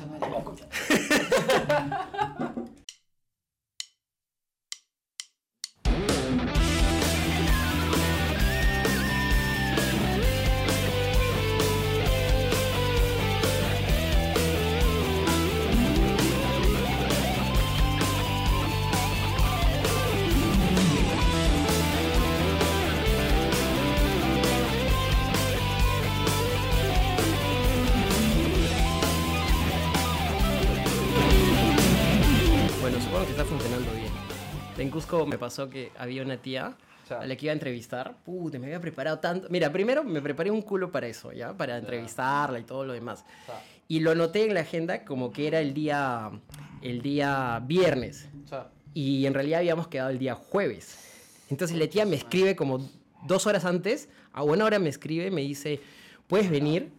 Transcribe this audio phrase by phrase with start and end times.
[0.00, 0.22] Eso no es
[35.10, 36.76] Cusco me pasó que había una tía
[37.22, 38.14] a la que iba a entrevistar.
[38.24, 39.48] Puta, me había preparado tanto.
[39.50, 41.52] Mira, primero me preparé un culo para eso, ¿ya?
[41.52, 43.24] Para entrevistarla y todo lo demás.
[43.88, 46.30] Y lo anoté en la agenda como que era el día,
[46.82, 48.28] el día viernes.
[48.94, 51.44] Y en realidad habíamos quedado el día jueves.
[51.50, 52.88] Entonces la tía me escribe como
[53.26, 55.80] dos horas antes, a buena hora me escribe me dice,
[56.28, 56.92] ¿puedes venir?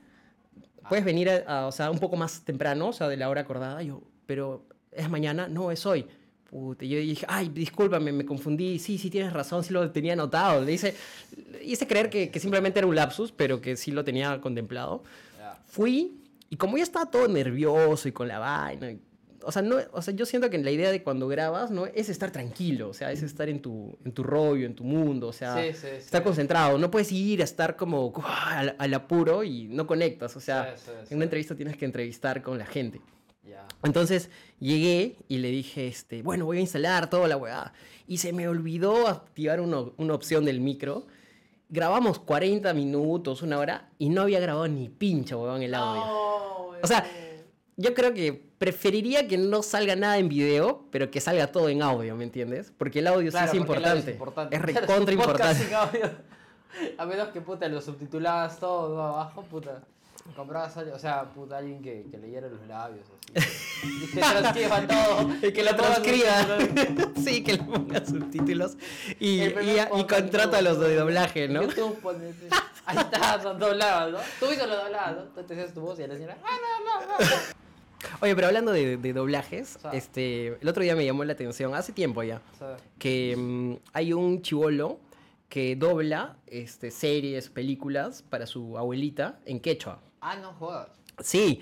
[0.90, 3.42] ¿Puedes venir, a, a- o sea, un poco más temprano, o sea, de la hora
[3.42, 3.82] acordada?
[3.82, 5.48] Yo, pero ¿es mañana?
[5.48, 6.06] No, es hoy.
[6.52, 8.78] Puta, yo dije, ay, discúlpame, me confundí.
[8.78, 10.62] Sí, sí, tienes razón, sí lo tenía anotado.
[10.64, 10.94] Le hice,
[11.50, 15.02] le hice creer que, que simplemente era un lapsus, pero que sí lo tenía contemplado.
[15.66, 16.18] Fui
[16.50, 18.94] y como ya estaba todo nervioso y con la vaina,
[19.44, 22.10] o sea, no, o sea, yo siento que la idea de cuando grabas no es
[22.10, 25.34] estar tranquilo, o sea, es estar en tu, en tu rollo, en tu mundo, o
[25.34, 25.88] sea, Sí, sí, sí.
[25.98, 26.78] estar concentrado.
[26.78, 30.76] No puedes ir a estar como al, al apuro y no conectas, o sea,
[31.10, 33.00] en una entrevista tienes que entrevistar con la gente.
[33.84, 37.74] Entonces llegué y le dije, este, bueno, voy a instalar toda la weá.
[38.08, 41.08] Y se me olvidó activar uno- una opción del micro.
[41.70, 46.04] Grabamos 40 minutos, una hora, y no había grabado ni pincha, weón, el audio.
[46.84, 47.06] O sea.
[47.78, 51.82] Yo creo que preferiría que no salga nada en video, pero que salga todo en
[51.82, 52.72] audio, ¿me entiendes?
[52.78, 54.12] Porque el audio Claro, sí es importante.
[54.12, 54.56] Es, importante.
[54.56, 55.66] Es recontra importante.
[56.98, 59.82] A menos que puta lo subtitulabas todo abajo, puta.
[60.36, 63.40] Comprabas o sea, puta, alguien que, que leyera los labios, así.
[63.84, 65.30] Y que transcriba todo.
[65.42, 66.48] Y que lo transcriba.
[67.24, 68.78] sí, que le ponga subtítulos.
[69.20, 71.64] Y, y, contrato a los de doblaje, ¿no?
[71.64, 72.48] YouTube, ponete.
[72.86, 74.20] Ahí está, son doblados, ¿no?
[74.40, 75.44] Tú hizo lo doblado, ¿no?
[75.44, 76.38] Te hacías tu voz y a la señora.
[76.44, 77.62] ¡Ah, no, no, no!
[78.22, 79.92] Oye, pero hablando de, de doblajes, O sea.
[79.92, 83.74] este, el otro día me llamó la atención, hace tiempo ya, O sea, que mm,
[83.94, 85.00] hay un chivolo
[85.52, 90.02] que dobla este, series, películas para su abuelita en quechua.
[90.22, 90.88] ah, no jodas.
[91.20, 91.62] Sí,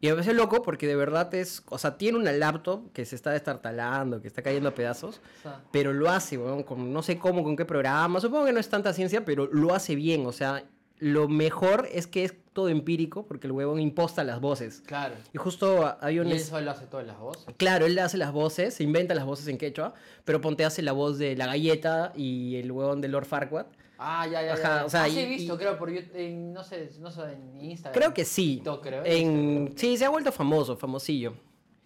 [0.00, 3.14] y me parece loco porque de verdad es, o sea, tiene una laptop que se
[3.14, 7.00] está destartalando, que está cayendo a pedazos, O sea, pero lo hace, weón, con no
[7.00, 10.26] sé cómo, con qué programa, supongo que no es tanta ciencia, pero lo hace bien,
[10.26, 10.64] o sea,
[10.98, 14.82] lo mejor es que es todo empírico porque el huevón imposta las voces.
[14.86, 15.14] claro.
[15.32, 16.26] Y justo hay un...
[16.26, 17.46] Y él es- solo hace todas las voces.
[17.56, 19.94] Claro, él hace las voces, se inventa las voces en quechua,
[20.24, 23.66] pero ponte hace la voz de la galleta y el huevón de Lord Farquaad.
[24.00, 24.84] Ah, ya, ya, Ajá, ya.
[24.86, 27.10] o sea, ah, sí y- he visto, y- creo, por YouTube, en, no sé, no
[27.10, 27.94] sé, en Instagram.
[28.00, 28.54] Creo que sí.
[28.56, 29.02] TikTok, creo.
[29.04, 29.72] En...
[29.76, 31.34] Sí, se ha vuelto famoso, famosillo.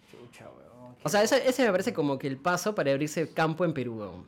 [0.09, 0.95] Chucha, weón.
[1.03, 3.97] O sea, ese, ese me parece como que el paso para abrirse campo en Perú.
[3.99, 4.27] weón.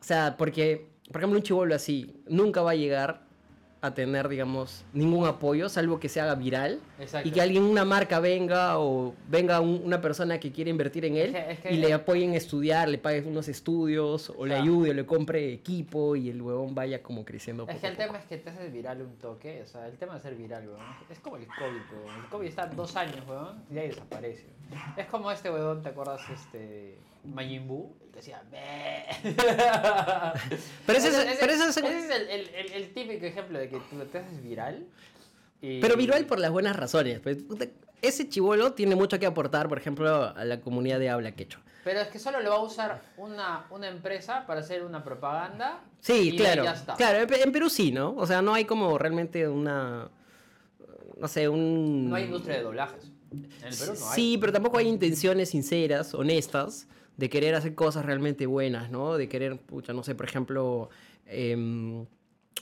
[0.00, 3.24] O sea, porque, por ejemplo, un chivolo así nunca va a llegar
[3.84, 6.80] a tener, digamos, ningún apoyo, salvo que se haga viral.
[6.98, 7.28] Exacto.
[7.28, 11.16] Y que alguien, una marca venga o venga un- una persona que quiere invertir en
[11.16, 14.46] él Es que- es que- y le apoyen a estudiar, le pague unos estudios o
[14.46, 17.64] le sea- ayude o le compre equipo y el huevón vaya como creciendo.
[17.64, 19.96] Es poco que el tema es que te haces viral un toque, o sea, el
[19.98, 20.80] tema de ser viral, weón.
[21.10, 22.20] Es como el COVID, weón.
[22.24, 24.46] El COVID está dos años, weón, y ahí desaparece.
[24.96, 26.20] Es como este weón, ¿te acuerdas?
[26.32, 26.96] Este.
[27.24, 28.42] Majin Buu, el que decía.
[28.50, 29.06] "Be".
[30.86, 33.68] Pero ese es- pero ese es- ese es el, el- el- el típico ejemplo de
[33.68, 34.86] que tú te haces viral.
[35.60, 37.20] y- Pero viral por las buenas razones.
[37.20, 37.38] pues,
[38.02, 41.62] ese chivolo tiene mucho que aportar, por ejemplo, a la comunidad de habla quechua.
[41.84, 45.80] Pero es que solo lo va a usar una, una empresa para hacer una propaganda.
[46.00, 46.64] Sí, y claro.
[46.64, 46.94] ya está.
[46.96, 48.14] Claro, en Perú sí, ¿no?
[48.16, 50.08] O sea, no hay como realmente una.
[51.18, 52.10] No sé, un.
[52.10, 53.04] No hay industria de doblajes.
[53.32, 54.14] En el Perú no hay.
[54.14, 59.16] Sí, pero tampoco hay intenciones sinceras, honestas, de querer hacer cosas realmente buenas, ¿no?
[59.16, 60.88] De querer, pucha, no sé, por ejemplo,
[61.26, 62.06] em,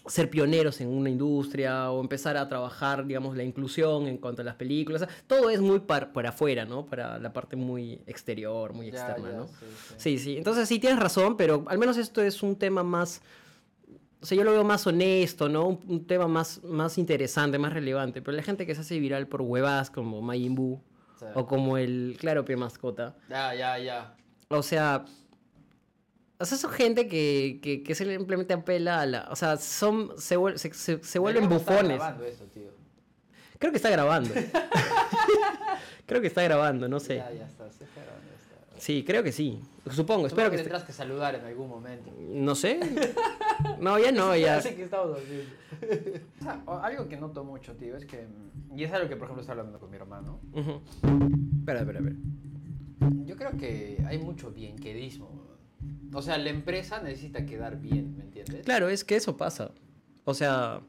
[0.06, 4.44] ser pioneros en una industria o empezar a trabajar, digamos, la inclusión en cuanto a
[4.44, 5.02] las películas.
[5.02, 6.84] O sea, todo es muy par- para afuera, ¿no?
[6.86, 9.46] Para la parte muy exterior, muy Ya, externa, ya, ¿no?
[9.46, 9.54] sí,
[9.88, 9.94] sí.
[9.96, 10.36] Sí, sí.
[10.38, 13.22] Entonces sí tienes razón, pero al menos esto es un tema más.
[14.20, 15.66] O sea, yo lo veo más honesto, ¿no?
[15.68, 18.22] Un, un tema más, más interesante, más relevante.
[18.22, 20.80] Pero la gente que se hace viral por huevadas como Majin Buu
[21.34, 23.16] o como el Claro Pie Mascota.
[23.28, 24.14] Ya, ya, ya.
[24.58, 25.04] O sea.
[26.38, 29.28] O sea, son gente que, que, que simplemente apela a la.
[29.30, 30.12] O sea, son.
[30.18, 31.96] Se, vuel- se, se- se vuelven bufones.
[31.98, 32.70] grabando eso, tío.
[33.58, 34.30] Creo que está grabando.
[36.06, 37.16] Creo que está grabando, no sé.
[37.16, 38.80] Ya, ya está, sí está grabando, ya está.
[38.80, 39.60] Sí, creo que sí.
[39.90, 40.62] Supongo, Supongo espero que que...
[40.64, 42.10] tendrás que saludar en algún momento.
[42.18, 42.80] No sé.
[43.78, 44.56] No, ya no, ya.
[44.56, 45.44] Así que estamos haciendo.
[46.40, 48.26] O sea, algo que noto mucho, tío, es que.
[48.76, 50.40] Y es algo que, por ejemplo, estaba hablando con mi hermano.
[50.52, 50.80] Ujú.
[51.60, 52.16] Espera, espera, espera.
[53.26, 55.28] Yo creo que hay mucho bienquedismo.
[56.14, 58.64] O sea, la empresa necesita quedar bien, ¿me entiendes?
[58.64, 59.72] Claro, es que eso pasa.
[60.24, 60.80] O sea,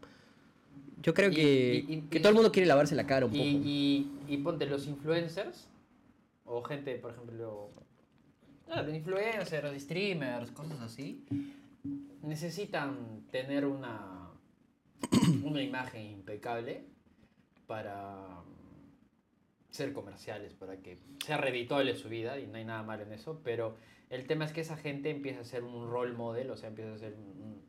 [1.02, 3.32] yo creo Y- que, y- y- que todo el mundo quiere lavarse la cara un
[3.32, 3.44] poco.
[3.44, 5.68] y, y ponte los influencers,
[6.46, 7.70] o gente, por ejemplo,
[8.70, 11.24] ah, influencers, streamers, cosas así,
[12.22, 14.30] necesitan tener una,
[15.44, 16.84] una imagen impecable
[17.66, 18.42] para
[19.74, 23.42] ser comerciales, para que sea redituable su vida, y no hay nada malo en eso,
[23.44, 23.76] pero
[24.12, 26.94] el tema es que esa gente empieza a ser un role model, o sea, empieza
[26.94, 27.60] a ser, un-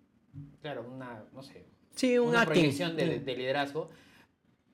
[0.61, 1.65] claro, una, no sé,
[1.95, 3.89] sí, un una proyección de, de liderazgo,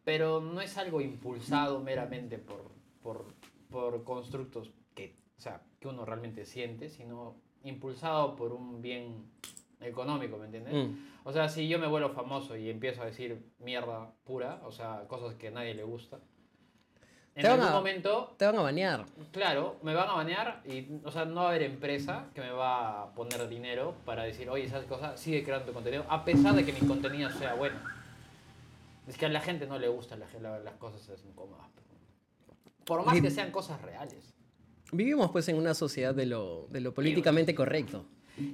[0.03, 2.65] pero no es algo impulsado meramente por,
[3.01, 3.27] por,
[3.71, 9.27] por constructos que, o sea, que uno realmente siente, sino impulsado por un bien
[9.81, 10.75] económico, ¿me entiendes?
[10.75, 10.97] Mm.
[11.23, 15.05] O sea, si yo me vuelvo famoso y empiezo a decir mierda pura, o sea,
[15.07, 16.19] cosas que a nadie le gusta,
[17.37, 19.07] en algún a- momento, Te van a banear.
[19.33, 22.51] claro, me van a banear y, o sea, no va a haber empresa que me
[22.51, 26.55] va a poner dinero para decir, oye, esas cosas, sigue creando tu contenido, a pesar
[26.55, 27.79] de que mi contenido sea bueno.
[29.09, 31.67] Es que a la gente no le gustan las, la- las cosas incómodas.
[32.85, 34.35] Por más que sean cosas reales.
[34.93, 38.05] Vivimos pues en una sociedad de lo, de lo políticamente correcto.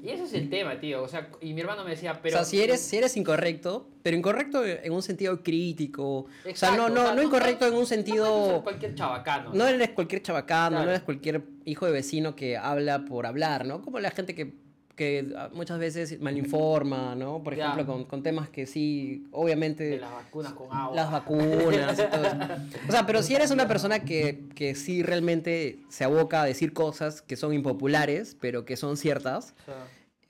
[0.02, 1.02] Y ese es el tema, tío.
[1.02, 2.36] O sea, y mi hermano me decía, pero...
[2.36, 6.18] o sea, si eres, si eres incorrecto, pero incorrecto en un sentido crítico.
[6.20, 8.62] o sea, Exacto, no, no, o sea, no incorrecto en un No puedes ser sentido...
[8.62, 9.50] cualquier chabacano.
[9.54, 10.84] No eres cualquier chabacano, Claro.
[10.84, 13.82] no eres cualquier hijo de vecino que habla por hablar, ¿no?
[13.82, 14.54] Como la gente que,
[14.96, 17.43] que muchas veces malinforma, ¿no?
[17.43, 19.84] Por ejemplo, con, con temas que sí, obviamente...
[19.84, 20.96] De las vacunas con agua.
[20.96, 22.43] las vacunas y todo eso.
[22.88, 26.72] O sea, pero si eres una persona que, que sí realmente se aboca a decir
[26.72, 29.54] cosas que son impopulares, pero que son ciertas,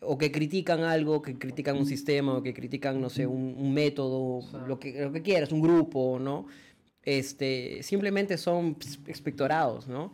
[0.01, 3.73] O que critican algo, que critican un sistema, o que critican, no sé, un, un
[3.73, 6.47] método, lo, que, lo que quieras, un grupo, ¿no?
[7.03, 8.77] Este, simplemente son
[9.07, 10.13] expectorados, ¿no?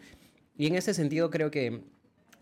[0.57, 1.81] Y en ese sentido creo que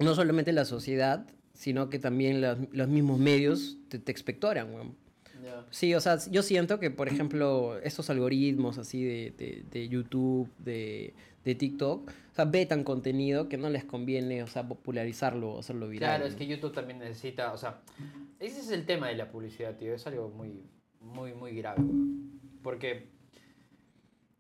[0.01, 1.25] no solamente la sociedad,
[1.61, 4.95] sino que también las- los mismos medios te, te expectoran, weón.
[5.45, 5.67] ya.
[5.71, 10.49] Sí, o sea, yo siento que, por ejemplo, estos algoritmos así de, de, de YouTube,
[10.59, 11.13] de,
[11.45, 15.87] de TikTok, o sea, vetan contenido que no les conviene, o sea, popularizarlo o hacerlo
[15.89, 16.09] viral.
[16.17, 17.83] Claro, es que YouTube también necesita, o sea,
[18.39, 20.63] ese es el tema de la publicidad, tío, es algo muy,
[21.01, 21.83] muy, muy grave,
[22.63, 23.07] porque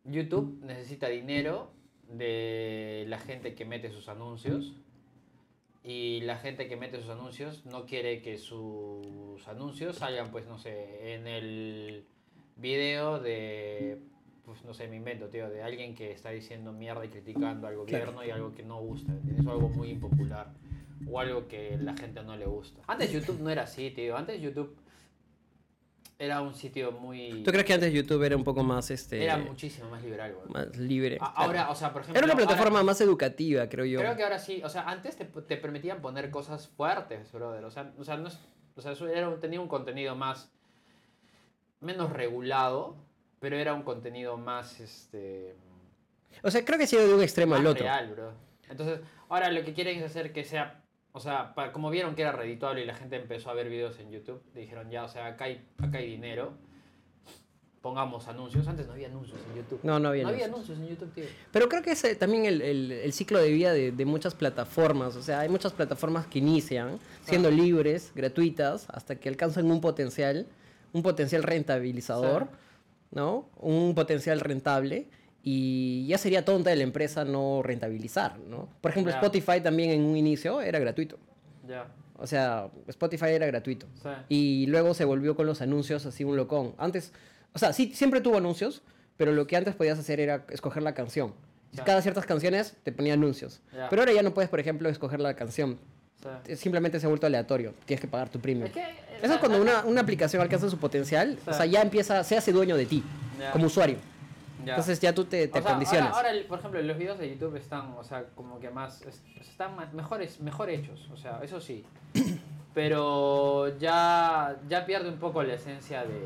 [0.04, 1.70] YouTube necesita dinero
[2.08, 4.74] de la gente que mete sus anuncios
[5.82, 10.58] y la gente que mete sus anuncios no quiere que sus anuncios salgan, pues, no
[10.58, 12.04] sé, en el
[12.56, 13.98] video de,
[14.44, 17.76] pues, no sé, me invento, tío, de alguien que está diciendo mierda y criticando al
[17.76, 19.12] gobierno y algo que no gusta.
[19.46, 20.52] O algo muy impopular
[21.08, 22.82] o algo que la gente no le gusta.
[22.86, 24.16] Antes YouTube no era así, tío.
[24.16, 24.76] Antes YouTube
[26.22, 27.42] era un sitio muy...
[27.44, 30.48] ¿Tú crees que antes YouTube era un poco más, este, Era muchísimo más liberal, güey.
[30.52, 31.16] más libre?
[31.18, 31.34] A- Claro.
[31.36, 32.18] Ahora, o sea, por ejemplo...
[32.18, 34.00] era una ahora- plataforma más educativa, creo yo.
[34.00, 37.64] Creo que ahora sí, o sea, antes te, te permitían poner cosas fuertes, brother.
[37.64, 38.38] O sea, o sea, no es-
[38.76, 40.52] o sea eso era, un- tenía un contenido más.
[41.80, 42.96] menos regulado,
[43.38, 44.78] pero era un contenido más.
[44.80, 45.56] este.
[46.42, 47.82] O sea, creo que ha sido de un extremo más al otro.
[47.84, 48.32] real, bro.
[48.68, 49.00] Entonces,
[49.30, 50.79] ahora lo que quieren es hacer que sea.
[51.12, 53.98] O sea, pa- como vieron que era redituable y la gente empezó a ver videos
[53.98, 56.52] en YouTube, dijeron ya, o sea, acá hay, acá hay dinero.
[57.82, 58.68] Pongamos anuncios.
[58.68, 59.80] Antes no había anuncios en YouTube.
[59.82, 60.76] No, no había No había anuncios.
[60.78, 61.24] anuncios en YouTube, tío.
[61.50, 65.16] Pero creo que es también el, el- el ciclo de vida de, de muchas plataformas.
[65.16, 70.46] O sea, hay muchas plataformas que inician siendo libres, gratuitas, hasta que alcanzan un potencial,
[70.92, 72.48] un potencial rentabilizador,
[73.12, 73.48] ¿no?
[73.56, 75.08] Un potencial rentable.
[75.42, 78.68] Y ya sería tonta de la empresa no rentabilizar, ¿no?
[78.80, 79.12] Por ejemplo.
[79.12, 81.18] Spotify también en un inicio era gratuito.
[81.66, 81.86] Ya.
[82.16, 83.86] O sea, Spotify era gratuito.
[84.02, 84.08] Sí.
[84.28, 86.74] Y luego se volvió con los anuncios así un locón.
[86.76, 87.12] Antes,
[87.54, 88.82] o sea, sí, siempre tuvo anuncios,
[89.16, 91.32] pero lo que antes podías hacer era escoger la canción.
[91.84, 93.60] Cada ciertas canciones te ponía anuncios.
[93.88, 95.78] Pero ahora ya no puedes, por ejemplo, escoger la canción.
[96.44, 96.56] Sí.
[96.56, 97.72] Simplemente se ha vuelto aleatorio.
[97.86, 98.66] Tienes que pagar tu premium.
[98.66, 98.84] Es que,
[99.22, 102.52] Eso es cuando una, una aplicación alcanza su potencial, o sea, ya empieza, se hace
[102.52, 103.02] dueño de ti,
[103.52, 103.96] como usuario.
[104.64, 104.72] Ya.
[104.74, 106.14] Entonces ya tú te, te O sea, condicionas.
[106.14, 109.76] Ahora, por ejemplo, los videos de YouTube están, o sea, como que más, es- están
[109.76, 111.84] más- mejores, mejor hechos, o sea, eso sí.
[112.74, 116.20] Pero ya, ya pierde un poco la esencia de,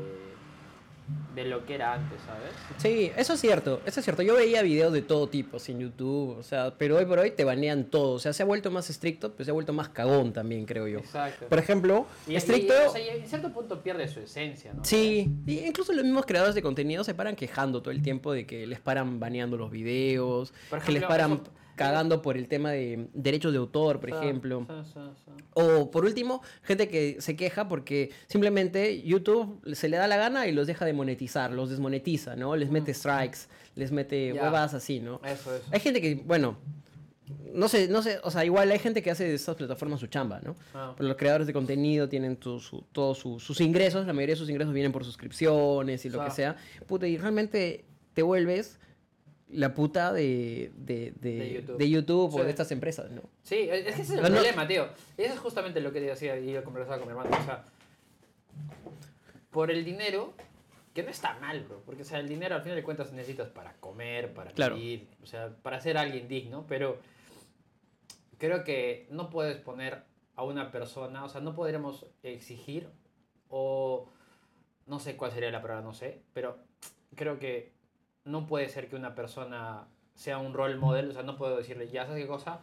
[1.35, 2.49] de lo que era antes, ¿sabes?
[2.77, 4.21] Sí, eso es cierto, eso es cierto.
[4.23, 7.43] Yo veía videos de todo tipo en YouTube, o sea, pero hoy por hoy te
[7.43, 8.13] banean todo.
[8.13, 10.87] O sea, se ha vuelto más estricto, pero se ha vuelto más cagón también, creo
[10.87, 10.99] yo.
[10.99, 11.47] Exacto.
[11.47, 12.73] Por ejemplo, Y- y- estricto...
[12.87, 14.83] o sea, y en cierto punto pierde su esencia, ¿no?
[14.85, 18.45] Sí, y incluso los mismos creadores de contenido se paran quejando todo el tiempo de
[18.45, 21.43] que les paran baneando los videos, Por que les paran eso-
[21.75, 24.65] cagando por el tema de derechos de autor, por Sí, ejemplo.
[24.69, 25.31] sí, sí, sí.
[25.55, 30.47] O por último, gente que se queja porque simplemente YouTube se le da la gana
[30.47, 32.55] y los deja de monetizar, los desmonetiza, ¿no?
[32.55, 33.39] Les mete strikes,
[33.75, 34.43] les mete Ya.
[34.43, 35.21] huevas así, ¿no?
[35.25, 35.65] Eso, eso.
[35.71, 36.57] Hay gente que, bueno,
[37.53, 40.07] no sé, no sé, o sea, igual hay gente que hace de estas plataformas su
[40.07, 40.55] chamba, ¿no?
[40.73, 40.93] Ah.
[40.95, 44.39] Pero los creadores de contenido tienen tu- su- todos su- sus ingresos, la mayoría de
[44.39, 46.55] sus ingresos vienen por suscripciones y lo que sea.
[46.85, 48.77] Puta, y realmente te vuelves
[49.49, 51.77] la puta de, de, de, De YouTube.
[51.77, 52.43] de YouTube o Sí.
[52.43, 53.21] de estas empresas, ¿no?
[53.43, 54.87] Sí, es que ese es el No, no- problema, tío.
[55.17, 57.29] Y eso es justamente lo que decía y yo conversaba con mi hermano.
[57.39, 57.63] O sea,
[59.51, 60.33] por el dinero,
[60.95, 61.81] que no está mal, bro.
[61.85, 64.75] Porque, o sea, el dinero al final de cuentas necesitas para comer, para Claro.
[64.75, 66.65] vivir, o sea, para ser alguien digno.
[66.67, 66.97] Pero
[68.39, 70.03] creo que no puedes poner
[70.35, 72.89] a una persona, o sea, no podríamos exigir
[73.49, 74.09] o
[74.87, 76.57] no sé cuál sería la palabra, no sé, pero
[77.15, 77.71] creo que
[78.23, 81.89] no puede ser que una persona sea un role model, o sea, no puedo decirle,
[81.89, 82.59] ya sabes qué cosa,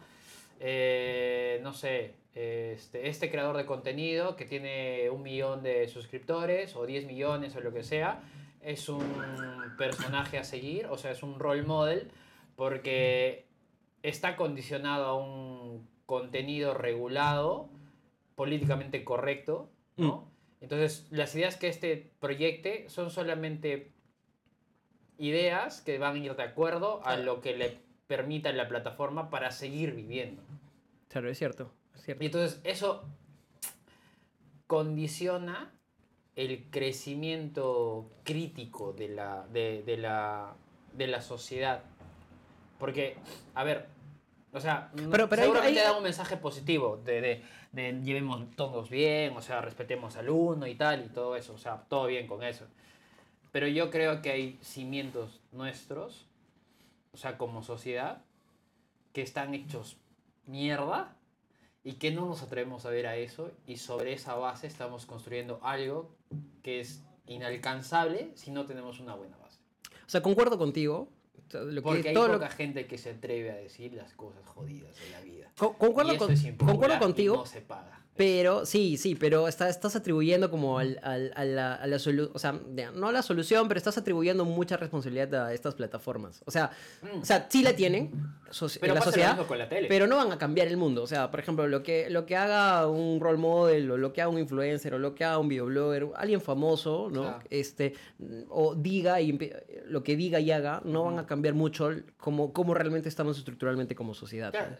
[0.59, 6.85] Eh, no sé, este, este creador de contenido que tiene un millón de suscriptores o
[6.85, 8.21] 10 millones o lo que sea,
[8.61, 9.03] es un
[9.77, 12.09] personaje a seguir, o sea, es un role model
[12.55, 13.45] porque
[14.01, 17.69] está condicionado a un contenido regulado,
[18.35, 20.31] políticamente correcto, ¿no?
[20.61, 23.91] Entonces, las ideas que este proyecte son solamente
[25.17, 29.51] ideas que van a ir de acuerdo a lo que le permita la plataforma para
[29.51, 30.41] seguir viviendo.
[31.09, 31.71] Claro, es cierto,
[32.01, 32.23] cierto.
[32.23, 33.03] Y entonces eso
[34.67, 35.71] condiciona
[36.35, 40.55] el crecimiento crítico de la, de, de la,
[40.93, 41.83] de la sociedad.
[42.79, 43.17] Porque,
[43.53, 43.87] a ver,
[44.51, 48.49] o sea, Pero- pero hay- seguramente hay- da un mensaje positivo de, de, de llevemos
[48.55, 52.07] todos bien, o sea, respetemos al uno y tal, y todo eso, o sea, todo
[52.07, 52.65] bien con eso.
[53.51, 56.25] Pero yo creo que hay cimientos nuestros,
[57.13, 58.23] o sea, como sociedad,
[59.13, 59.97] que están hechos
[60.47, 61.15] mierda
[61.83, 65.59] y que no nos atrevemos a ver a eso y sobre esa base estamos construyendo
[65.63, 66.09] algo
[66.61, 69.59] que es inalcanzable si no tenemos una buena base.
[70.05, 71.09] O sea, concuerdo contigo.
[71.51, 74.43] lo que- Porque hay todo lo- poca gente que se atreve a decir las cosas
[74.47, 75.51] jodidas de la vida.
[75.55, 77.35] co- concuerdo, y eso con- es concuerdo y contigo.
[77.35, 78.02] no se paga.
[78.15, 82.29] Pero, sí, sí, pero está- estás atribuyendo como al, al- a la, a la solu-
[82.33, 82.51] o sea,
[82.93, 86.43] no a la solución, pero estás atribuyendo mucha responsabilidad a estas plataformas.
[86.45, 86.69] O sea,
[87.01, 87.21] Mm.
[87.21, 88.11] o sea sí la tienen
[88.51, 89.87] so- Pero en la sociedad, mismo con la tele.
[89.87, 91.01] pero no van a cambiar el mundo.
[91.01, 94.21] O sea, por ejemplo, lo que, lo que haga un role model, o lo que
[94.21, 97.39] haga un influencer, o lo que haga un videoblogger, alguien famoso, ¿no?
[97.49, 97.95] Este,
[98.49, 99.39] o diga y
[99.87, 103.95] lo que diga y haga, no van a cambiar mucho cómo, cómo realmente estamos estructuralmente
[103.95, 104.51] como sociedad.
[104.51, 104.75] Claro,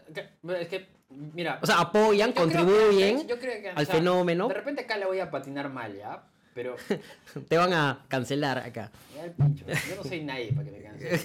[0.60, 0.86] es que,
[1.34, 1.58] mira.
[1.62, 4.48] O sea, apoyan, que contribuyen o al sea, fenómeno.
[4.48, 6.22] De repente acá le voy a patinar mal, ¿ya?
[6.54, 6.76] Pero.
[7.48, 8.90] Te van a cancelar acá.
[9.36, 11.20] pincho, Yo no soy nadie para que me cancelen.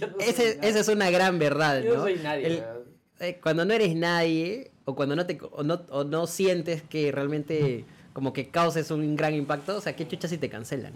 [0.10, 1.96] No Ese- esa es una gran verdad, Yo ¿no?
[1.96, 2.46] no soy nadie.
[2.46, 2.64] El-
[3.20, 7.12] eh, cuando no eres nadie, o cuando no, te, o no, o no sientes que
[7.12, 10.92] realmente como que causes un gran impacto, o sea, qué chucha si te cancelan.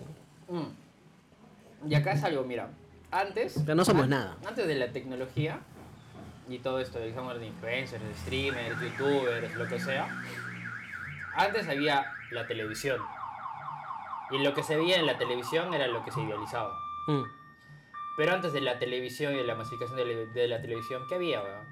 [0.48, 1.90] Mm.
[1.90, 2.70] Y acá es algo, mira.
[3.10, 3.54] Antes.
[3.62, 4.36] Pero no somos an- nada.
[4.46, 5.60] Antes de la tecnología
[6.48, 10.08] y todo esto, digamos, de influencers, de streamers, youtubers, lo que sea.
[11.34, 13.00] Antes había la televisión.
[14.30, 16.78] Y lo que se veía en la televisión era lo que se idealizaba.
[17.06, 17.22] Mm.
[18.16, 21.16] Pero antes de la televisión y de la masificación de la, de la televisión, ¿qué
[21.16, 21.66] había, weón?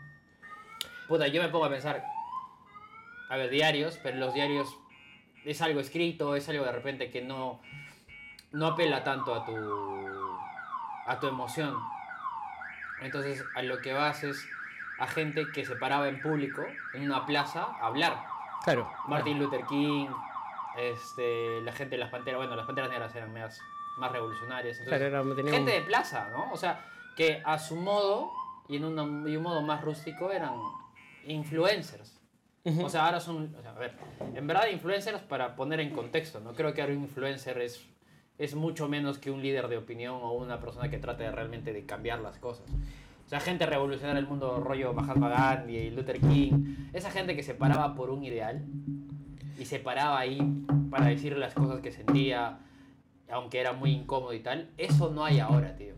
[1.09, 2.05] Puta, yo me pongo a pensar.
[3.29, 4.77] A ver, diarios, pero los diarios
[5.45, 7.61] es algo escrito, es algo de repente que no,
[8.53, 9.53] no apela tanto a tu,
[11.07, 11.77] a tu emoción.
[13.01, 14.47] Entonces, a lo que vas es
[15.03, 16.63] a gente que se paraba en público,
[16.95, 18.23] en una plaza, a hablar.
[18.63, 18.89] Claro.
[19.09, 20.07] Martin Luther King,
[20.79, 23.59] este, la gente de las panteras, bueno, las panteras negras eran más,
[23.99, 24.79] más revolucionarias.
[24.79, 26.53] Entonces, Claro, era- gente un- de plaza, ¿no?
[26.53, 26.85] O sea,
[27.17, 28.31] que a su modo
[28.69, 30.55] y en una- y un modo más rústico eran
[31.27, 32.19] influencers.
[32.65, 32.85] Ujú.
[32.85, 33.97] O sea, ahora son, o sea, a ver,
[34.37, 36.53] en verdad influencers para poner en contexto, ¿no?
[36.55, 37.85] Creo que ahora un influencer es,
[38.39, 41.73] es mucho menos que un líder de opinión o una persona que trate de realmente
[41.73, 42.67] de cambiar las cosas.
[43.33, 47.55] Sea, gente revolucionar el mundo, rollo Mahatma Gandhi y Luther King, esa gente que se
[47.55, 48.63] paraba por un ideal
[49.59, 50.39] y se paraba ahí
[50.91, 52.59] para decir las cosas que sentía,
[53.31, 55.95] aunque era muy incómodo y tal, eso no hay ahora, tío.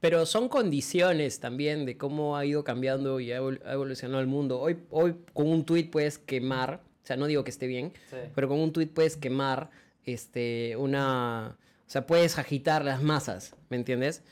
[0.00, 4.26] Pero son condiciones también de cómo ha ido cambiando y ha evol- ha evolucionado el
[4.26, 4.58] mundo.
[4.60, 8.16] Hoy, hoy con un tweet puedes quemar, o sea, no digo que esté bien, Sí.
[8.34, 9.70] pero con un tweet puedes quemar
[10.06, 14.24] este, una, o sea, puedes agitar las masas, ¿me entiendes?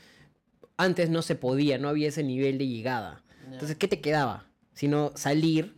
[0.82, 3.22] Antes no se podía, no había ese nivel de llegada.
[3.50, 4.46] Entonces, ¿qué te quedaba?
[4.72, 5.74] Sino salir,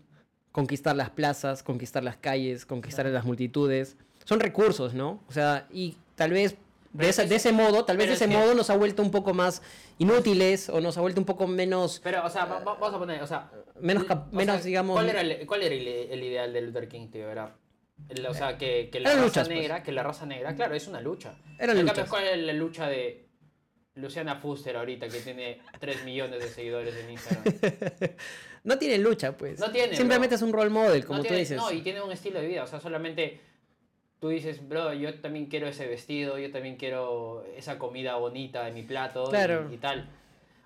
[0.52, 3.96] conquistar las plazas, conquistar las calles, conquistar las multitudes.
[4.24, 5.22] Son recursos, ¿no?
[5.28, 6.56] O sea, y tal vez
[6.92, 9.34] de, esa- ese modo, tal vez es ese que- modo nos ha vuelto un poco
[9.34, 9.62] más
[9.98, 12.00] inútiles o nos ha vuelto un poco menos...
[12.04, 13.50] Pero, o sea, va- va- vamos a poner, o sea...
[13.80, 16.88] Menos o menos, sea, digamos- ¿Cuál era el, cuál era el, el ideal de Luther
[16.88, 17.28] King, tío?
[17.28, 17.56] Era...
[18.08, 19.58] el- o sea, que, que la Eran raza luchas, pues.
[19.58, 21.34] negra, que la raza negra, claro, es una lucha.
[21.58, 22.08] Cambio, luchas.
[22.08, 23.23] ¿Cuál es la lucha de
[23.96, 27.54] Luciana Fuster ahorita, que tiene 3 millones de seguidores en Instagram?
[28.64, 29.60] No tiene lucha, pues.
[29.60, 30.36] No tiene, Simplemente bro.
[30.36, 31.58] es un role model, como no tú tiene- dices.
[31.58, 33.38] No, y tiene un estilo de vida, o sea, solamente
[34.20, 38.72] tú dices, bro, yo también quiero ese vestido, yo también quiero esa comida bonita en
[38.72, 39.68] mi plato y- Claro.
[39.70, 40.08] y, tal.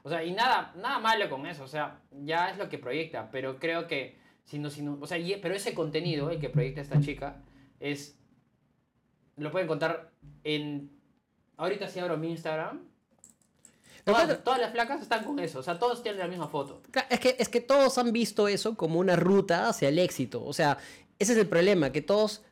[0.04, 3.30] O sea, y nada, nada malo con eso, o sea, ya es lo que proyecta,
[3.32, 6.50] pero creo que, si no, si no- o sea, y- pero ese contenido, el que
[6.50, 7.42] proyecta esta chica,
[7.80, 8.16] es,
[9.36, 10.12] lo pueden contar
[10.44, 10.92] en,
[11.56, 12.87] ahorita si abro mi Instagram,
[14.42, 16.80] todas, las flacas están con eso, o sea, todos tienen la misma foto.
[17.10, 20.44] Es que, es que todos han visto eso como una ruta hacia el éxito.
[20.44, 20.78] O sea,
[21.18, 22.42] ese es el problema, que todos,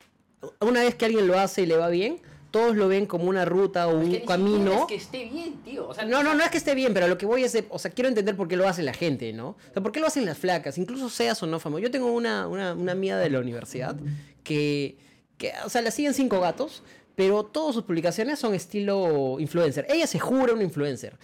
[0.60, 2.20] una vez que alguien lo hace y le va bien,
[2.50, 4.72] todos lo ven como una ruta o Es un que camino.
[4.72, 5.88] Es que esté bien, tío.
[5.88, 7.66] O sea, No, no, no es que esté bien, pero lo que voy es, de-
[7.68, 9.48] o sea, quiero entender por qué lo hace la gente, ¿no?
[9.50, 11.80] O sea, por qué lo hacen las flacas, incluso seas o no famoso.
[11.82, 13.96] Yo tengo una, una, una amiga de la universidad
[14.42, 14.96] que,
[15.36, 16.82] que, o sea, la siguen cinco gatos,
[17.16, 19.87] pero todas sus publicaciones son estilo influencer.
[19.88, 21.16] Ella se jura una influencer.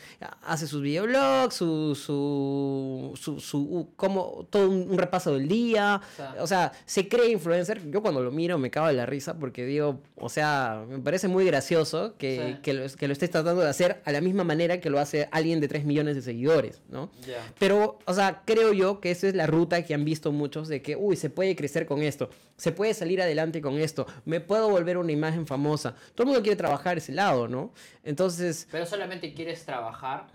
[0.42, 6.00] Hace sus videoblogs, su, su, su, su- como todo un, repaso del día.
[6.02, 7.90] O sea- O sea, se cree influencer.
[7.90, 11.28] Yo cuando lo miro me cago de la risa porque digo, o sea, me parece
[11.28, 12.61] muy gracioso que, Sí.
[12.62, 15.28] que, lo, que lo estés tratando de hacer a la misma manera que lo hace
[15.30, 17.11] alguien de 3 millones de seguidores, ¿no?
[17.58, 20.80] Pero, o sea, creo yo que esa es la ruta que han visto muchos de
[20.80, 24.70] que, uy, se puede crecer con esto, se puede salir adelante con esto, me puedo
[24.70, 25.81] volver una imagen famosa.
[25.90, 27.72] Todo el mundo quiere trabajar ese lado, ¿no?
[28.04, 30.26] Entonces, Pero solamente quieres trabajar.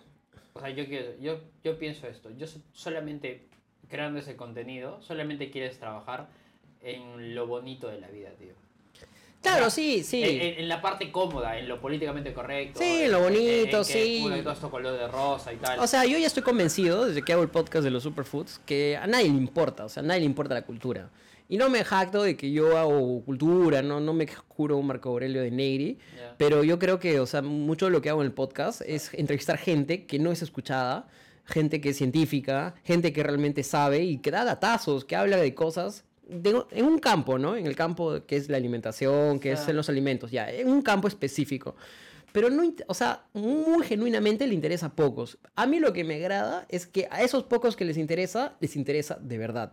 [0.53, 2.29] O sea, yo, quiero, yo, yo pienso esto.
[2.37, 3.47] Yo so- solamente
[3.89, 6.27] creando ese contenido, solamente quieres trabajar
[6.81, 8.53] en lo bonito de la vida, tío.
[9.41, 10.23] claro, sí, sí.
[10.23, 12.79] En, en- en la parte cómoda, en lo políticamente correcto.
[12.79, 14.25] Sí, en lo bonito, que, sí.
[14.43, 15.79] todo esto color de rosa y tal.
[15.79, 18.97] O sea, yo ya estoy convencido, desde que hago el podcast de los superfoods, que
[18.97, 21.09] a nadie le importa, o sea, a nadie le importa la cultura.
[21.49, 25.09] Y no me jacto de que yo hago cultura, no, no me juro un Marco
[25.09, 25.97] Aurelio de Negri,
[26.37, 29.13] pero yo creo que, o sea, mucho de lo que hago en el podcast es
[29.13, 31.07] entrevistar gente que no es escuchada,
[31.45, 35.53] gente que es científica, gente que realmente sabe y que da datazos, que habla de
[35.55, 37.55] cosas de- en un campo, ¿no?
[37.55, 40.81] En el campo que es la alimentación, que es en los alimentos, ya, en un
[40.81, 41.77] campo específico.
[42.33, 45.38] Pero no, o sea, muy genuinamente le interesa a pocos.
[45.55, 48.75] A mí lo que me agrada es que a esos pocos que les interesa, les
[48.75, 49.71] interesa de verdad.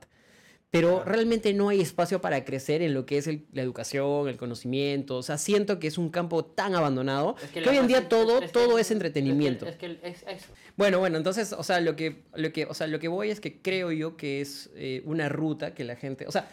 [0.74, 4.36] Pero realmente no hay espacio para crecer en lo que es el- la educación, el
[4.36, 5.16] conocimiento.
[5.18, 8.42] O sea, siento que es un campo tan abandonado Es que, hoy en día todo,
[8.42, 9.66] es todo es que- entretenimiento.
[9.66, 12.64] Es que, es que es- es- Bueno, bueno, entonces, o sea, lo que, lo que,
[12.64, 15.84] o sea, lo que voy es que creo yo que es eh, una ruta que
[15.84, 16.50] la gente, o sea,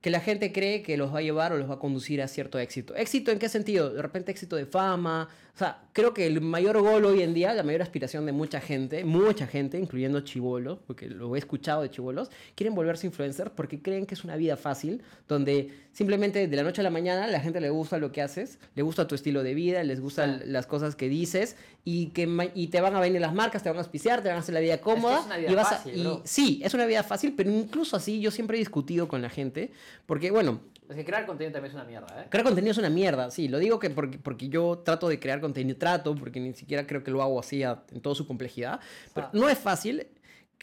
[0.00, 2.26] que la gente cree que los va a llevar o los va a conducir a
[2.26, 2.96] cierto éxito.
[2.96, 3.90] ¿Éxito en qué sentido?
[3.90, 5.28] De repente éxito de fama.
[5.60, 8.62] O sea, creo que el mayor gol hoy en día, la mayor aspiración de mucha
[8.62, 13.82] gente, mucha gente, incluyendo chivolos, porque lo he escuchado de chivolos, quieren volverse influencers porque
[13.82, 17.40] creen que es una vida fácil, donde simplemente de la noche a la mañana la
[17.40, 20.44] gente le gusta lo que haces, le gusta tu estilo de vida, les gustan Ah.
[20.46, 23.76] las cosas que dices y que y te van a venir las marcas, te van
[23.76, 25.18] a auspiciar, te van a hacer la vida cómoda.
[25.20, 27.96] es una vida y vas a- fácil, y- sí, es una vida fácil, pero incluso
[27.96, 29.72] así yo siempre he discutido con la gente,
[30.06, 32.26] porque bueno, es que crear contenido también es una mierda, ¿eh?
[32.28, 35.40] crear contenido es una mierda, sí, lo digo que porque, porque yo trato de crear
[35.40, 38.80] contenido, trato, porque ni siquiera creo que lo hago así a- en toda su complejidad,
[39.14, 39.30] pero Ah.
[39.32, 40.06] no es fácil,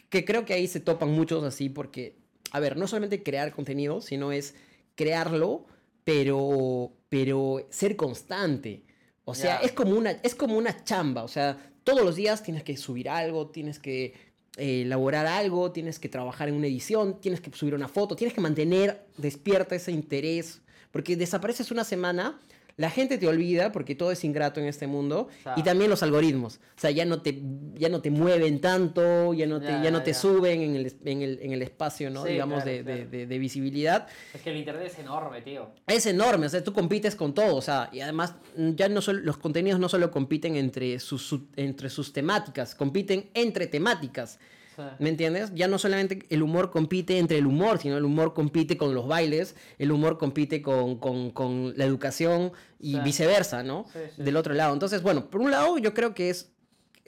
[0.10, 2.16] que creo que ahí se topan muchos así, porque,
[2.52, 4.56] a ver, no solamente crear contenido, sino es
[4.96, 5.66] crearlo,
[6.04, 8.84] pero, pero ser constante.
[9.26, 12.64] O sea, es, como una, es como una chamba, o sea, todos los días tienes
[12.64, 14.14] que subir algo, tienes que
[14.58, 18.34] eh, elaborar algo, tienes que trabajar en una edición, tienes que subir una foto, tienes
[18.34, 22.40] que mantener despierta ese interés, porque desapareces una semana,
[22.78, 26.04] la gente te olvida porque todo es ingrato en este mundo sea- y también los
[26.04, 27.42] algoritmos, o sea, ya no te,
[27.74, 30.18] ya no te mueven tanto, ya no te, Ya, ya no te ya.
[30.20, 32.24] suben en el, en el, en el espacio, ¿no?
[32.24, 33.10] Sí, Digamos, claro, de, de- claro.
[33.10, 34.08] de- de visibilidad.
[34.34, 35.72] Es que el internet es enorme, tío.
[35.88, 39.02] Es enorme, o sea, tú compites con todo, o sea, y además mm, ya no
[39.02, 44.40] solo, los contenidos no solo compiten entre sus, su- entre sus temáticas, compiten entre temáticas.
[44.78, 45.52] Sea, ¿Me entiendes?
[45.56, 49.08] Ya no solamente el humor compite entre el humor, sino el humor compite con los
[49.08, 53.00] bailes, el humor compite con, con- con la educación y Sí.
[53.04, 53.86] viceversa, ¿no?
[53.92, 54.24] Sí, sí.
[54.24, 54.74] Del otro lado.
[54.74, 56.52] Entonces, bueno, por un lado yo creo que es,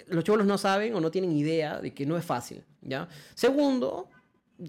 [0.07, 3.07] los chicos no saben o no tienen idea de que no es fácil, ¿ya?
[3.35, 4.09] Segundo,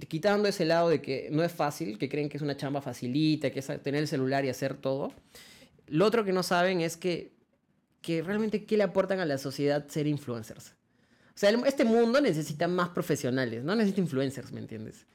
[0.08, 3.50] quitando ese lado de que no es fácil, que creen que es una chamba facilita,
[3.50, 5.12] que es tener el celular y hacer todo,
[5.88, 7.32] lo otro que no saben es que
[8.02, 10.74] que realmente qué le aportan a la sociedad ser influencers.
[11.34, 15.06] O sea, este mundo necesita más profesionales, no necesita influencers, ¿me entiendes?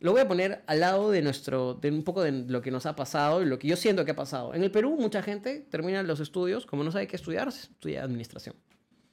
[0.00, 2.86] Lo voy a poner al lado de nuestro, de un poco de lo que nos
[2.86, 4.54] ha pasado y lo que yo siento que ha pasado.
[4.54, 8.56] En el Perú, mucha gente termina los estudios, como no sabe qué estudiar, estudia administración,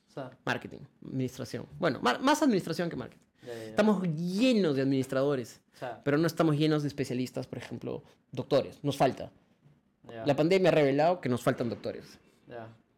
[0.10, 1.66] O sea, marketing, administración.
[1.78, 3.26] Bueno, más administración que marketing.
[3.46, 3.64] ya, ya.
[3.66, 8.82] Estamos llenos de administradores, O sea, pero no estamos llenos de especialistas, por ejemplo, doctores.
[8.82, 9.30] Nos falta.
[10.10, 12.18] ya, La pandemia ha revelado que nos faltan doctores.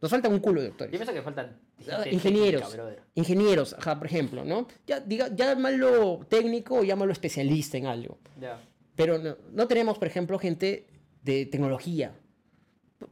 [0.01, 0.91] Nos falta un culo de Yo doctores.
[0.95, 1.57] pienso que faltan
[1.91, 2.71] Ah, Ingenieros.
[2.71, 3.03] técnica.
[3.15, 4.67] Ingenieros, ajá, por ejemplo, ¿no?
[4.87, 8.17] Ya, diga, llámalo técnico o llámalo especialista en algo.
[8.39, 8.61] Ya.
[8.95, 10.87] Pero no, no tenemos, por ejemplo, gente
[11.23, 12.13] de tecnología.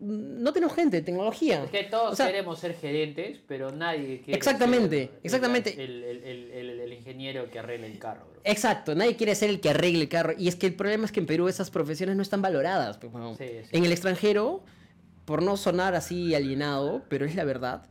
[0.01, 1.63] No tenemos gente de tecnología.
[1.63, 5.81] Es que todos O sea, queremos ser gerentes, pero nadie quiere Exactamente, ser el- exactamente.
[5.81, 8.41] El, el- el- el- ingeniero que arregla el carro, bro.
[8.43, 10.33] Exacto, nadie quiere ser el que arregle el carro.
[10.37, 12.97] Y es que el problema es que en Perú esas profesiones no están valoradas.
[12.97, 13.37] pues, weón.
[13.37, 13.69] Sí, sí.
[13.71, 14.61] En el extranjero,
[15.27, 17.89] por no sonar así alienado, pero es la verdad.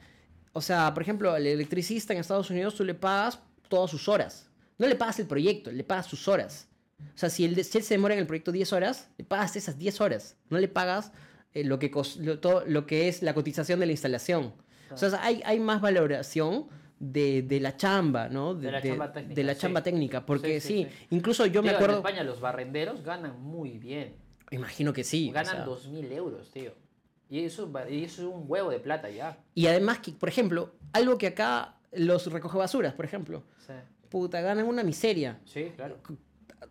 [0.55, 4.51] O sea, por ejemplo, al electricista en Estados Unidos tú le pagas todas sus horas.
[4.79, 6.66] No le pagas el proyecto, le pagas sus horas.
[6.99, 9.55] O sea, si él, si él se demora en el proyecto 10 horas, le pagas
[9.55, 10.38] esas 10 horas.
[10.49, 11.12] No le pagas
[11.53, 14.55] eh, lo, que lo, todo, lo que es la cotización de la instalación.
[14.90, 16.68] O sea, hay, hay más valoración
[16.99, 18.55] de, de la chamba, ¿no?
[18.55, 19.61] De la chamba técnica, de la sí.
[19.61, 20.25] chamba técnica.
[20.25, 21.96] Porque Sí, sí, sí, incluso yo me Tío, acuerdo...
[21.96, 24.16] En España los barrenderos ganan muy bien.
[24.51, 25.29] Imagino que sí.
[25.29, 25.66] o ganan sea.
[25.66, 26.86] 2.000 euros, tío.
[27.29, 29.37] Y eso, y eso es un huevo de plata ya.
[29.55, 33.73] Y además que, por ejemplo, algo que acá los recoge basuras, por ejemplo, Sí,
[34.09, 35.39] puta, ganan una miseria.
[35.45, 35.97] sí claro.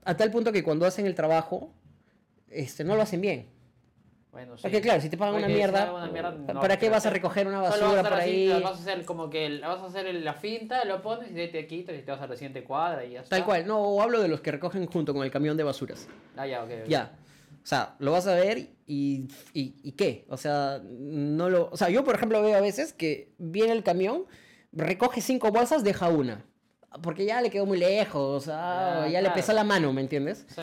[0.04, 1.72] A tal punto que cuando hacen el trabajo,
[2.50, 3.50] este, no lo hacen bien.
[4.32, 4.63] Bueno, sí.
[4.63, 7.10] Porque claro, si te pagan una Porque mierda, una mierda, no, ¿para qué vas a
[7.10, 8.48] recoger una vas a basura hacer por así, ahí?
[8.48, 11.65] la vas a hacer como que vas a hacer la finta, lo pones y te
[11.68, 13.36] quitas y te vas a la siguiente cuadra y ya está.
[13.38, 16.08] Tal cual, no, o hablo de los que recogen junto con el camión de basuras.
[16.36, 16.70] Ah, ya, ok.
[16.84, 16.88] ok.
[16.89, 17.12] Ya.
[17.65, 20.28] O sea, lo vas a ver y, y, y qué.
[20.30, 21.69] O sea, no lo.
[21.71, 24.25] O sea, yo, por ejemplo, veo a veces que viene el camión,
[24.71, 26.45] recoge cinco bolsas, deja una.
[27.01, 30.45] Porque ya le quedó muy lejos, ah, Ah, ya le pesa la mano, ¿me entiendes?
[30.54, 30.62] Sí.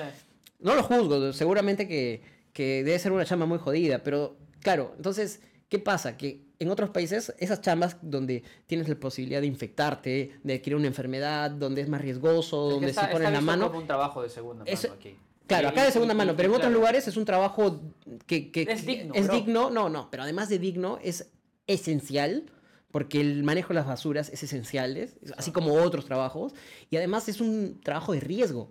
[0.61, 5.41] No lo juzgo, seguramente que, que debe ser una chamba muy jodida, pero claro, entonces,
[5.69, 6.17] ¿qué pasa?
[6.17, 10.87] Que en otros países, esas chambas donde tienes la posibilidad de infectarte, de adquirir una
[10.87, 14.23] enfermedad, donde es más riesgoso, Es donde está- se ponen la mano, como un trabajo
[14.23, 15.17] de segunda mano Eso- aquí.
[15.47, 17.81] Claro, acá de segunda mano, pero en otros claro, lugares es un trabajo
[18.27, 19.35] que, que- Es digno, es bro.
[19.37, 21.31] digno, no, no, pero además de digno es
[21.67, 22.47] esencial
[22.91, 26.55] porque el manejo de las basuras es esencial, es- así como otros trabajos,
[26.91, 28.71] y además es un trabajo de riesgo.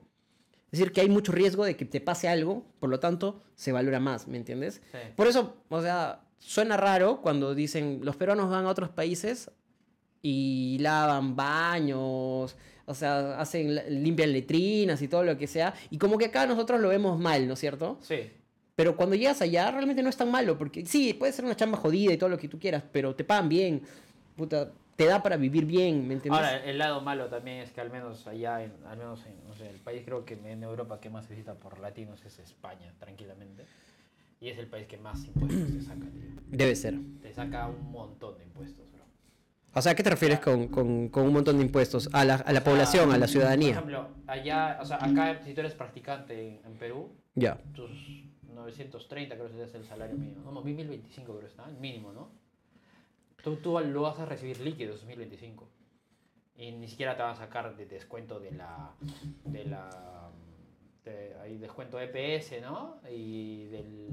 [0.71, 3.71] Es decir, que hay mucho riesgo de que te pase algo, por lo tanto, se
[3.73, 4.81] valora más, ¿me entiendes?
[4.91, 4.97] Sí.
[5.17, 9.51] Por eso, o sea, suena raro cuando dicen los peruanos van a otros países
[10.21, 12.55] y lavan baños,
[12.91, 16.79] o sea, hacen, limpian letrinas y todo lo que sea, y como que acá nosotros
[16.79, 17.97] lo vemos mal, ¿no es cierto?
[18.01, 18.31] Sí.
[18.75, 21.77] Pero cuando llegas allá realmente no es tan malo, porque sí, puede ser una chamba
[21.77, 23.81] jodida y todo lo que tú quieras, pero te pagan bien,
[24.35, 26.43] puta, te da para vivir bien, ¿me entiendes?
[26.43, 29.55] Ahora, el lado malo también es que al menos allá, en, al menos en no
[29.55, 32.93] sé, el país creo que en Europa que más se visita por latinos es España,
[32.99, 33.65] tranquilamente.
[34.39, 36.41] Y es el país que más impuestos te saca, tío.
[36.47, 36.95] Debe ser.
[37.21, 38.90] Te saca un montón de impuestos.
[39.73, 42.09] O sea, ¿a qué te refieres con, con- con un montón de impuestos?
[42.13, 43.79] A la, a la sea, población, a la ciudadanía.
[43.81, 47.57] Por ejemplo, allá, o sea, acá si tú eres practicante en, Perú, Ya.
[47.73, 47.89] tus
[48.53, 50.51] 930 creo que es el salario mínimo.
[50.51, 52.29] No, 1025 creo que está, el mínimo, ¿no?
[53.43, 55.67] Tú, tú lo vas a recibir líquido 2025.
[56.57, 58.91] Y ni siquiera te van a sacar de descuento de la...
[59.45, 60.20] De la
[61.03, 62.99] de, hay descuento EPS, ¿no?
[63.09, 64.09] Y del,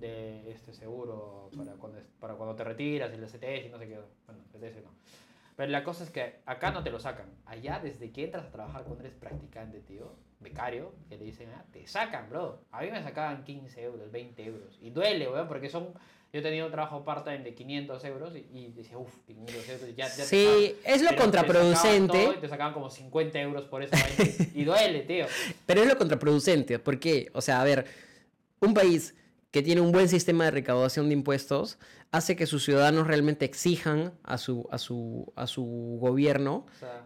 [0.00, 4.00] de este seguro para cuando, para cuando te retiras, el CTS y no sé qué.
[4.26, 4.90] Bueno, CTS no.
[5.56, 7.30] Pero la cosa es que acá no te lo sacan.
[7.46, 11.64] Allá, desde que entras a trabajar cuando eres practicante, tío, becario, que le dicen, ah,
[11.72, 12.64] te sacan, bro.
[12.70, 14.78] A mí me sacaban 15 euros, 20 euros.
[14.80, 15.88] Y duele, weón, porque son.
[16.32, 19.88] Yo he tenido un trabajo part-time de 500 euros y, y decía, uff, 500 euros.
[19.96, 21.76] Ya, ya te Sí, es lo Pero te contraproducente.
[21.76, 24.34] sacaban todo y te sacaban como 50 euros por esa vaina.
[24.54, 25.26] y duele, tío.
[25.66, 27.84] Pero es lo contraproducente, porque, o sea, a ver,
[28.60, 29.14] un país
[29.50, 31.78] que tiene un buen sistema de recaudación de impuestos
[32.12, 37.02] hace que sus ciudadanos realmente exijan a su, a su, a su gobierno O sea,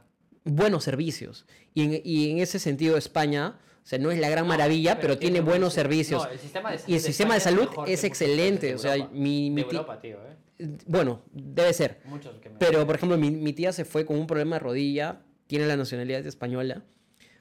[0.47, 1.45] buenos servicios.
[1.75, 4.99] Y en, y en ese sentido España, o sea, no es la gran no, maravilla,
[4.99, 6.25] pero, tiene buen buenos servicios.
[6.25, 8.75] No, el sistema de y el sistema de salud es excelente.
[8.75, 9.15] O sea, Europa.
[9.15, 10.79] mi, mi de Europa, tío, ¿eh?
[10.87, 12.01] bueno, debe ser.
[12.07, 12.57] Muchos que me...
[12.59, 15.77] Pero, por ejemplo, mi, mi tía se fue con un problema de rodilla, tiene la
[15.77, 16.85] nacionalidad española,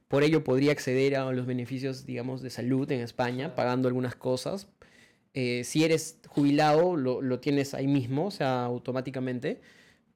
[0.07, 3.55] por ello podría acceder a los beneficios, digamos, de salud en España, Claro.
[3.55, 4.67] pagando algunas cosas.
[5.33, 9.61] Eh, si eres jubilado, lo, lo tienes ahí mismo, o sea, automáticamente,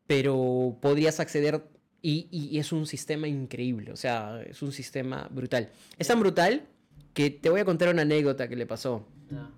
[0.06, 1.64] pero podrías acceder
[2.02, 5.70] y, y- y es un sistema increíble, o sea, es un sistema brutal.
[5.98, 6.64] Es tan brutal
[7.14, 9.06] que te voy a contar una anécdota que le pasó.
[9.30, 9.52] No.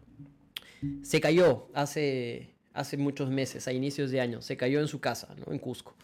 [1.03, 4.41] Se cayó hace, hace muchos meses, a inicios de año.
[4.41, 5.53] Se cayó en su casa, ¿no?
[5.53, 5.95] En Cusco.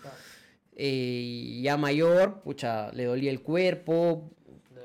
[0.76, 4.30] Eh, ya mayor, pucha, le dolía el cuerpo,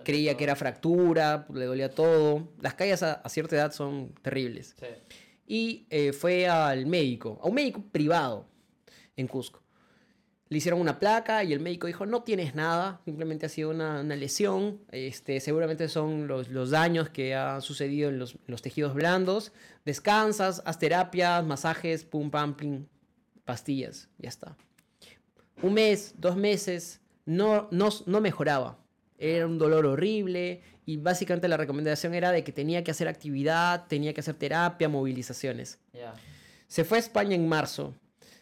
[0.04, 2.48] creía que era fractura, le dolía todo.
[2.60, 4.74] Las caídas a, a cierta edad son terribles.
[4.80, 4.86] Sí.
[5.46, 8.46] Y eh, fue al médico, a un médico privado
[9.16, 9.62] en Cusco.
[10.52, 14.02] Le hicieron una placa y el médico dijo, no tienes nada, simplemente ha sido una,
[14.02, 18.92] una lesión, este, seguramente son los, los daños que han sucedido en los, los tejidos
[18.92, 19.52] blandos,
[19.86, 22.54] descansas, haz terapias, masajes, pum, pam,
[23.46, 24.54] pastillas, ya está.
[25.62, 28.78] Un mes, dos meses, no, no, no mejoraba.
[29.16, 33.86] Era un dolor horrible y básicamente la recomendación era de que tenía que hacer actividad,
[33.86, 35.78] tenía que hacer terapia, movilizaciones.
[35.94, 36.12] Ya.
[36.66, 37.94] Se fue a España en marzo.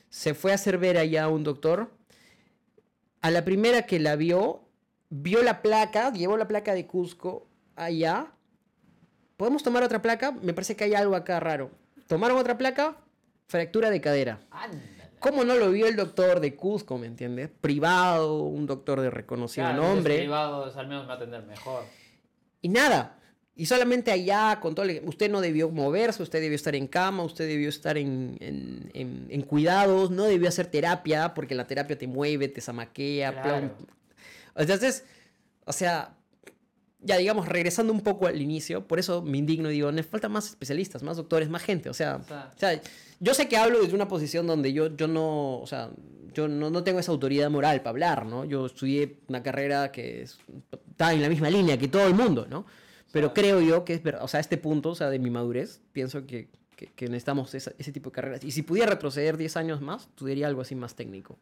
[0.09, 2.00] Se fue a hacer ver allá a un doctor.
[3.23, 4.63] A la primera que la vio,
[5.11, 8.33] vio la placa, llevó la placa de Cusco allá.
[9.37, 10.33] ¿Podemos tomar otra placa?
[10.33, 11.71] Me parece que hay algo acá raro.
[12.07, 12.97] Tomaron otra placa,
[13.47, 14.41] fractura de cadera.
[14.51, 15.01] Ándale.
[15.19, 17.51] ¿Cómo no lo vio el doctor de Cusco, me entiendes?
[17.61, 20.17] Privado, un doctor de reconocido Claro, nombre.
[20.17, 21.85] privados al menos me va a atender mejor.
[22.63, 23.19] Y nada.
[23.61, 27.23] Y solamente allá, con todo el- Usted no debió moverse, usted debió estar en cama,
[27.25, 31.99] usted debió estar en, en- en- en cuidados, no debió hacer terapia, porque la terapia
[31.99, 33.42] te mueve, te zamaquea.
[33.42, 33.70] Claro.
[34.57, 35.05] Entonces,
[35.66, 36.14] o sea,
[37.01, 40.33] ya digamos, regresando un poco al inicio, por eso me indigno y digo, me faltan
[40.33, 41.90] más especialistas, más doctores, más gente.
[41.90, 42.81] O sea, O sea- o sea,
[43.20, 45.90] yo sé que hablo desde una posición donde yo, yo no, o sea,
[46.33, 48.44] yo no, no tengo esa autoridad moral para hablar, ¿no?
[48.44, 50.38] Yo estudié una carrera que es-
[50.90, 52.64] está en la misma línea que todo el mundo, ¿no?
[53.12, 55.31] Pero creo yo que es verdad, o sea, a este punto, o sea, de mi
[55.31, 58.44] madurez, pienso que, que, que necesitamos esa- ese tipo de carreras.
[58.44, 61.38] Y si pudiera retroceder 10 años más, estudiaría algo así más técnico.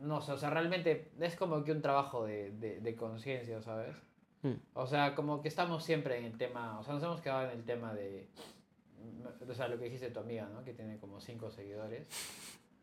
[0.00, 3.94] No sé, o sea, realmente es como que un trabajo de, de, de conciencia, ¿sabes?
[4.42, 4.54] Mm.
[4.74, 7.50] O sea, como que estamos siempre en el tema, o sea, nos hemos quedado en
[7.58, 8.26] el tema de,
[9.48, 10.64] o sea, lo que dijiste tu amiga, ¿no?
[10.64, 12.08] Que tiene como cinco seguidores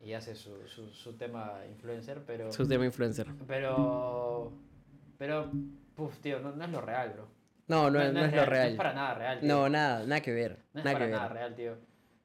[0.02, 2.52] y hace su, su, su tema influencer, pero...
[2.54, 3.28] Su tema influencer.
[3.48, 4.54] Pero...
[5.18, 5.52] Pero,
[5.96, 7.28] puf, tío, no, no es lo real, bro.
[7.70, 8.70] No, no, no es lo No real.
[8.72, 9.40] es para nada real.
[9.40, 9.48] tío.
[9.48, 10.58] No, nada, nada que ver.
[10.74, 11.20] No es nada para que ver.
[11.22, 11.78] nada real, tío.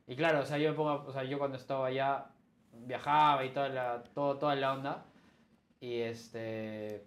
[0.08, 2.26] Y claro, o sea, yo pongo, o sea, yo cuando estaba allá
[2.72, 5.04] viajaba y toda la, todo, toda la onda.
[5.80, 7.04] Y este.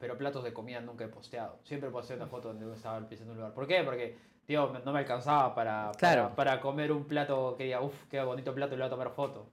[0.00, 1.58] Pero platos de comida nunca he posteado.
[1.64, 3.54] Siempre posté una foto donde estaba pisando un lugar.
[3.54, 3.82] ¿Por qué?
[3.84, 6.32] Porque, tío, no me alcanzaba para, para, Claro.
[6.34, 9.10] para comer un plato que diga, uff, qué bonito plato y le voy a tomar
[9.10, 9.48] foto.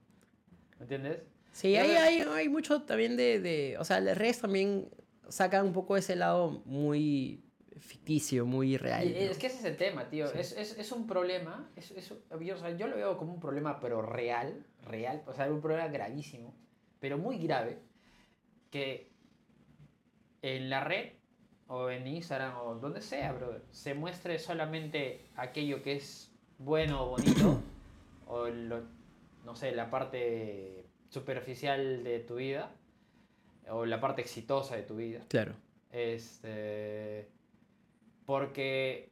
[0.78, 1.20] ¿Me entiendes?
[1.52, 4.88] Sí, hay, hay, hay mucho también de, de- O sea, las redes también
[5.28, 7.44] sacan un poco ese lado muy
[7.80, 9.06] ficticio, muy real.
[9.08, 9.16] Y ¿no?
[9.18, 10.28] Es que ese es el tema, tío.
[10.28, 10.38] Sí.
[10.38, 11.68] Es, es, es un problema.
[11.76, 11.92] Es,
[12.40, 14.64] yo, o sea, yo lo veo como un problema, pero real.
[14.86, 15.22] Real.
[15.26, 16.54] O sea, un problema gravísimo.
[17.00, 17.78] Pero muy grave.
[18.70, 19.10] Que
[20.42, 21.12] en la red,
[21.66, 27.10] o en Instagram, o donde sea, brother, se muestre solamente aquello que es bueno o
[27.10, 27.60] bonito.
[28.26, 28.84] o lo-
[29.44, 32.74] no sé, la parte superficial de tu vida.
[33.70, 35.20] O la parte exitosa de tu vida.
[35.28, 35.54] Claro.
[35.92, 37.28] Este.
[38.26, 39.10] Porque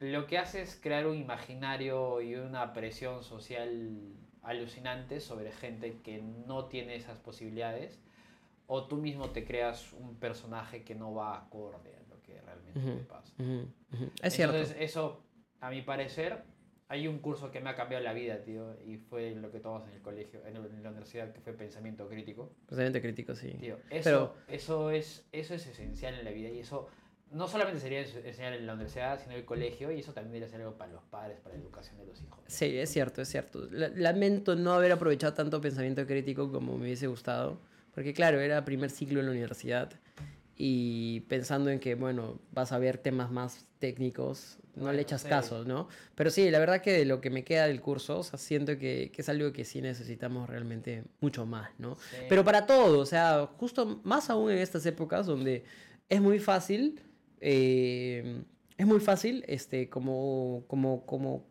[0.00, 6.20] lo que hace es crear un imaginario y una presión social alucinante sobre gente que
[6.22, 8.00] no tiene esas posibilidades.
[8.66, 12.78] O tú mismo te creas un personaje que no va acorde a lo que realmente
[12.80, 13.34] Ujú, te pasa.
[13.38, 14.10] ujú, ujú.
[14.22, 14.56] Es cierto.
[14.56, 15.22] Entonces, eso,
[15.60, 16.44] a mi parecer,
[16.88, 18.74] hay un curso que me ha cambiado la vida, tío.
[18.86, 21.52] Y fue lo que tomamos en el colegio, en el- en la universidad, que fue
[21.52, 22.52] pensamiento crítico.
[22.66, 23.52] Pensamiento crítico, sí.
[23.60, 26.88] Tío, eso, Pero- eso, es, eso es esencial en la vida y eso
[27.32, 30.32] no solamente sería ens- enseñar en la universidad, sino en el colegio y eso también
[30.32, 32.38] debería ser algo para los padres, para la educación de los hijos.
[32.46, 33.66] Sí, es cierto, es cierto.
[33.70, 37.58] La- Lamento no haber aprovechado tanto pensamiento crítico como me hubiese gustado.
[37.94, 39.92] Porque claro, era primer ciclo en la universidad.
[40.56, 45.22] Y pensando en que, bueno, vas a ver temas más técnicos, no Bueno, le echas
[45.22, 45.28] sí.
[45.28, 45.88] caso, ¿no?
[46.14, 48.78] Pero sí, la verdad que de lo que me queda del curso, o sea, siento
[48.78, 51.96] que, que es algo que sí necesitamos realmente mucho más, ¿no?
[51.96, 52.16] Sí.
[52.28, 55.64] Pero para todo, o sea, justo más aún en estas épocas donde
[56.08, 57.00] es muy fácil,
[57.46, 58.42] eh,
[58.78, 61.46] es muy fácil, este, como, como, como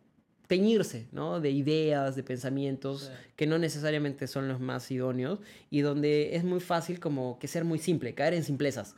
[0.46, 1.40] teñirse, ¿no?
[1.40, 3.32] De ideas, de pensamientos Sí.
[3.36, 5.38] que no necesariamente son los más idóneos
[5.70, 8.94] y donde es muy fácil como que ser muy simple, caer en simplezas,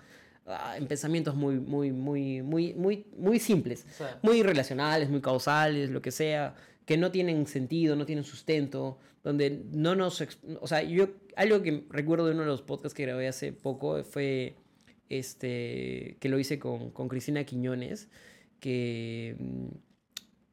[0.47, 3.87] ah, en pensamientos muy, muy, muy, muy, muy, muy simples
[4.23, 6.55] muy irrelacionales, muy causales, lo que sea,
[6.85, 10.21] que no tienen sentido, no tienen sustento, donde no nos...
[10.61, 14.03] O sea, yo algo que recuerdo de uno de los podcasts que grabé hace poco
[14.05, 14.57] fue
[15.09, 18.09] este que lo hice con, con Cristina Quiñones,
[18.61, 19.67] que, mm,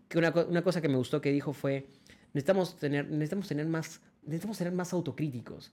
[0.07, 1.87] que una, una cosa que me gustó que dijo fue,
[2.33, 5.71] necesitamos tener, necesitamos tener más, necesitamos ser más autocríticos.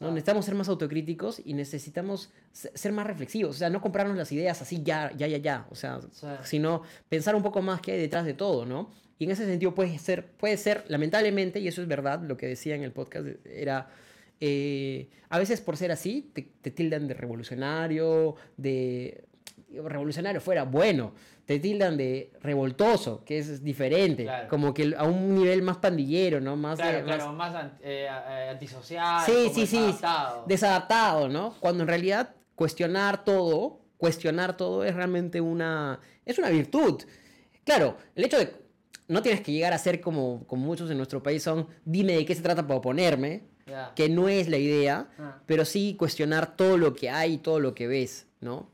[0.00, 0.06] ¿no?
[0.08, 0.14] Exacto.
[0.14, 4.32] Necesitamos ser más autocríticos y necesitamos se- ser más reflexivos, o sea, no comprarnos las
[4.32, 7.92] ideas así ya, ya, ya, ya, o sea, sea, sino pensar un poco más qué
[7.92, 8.90] hay detrás de todo, ¿no?
[9.18, 12.46] Y en ese sentido puede ser, puede ser, lamentablemente, y eso es verdad, lo que
[12.48, 13.90] decía en el podcast era,
[14.44, 19.24] eh, a veces por ser así, te, te tildan de revolucionario, de
[19.84, 21.14] revolucionario fuera bueno,
[21.46, 24.48] te tildan de revoltoso, que es diferente, Claro.
[24.48, 26.56] como que a un nivel más pandillero, ¿no?
[26.56, 29.76] Más, Claro, de- claro, más an- eh, eh, antisocial, Sí, sí, sí.
[29.78, 30.44] desadaptado.
[30.48, 31.54] desadaptado, ¿no?
[31.60, 37.02] Cuando en realidad cuestionar todo, cuestionar todo es realmente una, es una virtud.
[37.64, 38.50] Claro, el hecho de,
[39.08, 42.24] no tienes que llegar a ser como, como muchos en nuestro país son, dime de
[42.26, 43.44] qué se trata para oponerme,
[43.94, 45.40] Que no es la idea, Ah.
[45.46, 48.68] pero sí cuestionar todo lo que hay y todo lo que ves, ¿no?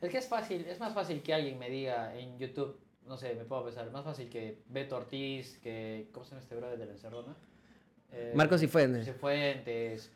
[0.00, 2.76] Es que es fácil, es más fácil que alguien me diga en YouTube,
[3.06, 6.56] no sé, me puedo pensar, más fácil que Beto Ortiz, que, ¿cómo se llama este
[6.56, 7.36] brother de la Encerrona?
[8.12, 9.06] Eh, Marcos Cifuentes.
[9.06, 10.10] Cifuentes,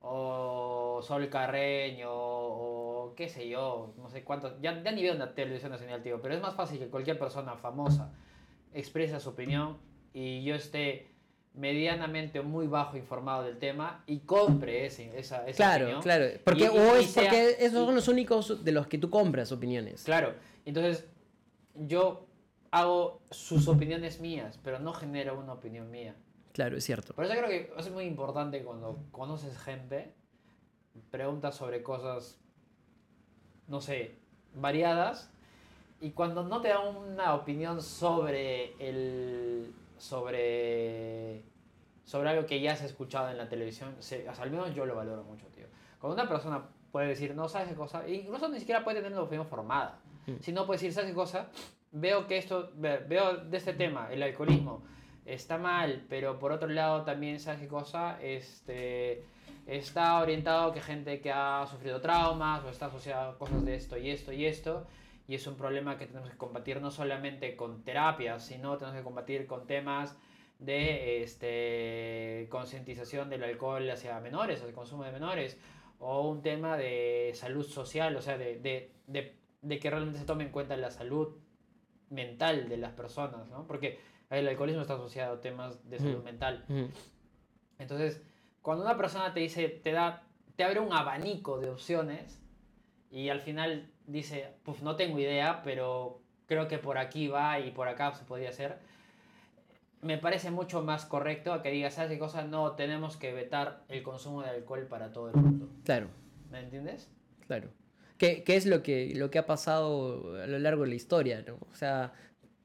[0.00, 5.18] o Sol Carreño, o qué sé yo, no sé cuántos, ya, ya ni veo en
[5.18, 8.10] la televisión nacional, tío, pero es más fácil que cualquier persona famosa
[8.74, 9.78] exprese su opinión
[10.12, 11.08] y yo esté
[11.58, 16.02] medianamente o muy bajo informado del tema y compre ese, esa, esa Claro, opinión.
[16.02, 16.24] claro.
[16.44, 18.96] Porque, Y- y- o y es sea- porque esos son los únicos de los que
[18.98, 20.04] tú compras opiniones.
[20.04, 21.04] Claro, entonces
[21.74, 22.26] yo
[22.70, 26.14] hago sus opiniones mías, pero no genero una opinión mía.
[26.52, 27.12] Claro, es cierto.
[27.14, 30.12] Por eso creo que es muy importante cuando conoces gente,
[31.10, 32.38] preguntas sobre cosas,
[33.66, 34.12] no sé,
[34.54, 35.30] variadas,
[36.00, 39.72] y cuando no te dan una opinión sobre el.
[39.98, 41.42] Sobre.
[42.04, 44.86] sobre algo que ya has escuchado en la televisión, se- o sea, al menos yo
[44.86, 45.66] lo valoro mucho, tío.
[46.00, 49.22] Cuando una persona puede decir, no sabes qué cosa, incluso ni siquiera puede tener una
[49.24, 50.36] opinión formada, Mm.
[50.40, 51.48] sino puede decir, ¿sabes qué cosa?
[51.92, 54.82] Veo que esto, ve- veo de este tema, el alcoholismo,
[55.26, 58.18] está mal, pero por otro lado también, ¿sabes qué cosa?
[58.22, 59.22] Este,
[59.66, 63.98] está orientado que gente que ha sufrido traumas o está asociado a cosas de esto
[63.98, 64.86] y esto y esto,
[65.28, 69.04] y es un problema que tenemos que combatir no solamente con terapias, sino tenemos que
[69.04, 70.16] combatir con temas
[70.58, 75.58] de este, concientización del alcohol hacia menores, el consumo de menores,
[76.00, 80.24] o un tema de salud social, o sea, de, de, de, de que realmente se
[80.24, 81.36] tome en cuenta la salud
[82.08, 83.66] mental de las personas, ¿no?
[83.66, 83.98] Porque
[84.30, 86.24] el alcoholismo está asociado a temas de salud Ujú.
[86.24, 86.64] mental.
[87.78, 88.22] Entonces,
[88.62, 92.40] cuando una persona te dice, te da, te abre un abanico de opciones
[93.10, 97.70] y al final dice, pues no tengo idea, pero creo que por aquí va y
[97.70, 98.78] por acá se podría hacer,
[100.02, 102.44] me parece mucho más correcto a que digas, ¿sabes qué cosa?
[102.44, 105.68] No, tenemos que vetar el consumo de alcohol para todo el mundo.
[105.84, 106.08] Claro.
[106.50, 107.10] ¿Me entiendes?
[107.46, 107.68] Claro.
[108.16, 111.44] ¿Qué, qué es lo que, lo que ha pasado a lo largo de la historia?
[111.46, 111.58] ¿no?
[111.70, 112.12] O sea,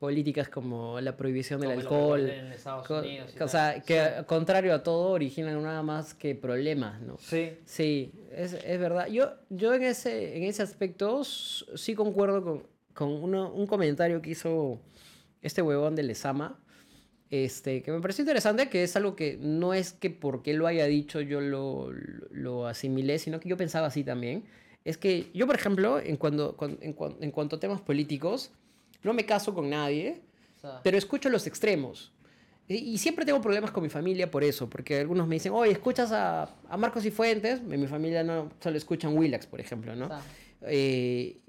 [0.08, 2.30] políticas como la prohibición del Como alcohol.
[2.30, 4.26] en Estados Unidos o sea, que Sí.
[4.26, 7.16] contrario a todo originan nada más que problemas, ¿no?
[7.20, 7.52] Sí.
[7.64, 9.08] Sí, es, es verdad.
[9.08, 12.64] Yo, yo en, ese, en ese aspecto sí concuerdo con,
[12.94, 14.82] con uno- un comentario que hizo
[15.42, 16.60] este huevón de Lesama,
[17.30, 20.86] este, que me pareció interesante, que es algo que no es que porque lo haya
[20.86, 24.44] dicho yo lo, lo, lo asimilé, sino que yo pensaba así también.
[24.84, 28.52] Es que yo, por ejemplo, en, cuando, cuan- en, en cuanto a temas políticos,
[29.04, 30.22] no me caso con nadie,
[30.84, 32.12] pero escucho los extremos.
[32.68, 35.72] Y, y siempre tengo problemas con mi familia por eso, porque algunos me dicen, oye,
[35.74, 39.96] escuchas a, a Marcos y Fuentes, en mi familia no solo escuchan Willax, por ejemplo,
[39.96, 40.10] ¿no?
[40.62, 41.40] Eh,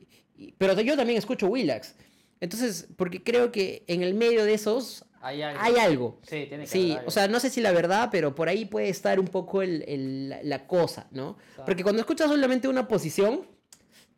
[0.58, 1.94] pero yo también escucho Willax.
[2.40, 5.60] Entonces, porque creo que en el medio de esos hay algo.
[5.62, 6.18] hay algo.
[6.22, 7.08] Sí, tiene que Sí, haber algo.
[7.08, 9.84] o sea, no sé si la verdad, pero por ahí puede estar un poco el,
[9.86, 11.36] el- la, la cosa, ¿no?
[11.54, 11.64] Claro.
[11.66, 13.46] Porque cuando escuchas solamente una posición,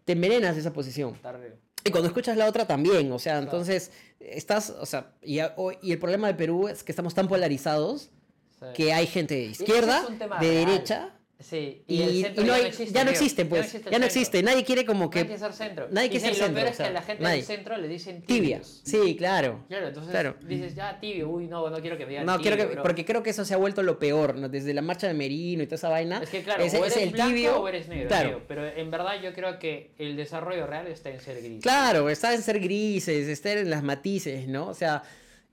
[0.06, 1.14] te envenenas esa posición.
[1.22, 3.44] Re- Y cuando escuchas la otra también, o sea, Claro.
[3.46, 5.38] entonces estás, o sea, y,
[5.82, 8.10] y el problema de Perú es que estamos tan polarizados
[8.58, 8.66] sí.
[8.74, 10.40] que hay gente de izquierda, es de real.
[10.40, 12.94] derecha, Sí, y, el ya no existe.
[12.94, 14.06] ya no existe, Ya pues, existe ya no centro.
[14.06, 15.88] existe, nadie quiere como Nadie quiere que ser centro.
[15.90, 17.36] nadie quiere ser lo centro, peor o es que a la gente nadie.
[17.36, 18.60] del centro le dicen tibia.
[18.62, 19.64] Sí, claro.
[19.68, 20.36] Claro, entonces Claro.
[20.48, 22.82] dices, ya tibio, uy, no, no quiero que me digan No, quiero que, bro.
[22.82, 24.48] porque creo que eso se ha vuelto lo peor, ¿no?
[24.48, 26.20] Desde la marcha de Merino y toda esa vaina.
[26.22, 28.42] Es que claro, ese- o eres el blanco tibio, o eres negro, claro.
[28.48, 31.62] Pero en verdad yo creo que el desarrollo real está en ser gris.
[31.62, 34.68] Claro, está en ser grises, estar en las matices, ¿no?
[34.68, 35.02] O sea,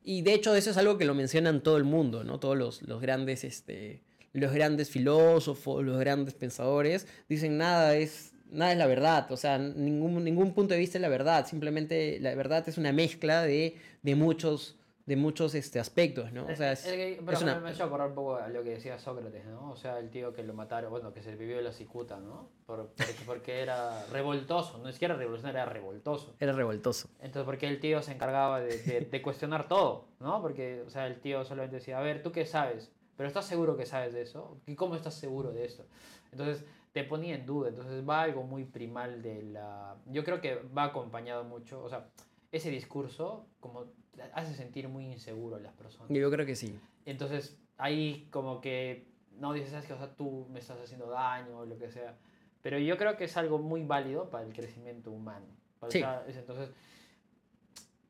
[0.01, 2.39] y de hecho eso es algo que lo mencionan todo el mundo, ¿no?
[2.39, 4.01] Todos los, los grandes, este,
[4.33, 9.57] los grandes filósofos, los grandes pensadores, dicen nada es, nada es la verdad, o sea,
[9.57, 13.77] ningún, ningún punto de vista es la verdad, simplemente la verdad es una mezcla de,
[14.01, 16.45] de muchos, de muchos este, aspectos, ¿no?
[16.47, 18.69] O sea, es, Eh, pero es una- me hecho acordar un poco a lo que
[18.71, 19.71] decía Sócrates, ¿no?
[19.71, 22.49] O sea, el tío que lo mataron, bueno, que se vivió de la cicuta, ¿no?
[22.65, 26.35] Por- porque, porque era revoltoso, no es que era revolucionario, era revoltoso.
[26.39, 27.09] era revoltoso.
[27.21, 30.41] Entonces, porque el tío se encargaba de, de- de cuestionar todo, ¿no?
[30.41, 32.89] Porque, o sea, el tío solamente decía, a ver, ¿tú qué sabes?
[33.17, 34.57] ¿Pero estás seguro que sabes de eso?
[34.65, 35.85] ¿Y cómo estás seguro de esto?
[36.31, 37.69] Entonces, te ponía en duda.
[37.69, 39.95] Entonces, va algo muy primal de la...
[40.07, 42.07] Yo creo que va acompañado mucho, o sea,
[42.51, 43.85] ese discurso como
[44.33, 46.09] hace sentir muy inseguro a las personas.
[46.09, 46.77] Yo creo que sí.
[47.05, 49.07] Entonces, ahí como que
[49.39, 52.15] no dices, sabes que o sea, tú me estás haciendo daño o lo que sea.
[52.61, 55.45] Pero yo creo que es algo muy válido para el crecimiento humano.
[55.81, 55.99] O Sí.
[55.99, 56.69] sea, entonces,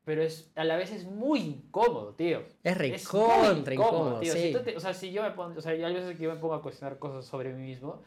[0.04, 2.42] pero es, a la vez es muy incómodo, tío.
[2.62, 4.32] Es recontra incómodo, tío.
[4.32, 4.52] Si sí.
[4.52, 6.38] tú te- o sea, si yo me pongo, o sea, hay veces que yo me
[6.38, 8.02] pongo a cuestionar cosas sobre mí mismo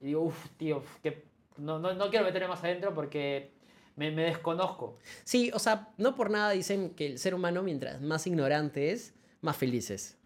[0.00, 1.24] y digo, uff, tío, uf, que
[1.56, 3.52] no, no, no quiero meterme más adentro porque
[3.96, 4.98] me, me desconozco.
[5.24, 9.14] Sí, o sea, no por nada dicen que el ser humano, mientras más ignorante es,
[9.40, 10.18] más feliz es.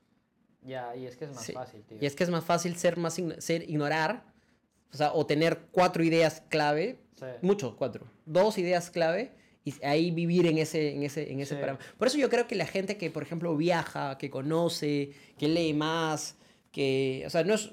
[0.62, 1.52] Ya, y es que es más Sí.
[1.52, 1.98] fácil, tío.
[2.00, 4.24] Y es que es más fácil ser más ser ignorar,
[4.92, 7.26] o sea, o tener cuatro ideas clave, Sí.
[7.42, 9.32] mucho, cuatro, dos ideas clave
[9.66, 11.60] y ahí vivir en ese, en ese, en ese Sí.
[11.60, 11.84] parámetro.
[11.98, 15.74] Por eso yo creo que la gente que, por ejemplo, viaja, que conoce, que lee
[15.74, 16.36] más,
[16.70, 17.72] que, o sea, no es,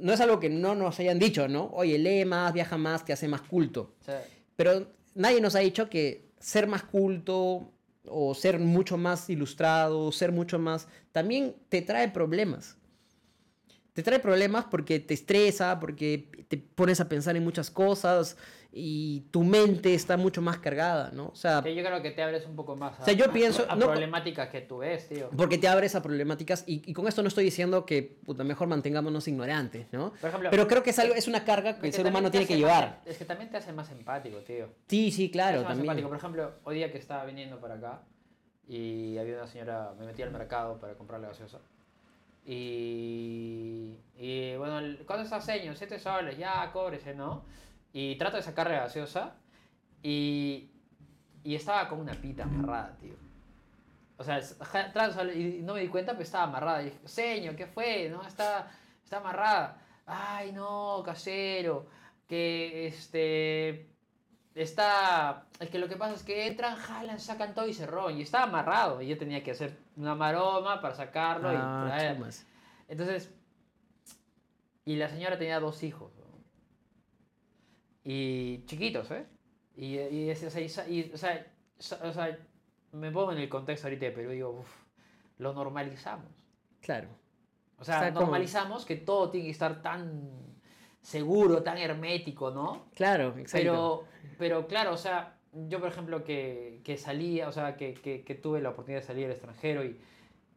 [0.00, 1.66] no es algo que no nos hayan dicho, ¿no?
[1.74, 3.94] Oye, lee más, viaja más, te hace más culto.
[4.04, 4.12] Sí.
[4.56, 7.70] Pero nadie nos ha dicho que ser más culto
[8.06, 12.76] o ser mucho más ilustrado, ser mucho más, también te trae problemas.
[13.92, 18.36] Te trae problemas porque te estresa, porque te pones a pensar en muchas cosas
[18.76, 21.26] y tu mente está mucho más cargada, ¿no?
[21.28, 23.64] O sea, yo creo que te abres un poco más a, O sea, yo pienso-
[23.68, 25.30] a no- problemáticas que tú ves, tío.
[25.36, 28.66] porque te abres a problemáticas y, y con esto no estoy diciendo que puta, mejor
[28.66, 30.10] mantengámonos ignorantes, ¿no?
[30.20, 32.38] Por ejemplo, Pero creo que es, algo, es una carga que el ser humano te
[32.38, 32.98] tiene que llevar.
[32.98, 34.66] más- es que también te hace más empático, tío.
[34.88, 35.84] Sí, sí, Te claro, hace más también.
[35.90, 36.08] empático.
[36.08, 38.02] Por ejemplo, hoy día que estaba viniendo para acá
[38.66, 41.60] y había una señora, me metí al mercado para comprarle gaseosa.
[42.46, 45.76] Y, y bueno, ¿cuánto está señor?
[45.76, 47.44] Siete soles, ya, cóbrese, ¿no?
[47.96, 49.36] Y trato de sacarle gaseosa
[50.02, 50.68] y,
[51.44, 53.14] y estaba con una pita amarrada, tío.
[54.16, 54.40] O sea,
[54.92, 56.82] trato y no me di cuenta, pero estaba amarrada.
[56.82, 58.08] Y dije, señor, ¿qué fue?
[58.10, 58.68] No, está,
[59.02, 59.80] está amarrada.
[60.06, 61.86] Ay, no, casero.
[62.28, 63.88] Que este.
[64.56, 65.46] Está.
[65.60, 68.18] Es que lo que pasa es que entran, jalan, sacan todo y se roban.
[68.18, 69.00] Y estaba amarrado.
[69.02, 72.18] Y yo tenía que hacer una maroma para sacarlo y Ah, traer.
[72.88, 73.32] Entonces.
[74.84, 76.10] Y la señora tenía dos hijos.
[78.04, 79.24] Y chiquitos, ¿eh?
[79.76, 81.46] Y, y, o sea, y o sea,
[82.02, 82.38] o sea,
[82.92, 84.70] me pongo en el contexto ahorita de Perú y digo, uff,
[85.38, 86.30] lo normalizamos.
[86.80, 87.08] Claro.
[87.78, 90.30] O sea, O sea, como- normalizamos que todo tiene que estar tan
[91.02, 92.86] seguro, tan hermético, ¿no?
[92.94, 93.56] Claro, exacto.
[93.58, 94.04] Pero,
[94.38, 98.34] pero claro, o sea, yo por ejemplo que, que salía, o sea, que, que, que
[98.34, 100.00] tuve la oportunidad de salir al extranjero y,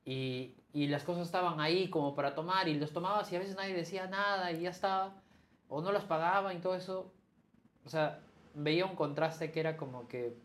[0.06, 3.56] y, y las cosas estaban ahí como para tomar y los tomabas y a veces
[3.56, 5.16] nadie decía nada y ya estaba,
[5.70, 7.14] o no las pagaban y todo eso.
[7.88, 8.20] O sea,
[8.54, 10.36] veía un contraste que era como que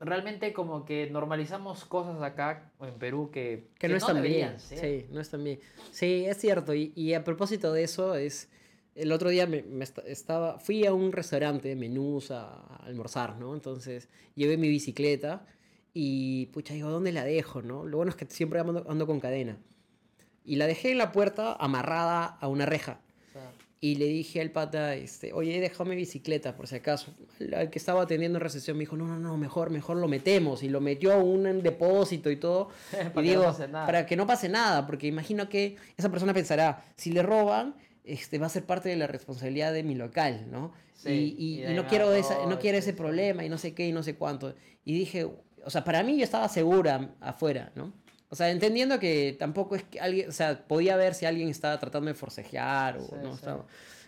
[0.00, 4.60] realmente como que normalizamos cosas acá en Perú que, que no están deberían bien.
[4.60, 4.78] ser.
[4.78, 5.60] Sí, no están bien.
[5.90, 6.72] Sí, es cierto.
[6.74, 8.48] Y, y a propósito de eso, es
[8.94, 12.76] el otro día me, me esta- estaba, fui a un restaurante de menús a, a
[12.86, 13.54] almorzar, ¿no?
[13.54, 15.46] Entonces llevé mi bicicleta
[15.92, 17.84] y, pucha, digo, ¿dónde la dejo, no?
[17.84, 19.58] Lo bueno es que siempre ando, ando con cadena.
[20.44, 23.00] Y la dejé en la puerta amarrada a una reja.
[23.30, 27.14] O sea, Y le dije al pata, este, oye, déjame mi bicicleta, por si acaso.
[27.54, 30.62] Al, que estaba atendiendo en recepción me dijo, no, no, no, mejor, mejor lo metemos.
[30.62, 32.70] Y lo metió a un depósito y todo.
[32.92, 33.86] Para y que no digo, pase nada.
[33.86, 38.38] para que no pase nada, porque imagino que esa persona pensará, si le roban, este,
[38.38, 40.72] va a ser parte de la responsabilidad de mi local, ¿no?
[40.94, 43.86] Sí, y, y- y no quiero, esa, no quiero ese problema y no sé qué
[43.88, 44.54] y no sé cuánto.
[44.86, 47.92] Y dije, o sea, para mí yo estaba segura afuera, ¿no?
[48.34, 51.78] O sea, entendiendo que tampoco es que alguien, o sea, podía ver si alguien estaba
[51.78, 53.36] tratando de forcejear o Sí, no sí.
[53.36, 53.64] estaba.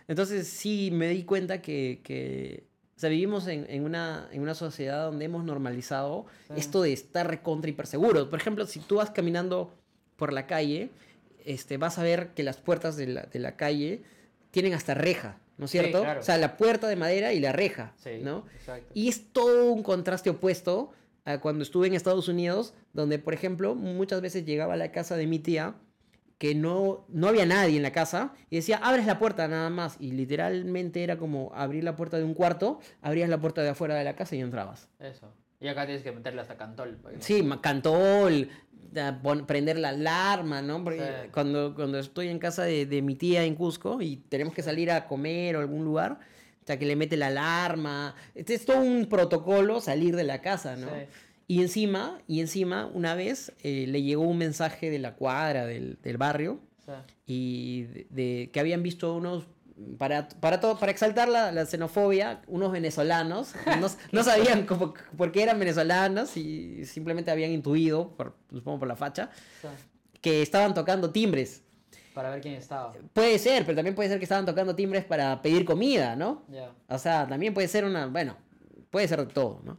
[0.09, 2.65] Entonces sí me di cuenta que, que
[2.97, 6.55] o sea, vivimos en, en una, en una sociedad donde hemos normalizado Sí.
[6.57, 8.27] esto de estar recontra hiper seguros.
[8.27, 9.73] Por ejemplo, si tú vas caminando
[10.17, 10.89] por la calle,
[11.45, 14.01] este, vas a ver que las puertas de la, de la calle
[14.51, 16.01] tienen hasta reja, ¿no es Sí, cierto?
[16.01, 16.19] claro.
[16.19, 18.45] O sea, la puerta de madera y la reja, sí, ¿no?
[18.59, 18.91] Exacto.
[18.93, 20.91] Y es todo un contraste opuesto
[21.27, 25.15] a cuando estuve en Estados Unidos, donde, por ejemplo, muchas veces llegaba a la casa
[25.17, 25.75] de mi tía
[26.37, 29.97] que no, no había nadie en la casa y decía, abres la puerta nada más.
[29.99, 33.95] Y literalmente era como abrir la puerta de un cuarto, abrías la puerta de afuera
[33.95, 34.87] de la casa y entrabas.
[34.99, 35.33] Eso.
[35.59, 36.95] Y acá tienes que meterle hasta cantol.
[36.97, 38.49] para que no- Sí, cantol,
[39.47, 40.83] prender la alarma, ¿no?
[40.83, 41.29] Porque Sí.
[41.33, 44.91] cuando, cuando estoy en casa de, de mi tía en Cusco y tenemos que salir
[44.91, 46.19] a comer o algún lugar,
[46.67, 48.13] sea, que le mete la alarma.
[48.35, 50.87] Este es todo un protocolo salir de la casa, ¿no?
[50.87, 51.05] Sí.
[51.49, 55.97] Y encima, y encima, una vez eh, le llegó un mensaje de la cuadra, del,
[56.03, 56.91] del barrio, O
[57.25, 59.45] y de, de- que habían visto unos
[59.97, 65.31] para, para, todo, para exaltar la, la xenofobia, unos venezolanos, no, no sabían cómo- por
[65.31, 69.29] qué eran venezolanos y simplemente habían intuido, por, supongo por la facha,
[69.63, 69.67] o
[70.19, 71.61] que estaban tocando timbres.
[72.17, 72.91] Para ver quién estaba.
[73.13, 76.43] Puede ser, pero también puede ser que estaban tocando timbres para pedir comida, ¿no?
[76.49, 76.71] Ya.
[76.89, 78.35] O sea, también puede ser una, bueno,
[78.89, 79.77] puede ser de todo, ¿no?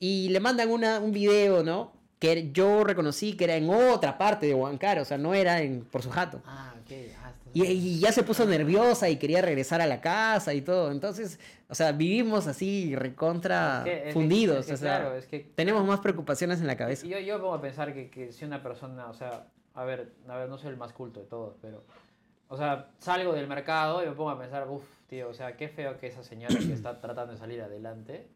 [0.00, 1.92] Y le mandan una, un video, ¿no?
[2.18, 5.84] Que yo reconocí que era en otra parte de Huancar, o sea, no era en,
[5.84, 6.40] por su jato.
[6.44, 6.92] Ah, ok.
[7.22, 10.90] Ah, Y, y ya se puso nerviosa y quería regresar a la casa y todo.
[10.92, 14.58] Entonces, o sea, vivimos así recontra Es que- es que- fundidos.
[14.60, 17.06] es que o sea, claro, es que tenemos más preocupaciones en la cabeza.
[17.06, 19.46] Yo, yo pongo a pensar que, que si una persona, o sea,
[19.78, 21.84] a ver, a ver, no soy el más culto de todos, pero,
[22.48, 25.68] o sea, salgo del mercado y me pongo a pensar, uff, tío, o sea, qué
[25.68, 28.28] feo que esa señora que está tratando de salir adelante,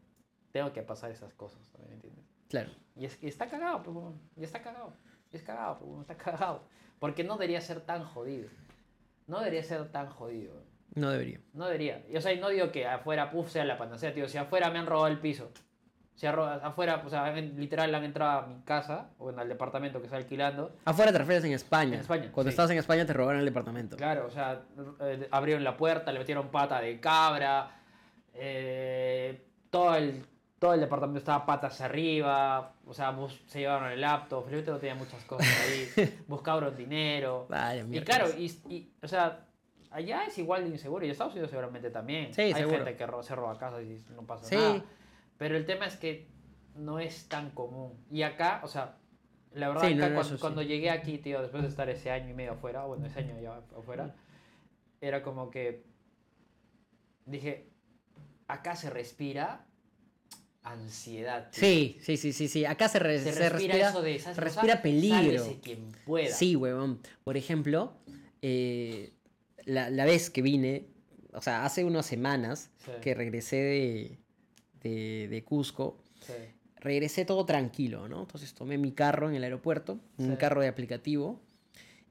[0.53, 2.23] tengo que pasar esas cosas, ¿me entiendes?
[2.47, 2.71] Claro.
[2.95, 4.93] Y, es, y está cagado, pues, weón, y está cagado,
[5.33, 6.61] y es cagado, pues, weón, está cagado,
[6.99, 8.47] porque no debería ser tan jodido,
[9.27, 10.53] no debería ser tan jodido.
[10.95, 11.41] No debería.
[11.53, 12.05] No debería.
[12.07, 14.29] Y, o sea, no digo que afuera, puff, sea la panacea, tío.
[14.29, 15.51] Si afuera me han robado el piso.
[16.21, 20.05] Arro- afuera, o sea, literal han entrado a mi casa o en el departamento que
[20.05, 20.73] está alquilando.
[20.85, 21.95] Afuera te refieres en España.
[21.95, 22.53] En España, Cuando sí.
[22.53, 23.97] estabas en España te robaron el departamento.
[23.97, 24.61] Claro, o sea,
[25.01, 27.71] eh, abrieron la puerta, le metieron pata de cabra.
[28.33, 30.25] eh, todo, el,
[30.59, 32.73] todo el departamento estaba patas arriba.
[32.85, 33.13] O sea,
[33.47, 34.45] se llevaron el laptop.
[34.47, 36.19] Felipe no tenía muchas cosas ahí.
[36.27, 37.47] buscaron dinero.
[37.49, 39.45] Vale, Y claro, y, y, o sea,
[39.91, 42.33] allá es igual de inseguro y Estados Unidos seguramente también.
[42.33, 42.77] Sí, Hay seguro.
[42.85, 44.55] gente que se roba casas y no pasa Sí.
[44.55, 44.81] nada.
[45.43, 46.25] Pero el tema es que
[46.77, 47.91] no es tan común.
[48.09, 48.97] Y acá, o sea,
[49.51, 50.39] la verdad, Sí, acá no, cuando, sí.
[50.39, 53.37] cuando llegué aquí, tío, después de estar ese año y medio afuera, bueno, ese año
[53.41, 54.15] ya afuera,
[55.01, 55.83] era como que
[57.25, 57.67] dije,
[58.47, 59.65] acá se respira
[60.63, 61.49] ansiedad.
[61.51, 61.59] tío.
[61.59, 62.63] Sí, sí, sí, sí, sí.
[62.63, 64.81] Acá se, re- Se, se respira, respira, eso de, ¿sabes qué respira cosa?
[64.81, 65.45] peligro.
[65.61, 66.33] Quien pueda.
[66.33, 67.01] Sí, huevón.
[67.25, 67.97] Por ejemplo,
[68.41, 69.11] eh,
[69.65, 70.87] la, la vez que vine,
[71.33, 72.91] o sea, hace unas semanas Sí.
[73.01, 74.19] que regresé de,
[74.83, 76.33] de, de Cusco, Sí.
[76.77, 78.21] regresé todo tranquilo, ¿no?
[78.21, 80.37] Entonces tomé mi carro en el aeropuerto, un Sí.
[80.37, 81.41] carro de aplicativo,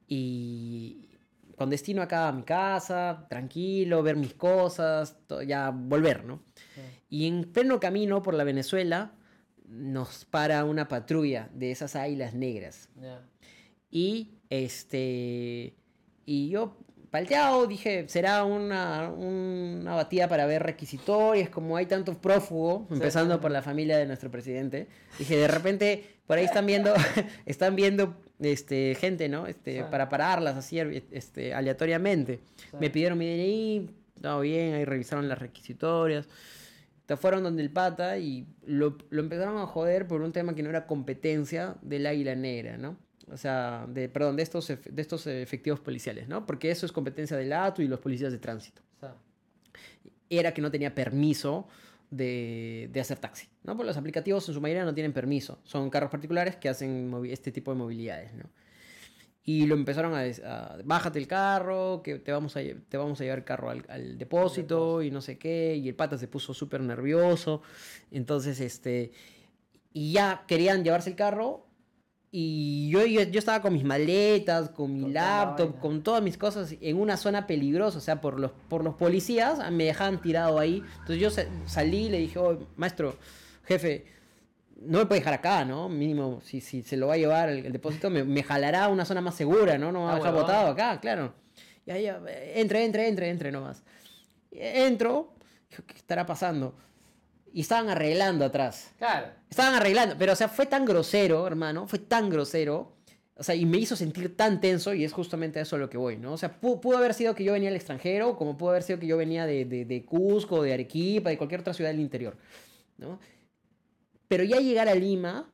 [0.08, 1.08] y
[1.56, 5.16] con destino acá a mi casa, tranquilo, ver mis cosas,
[5.46, 6.42] ya volver, ¿no?
[6.74, 6.80] sí.
[7.10, 9.12] Y en pleno camino por la Venezuela
[9.68, 12.88] nos para una patrulla de esas águilas negras.
[13.90, 15.76] Y este.
[16.24, 16.76] Y yo,
[17.12, 22.94] palteado, dije, será una, una batida para ver requisitorias, como hay tantos prófugos, Sí.
[22.94, 24.88] empezando por la familia de nuestro presidente.
[25.18, 26.92] Dije, de repente, por ahí están viendo,
[27.46, 29.46] están viendo este, gente, ¿no?
[29.46, 29.84] Este, Sí.
[29.90, 32.40] para pararlas así este, aleatoriamente.
[32.56, 32.76] Sí.
[32.80, 33.90] Me pidieron mi DNI,
[34.20, 36.26] todo bien, ahí revisaron las requisitorias.
[37.06, 40.62] Te fueron donde el pata y lo, lo empezaron a joder por un tema que
[40.62, 42.96] no era competencia del águila negra, ¿no?
[43.32, 46.44] O sea, de, perdón, de estos, de estos efectivos policiales, ¿no?
[46.44, 48.82] Porque eso es competencia del ATU y los policías de tránsito.
[48.96, 49.16] O sea,
[50.28, 51.66] Era que no tenía permiso
[52.10, 53.76] de, de hacer taxi, ¿no?
[53.76, 55.58] Porque los aplicativos en su mayoría no tienen permiso.
[55.64, 58.44] Son carros particulares que hacen este tipo de movilidades, ¿no?
[59.44, 63.24] Y lo empezaron a, a, bájate el carro, que te vamos a, te vamos a
[63.24, 65.74] llevar el carro al, al depósito y no sé qué.
[65.74, 67.62] Y el pata se puso súper nervioso.
[68.12, 69.10] Entonces, este,
[69.92, 71.66] y ya querían llevarse el carro.
[72.34, 76.38] Y yo, yo, yo estaba con mis maletas, con mi Con laptop, con todas mis
[76.38, 77.98] cosas en una zona peligrosa.
[77.98, 80.82] O sea, por los, por los policías ah, me dejaban tirado ahí.
[81.00, 83.16] Entonces yo sa- salí y le dije, oh, maestro,
[83.64, 84.06] jefe,
[84.80, 85.90] no me puede dejar acá, ¿no?
[85.90, 88.88] Mínimo, si, si se lo va a llevar el, el depósito, me, me jalará a
[88.88, 89.92] una zona más segura, ¿no?
[89.92, 91.34] No me va a Ah, dejar botado acá, claro.
[91.84, 93.82] Y ahí, ya, eh, entre, entre, entre, entre nomás.
[94.50, 95.34] Entro,
[95.68, 96.74] dijo, ¿qué estará pasando?
[97.52, 98.90] Y estaban arreglando atrás.
[98.98, 99.28] claro.
[99.50, 102.96] Estaban arreglando, pero o sea, fue tan grosero, hermano, fue tan grosero.
[103.36, 105.90] O sea, y me hizo sentir tan tenso y es justamente a eso a lo
[105.90, 106.32] que voy, ¿no?
[106.34, 108.98] O sea, pu- pudo, haber sido que yo venía al extranjero, como pudo haber sido
[108.98, 112.36] que yo venía de, de, de Cusco, de Arequipa, de cualquier otra ciudad del interior,
[112.98, 113.18] ¿no?
[114.28, 115.50] Pero ya llegar a Lima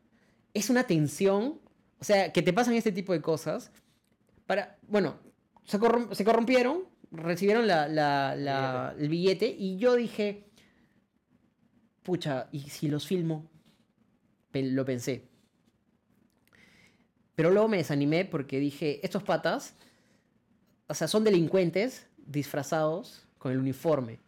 [0.54, 1.60] es una tensión,
[2.00, 3.70] o sea, que te pasan este tipo de cosas.
[4.46, 5.18] Para, bueno,
[5.64, 10.44] se, corrom- se corrompieron, recibieron la, la- la- el billete y yo dije,
[12.08, 13.44] pucha, ¿y si los filmo?
[14.54, 15.24] Lo pensé.
[17.34, 19.74] Pero luego me desanimé porque dije, estos patas,
[20.88, 24.20] o sea, son delincuentes disfrazados con el uniforme.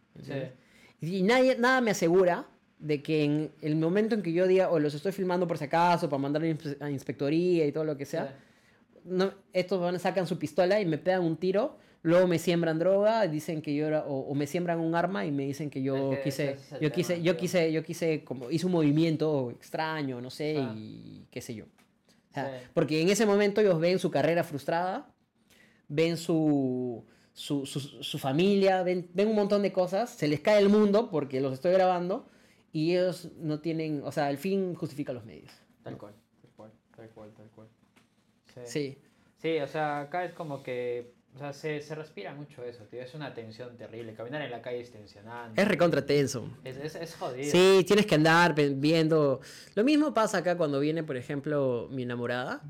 [1.01, 2.45] Y nadie, nada me asegura
[2.77, 5.63] de que en el momento en que yo diga, o los estoy filmando por si
[5.63, 8.99] acaso, para mandar a inspe- a inspectoría y todo lo que sea, Sí.
[9.05, 13.27] no, estos van, sacan su pistola y me pegan un tiro, luego me siembran droga,
[13.27, 16.13] dicen que yo era, o, o me siembran un arma y me dicen que yo
[16.13, 19.51] Es que quise, es yo tema, quise, yo quise, yo quise, como hice un movimiento
[19.51, 20.73] extraño, no sé, Ah.
[20.75, 21.65] y qué sé yo.
[21.65, 22.65] O sea, Sí.
[22.73, 25.13] Porque en ese momento ellos ven su carrera frustrada,
[25.89, 30.59] ven su, su, su, su familia, ven, ven un montón de cosas, se les cae
[30.59, 32.27] el mundo porque los estoy grabando
[32.71, 35.51] y ellos no tienen, o sea, el fin justifica los medios.
[35.83, 37.67] Tal cual, tal cual, tal cual, tal cual.
[38.47, 38.61] Sí.
[38.65, 38.97] Sí,
[39.41, 43.01] Sí, o sea, acá es como que O sea, se, se respira mucho eso, tío.
[43.01, 44.13] Es una tensión terrible.
[44.13, 45.61] Caminar en la calle es tensionante.
[45.61, 46.49] Es recontra tenso.
[46.63, 47.49] Es, es, es jodido.
[47.49, 49.39] Sí, tienes que andar viendo.
[49.75, 52.61] Lo mismo pasa acá cuando viene, por ejemplo, mi enamorada.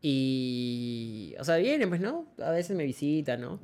[0.00, 1.34] Y.
[1.38, 2.26] O sea, viene, pues, ¿no?
[2.42, 3.60] A veces me visita, ¿no?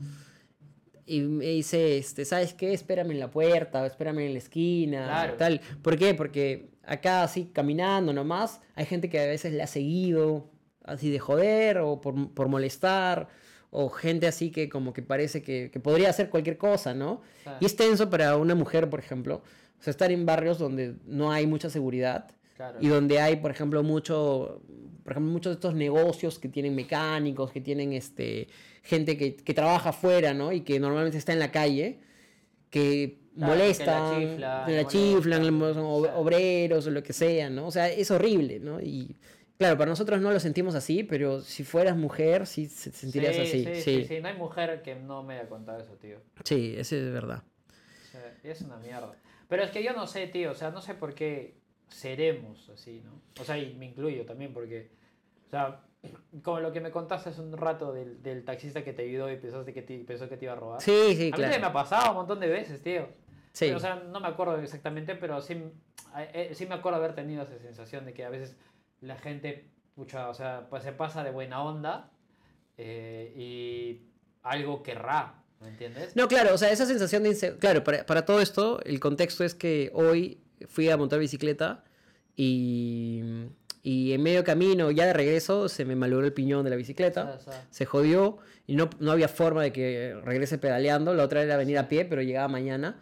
[1.07, 2.73] Y me dice, este, ¿sabes qué?
[2.73, 5.35] Espérame en la puerta, espérame en la esquina, Claro.
[5.35, 5.61] tal.
[5.83, 6.15] ¿Por qué?
[6.15, 10.51] Porque acá, así, caminando nomás, hay gente que a veces le ha seguido,
[10.83, 13.29] así de joder, o por, por molestar,
[13.77, 17.23] o gente así que como que parece que, que podría hacer cualquier cosa, ¿no?
[17.43, 17.59] Claro.
[17.61, 19.43] Y es tenso para una mujer, por ejemplo,
[19.81, 22.79] o sea, estar en barrios donde no hay mucha seguridad Claro.
[22.81, 24.63] y donde hay, por ejemplo, mucho,
[25.03, 28.47] por ejemplo, muchos de estos negocios que tienen mecánicos, que tienen este,
[28.85, 30.53] gente que, que trabaja afuera, ¿no?
[30.53, 31.99] Y que normalmente está en la calle,
[32.71, 36.15] que Claro, molestan, que la chiflan, la o sea.
[36.17, 37.67] obreros o lo que sea, ¿no?
[37.67, 38.81] O sea, es horrible, ¿no?
[38.81, 39.17] Y
[39.59, 43.43] claro, para nosotros no lo sentimos así, pero si fueras mujer, sí se- sentirías sí,
[43.43, 43.65] así.
[43.65, 44.21] Sí, Sí, sí.
[44.21, 46.19] No hay mujer que no me haya contado eso, tío.
[46.45, 47.43] sí, eso es verdad.
[47.69, 49.15] O sea, es una mierda.
[49.49, 50.53] Pero es que yo no sé, tío.
[50.53, 53.21] O sea, no sé por qué seremos así, ¿no?
[53.41, 54.91] O sea, y me incluyo también porque...
[55.47, 55.81] O sea,
[56.43, 59.37] como lo que me contaste hace un rato del, del taxista que te ayudó y
[59.37, 60.81] pensaste que te, pensó que te iba a robar.
[60.81, 61.67] Sí, sí, a mí también me claro.
[61.69, 63.09] ha pasado un montón de veces, tío.
[63.53, 63.71] Sí.
[63.71, 65.63] O sea, no me acuerdo exactamente, pero sí,
[66.17, 68.57] eh, sí me acuerdo haber tenido esa sensación de que a veces
[69.05, 72.11] la gente, pucha, o sea, pues se pasa de buena onda
[72.79, 74.03] eh, y
[74.43, 76.17] algo querrá, ¿me entiendes?
[76.17, 77.61] No, claro, o sea, esa sensación de inseguridad.
[77.61, 81.85] Claro, para, para todo esto, el contexto es que hoy fui a montar bicicleta
[82.37, 83.23] y,
[83.83, 87.39] y en medio camino, ya de regreso, se me malogró el piñón de la bicicleta.
[87.71, 91.15] Se jodió y no, no había forma de que regrese pedaleando.
[91.15, 92.99] La otra era venir a pie, pero llegaba mañana.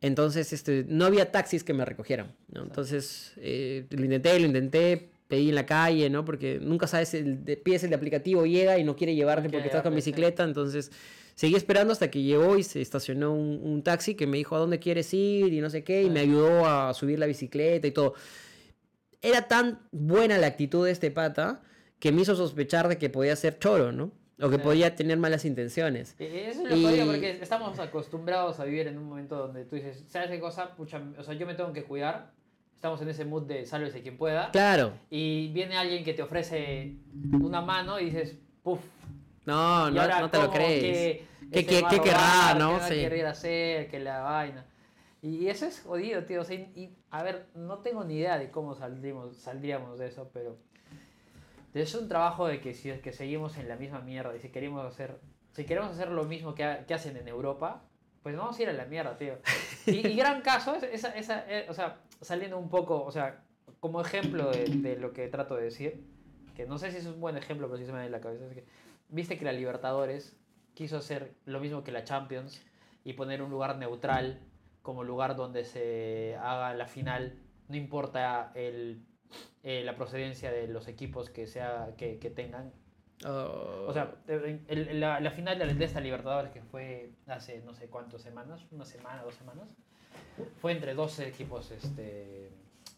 [0.00, 2.34] Entonces, este, no había taxis que me recogieran.
[2.52, 2.64] ¿no?
[2.64, 6.24] Entonces, eh, lo intenté, lo intenté, pedí en la calle, ¿no?
[6.24, 9.66] Porque nunca sabes, el de pies el de aplicativo llega y no quiere llevarte porque
[9.66, 10.44] estás con bicicleta.
[10.44, 10.90] Entonces,
[11.34, 14.58] seguí esperando hasta que llegó y se estacionó un, un taxi que me dijo a
[14.58, 16.02] dónde quieres ir y no sé qué.
[16.02, 18.14] Y me ayudó a subir la bicicleta y todo.
[19.22, 21.62] Era tan buena la actitud de este pata
[21.98, 24.12] que me hizo sospechar de que podía ser choro, ¿no?
[24.40, 26.16] O que podía tener malas intenciones.
[26.18, 29.76] Y Eso es lo Y- porque estamos acostumbrados a vivir en un momento donde tú
[29.76, 30.74] dices, ¿sabes qué cosa?
[30.76, 32.32] Pucha, o sea, yo me tengo que cuidar.
[32.84, 34.50] Estamos en ese mood de sálvese quien pueda.
[34.50, 34.92] Claro.
[35.08, 36.92] Y viene alguien que te ofrece
[37.32, 38.78] una mano y dices, puff.
[39.46, 40.82] No, no, ahora, no te lo ¿cómo crees.
[40.82, 42.72] que ¿Qué- qué- qué querrá, no?
[42.74, 42.94] ¿Qué va a Sí.
[42.96, 43.88] querer hacer?
[43.88, 44.66] Que la vaina.
[45.22, 46.42] Y eso es jodido, tío.
[46.42, 50.28] O sea, y, a ver, no tengo ni idea de cómo saldríamos, saldríamos de eso,
[50.34, 50.58] pero
[51.72, 54.50] es un trabajo de que si es que seguimos en la misma mierda y si
[54.50, 55.18] queremos hacer,
[55.52, 57.80] si queremos hacer lo mismo que, ha- que hacen en Europa,
[58.22, 59.38] pues vamos a ir a la mierda, tío.
[59.86, 63.42] Y, y gran caso, es- esa, esa, eh, o sea, saliendo un poco, o sea,
[63.80, 66.04] como ejemplo de, de lo que trato de decir,
[66.56, 68.20] que no sé si es un buen ejemplo, pero sí se me da en la
[68.20, 68.64] cabeza, es que,
[69.08, 70.36] viste que la Libertadores
[70.74, 72.60] quiso hacer lo mismo que la Champions
[73.04, 74.40] y poner un lugar neutral
[74.82, 77.38] como lugar donde se haga la final,
[77.68, 79.04] no importa el,
[79.62, 82.72] eh, la procedencia de los equipos que, sea, que, que tengan.
[83.26, 83.86] Oh.
[83.88, 87.72] O sea, el- el- la, la final de, de esta Libertadores que fue hace no
[87.72, 89.68] sé cuántas semanas, una semana, dos semanas,
[90.60, 92.50] fue entre dos equipos este,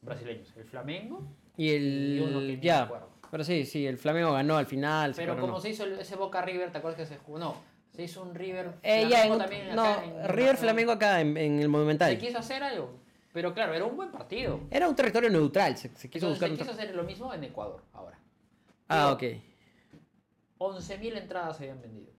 [0.03, 1.23] brasileños, el Flamengo
[1.57, 2.57] y y uno que el.
[2.59, 2.91] me Ya.
[3.31, 5.15] Pero sí, sí, el Flamengo ganó al final.
[5.15, 7.39] se Pero como se hizo ese Boca River, ¿te acuerdas que se jugó?
[7.39, 7.57] No,
[7.91, 11.21] se hizo un River Eh, ya, en- también no, acá en- River en- Flamengo acá
[11.21, 12.19] en, en el Se Monumental.
[12.19, 12.91] quiso hacer algo,
[13.33, 14.61] pero claro, era un buen partido.
[14.71, 17.43] Era un territorio neutral, se, se quiso Entonces, buscar se quiso hacer lo mismo en
[17.45, 18.19] Ecuador ahora.
[18.89, 19.21] Ah, ok.
[19.23, 19.43] Digo,
[20.59, 22.13] 11.000 entradas se habían vendido.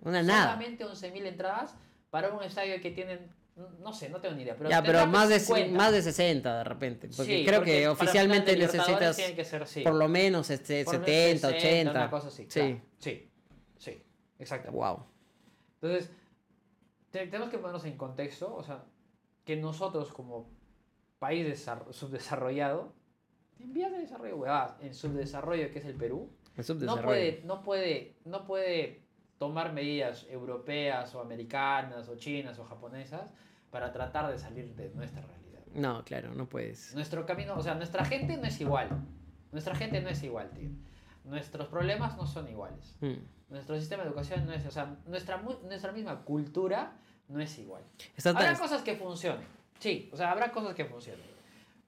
[0.00, 0.42] Una nada.
[0.56, 1.74] Solamente 11.000 entradas
[2.10, 3.30] para un estadio que tienen,
[3.80, 4.56] no sé, no tengo ni idea.
[4.56, 5.76] Pero ya, pero más de, 50.
[5.76, 7.08] más de 60 de repente.
[7.16, 9.82] Porque Sí, creo porque que oficialmente necesitas que ser, sí.
[9.82, 11.90] por lo menos este, Por lo menos 70, 80.
[11.90, 12.44] Una cosa así.
[12.44, 12.60] Sí.
[12.60, 12.80] claro.
[12.98, 13.30] Sí,
[13.78, 14.02] sí,
[14.38, 14.70] exacto.
[14.72, 15.04] Wow.
[15.80, 16.10] Entonces,
[17.10, 18.84] te- tenemos que ponernos en contexto, o sea,
[19.44, 20.48] que nosotros como
[21.18, 22.92] país desar- subdesarrollado,
[23.58, 27.62] en vías de desarrollo, huevadas, en subdesarrollo que es el Perú, El no puede, no
[27.62, 29.02] puede, no puede
[29.38, 33.30] tomar medidas europeas o americanas o chinas o japonesas
[33.70, 35.60] para tratar de salir de nuestra realidad.
[35.74, 36.94] No, claro, no puedes.
[36.94, 38.88] Nuestro camino, o sea, nuestra gente no es igual.
[39.52, 40.70] Nuestra gente no es igual, tío.
[41.24, 42.96] Nuestros problemas no son iguales.
[43.00, 43.14] Mm.
[43.50, 46.96] Nuestro sistema de educación no es, o sea, nuestra, nuestra misma cultura
[47.28, 47.82] no es igual.
[48.24, 49.46] Habrá tan- cosas que funcionen,
[49.78, 51.26] sí, o sea, habrá cosas que funcionen.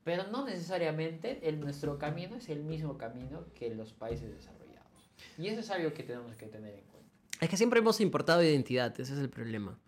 [0.05, 4.89] Pero no necesariamente el, nuestro camino es el mismo camino que los países desarrollados.
[5.37, 7.11] Y eso es algo que tenemos que tener en cuenta.
[7.41, 9.79] Es que siempre hemos importado identidad, ese es el problema.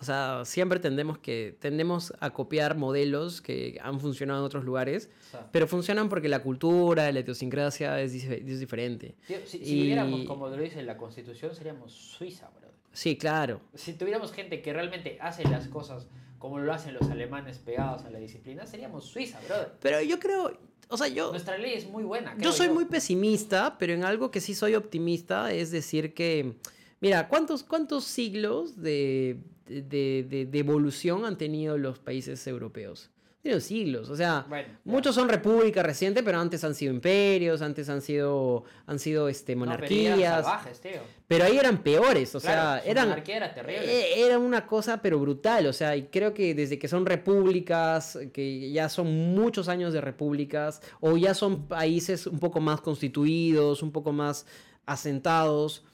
[0.00, 5.10] O sea, siempre tendemos, que, tendemos a copiar modelos que han funcionado en otros lugares,
[5.28, 9.16] O sea, pero funcionan porque la cultura, la idiosincrasia es, es diferente.
[9.26, 12.68] tío, si, si y- viviéramos como lo dice la Constitución, seríamos Suiza, bro.
[12.92, 13.60] Sí, claro.
[13.74, 16.06] Si tuviéramos gente que realmente hace las cosas
[16.38, 19.72] como lo hacen los alemanes pegados a la disciplina, seríamos Suiza, brother.
[19.80, 20.56] Pero yo creo,
[20.88, 22.32] o sea, yo, Nuestra ley es muy buena.
[22.34, 26.54] yo creo soy muy pesimista, pero en algo que sí soy optimista es decir que,
[27.00, 33.10] mira, ¿cuántos, cuántos siglos de, de, de- de evolución han tenido los países europeos?
[33.40, 37.88] Tienen siglos, o sea, Bueno, muchos son repúblicas recientes, pero antes han sido imperios, antes
[37.88, 41.00] han sido, han sido este, No, pero eran monarquías, salvajes, tío.
[41.28, 43.08] pero ahí eran peores, o Claro, sea, eran...
[43.10, 43.84] monarquía era terrible.
[43.86, 48.18] Eh, Era una cosa pero brutal, o sea, y creo que desde que son repúblicas,
[48.32, 49.06] que ya son
[49.36, 54.46] muchos años de repúblicas, o ya son países un poco más constituidos, un poco más
[54.84, 55.84] asentados,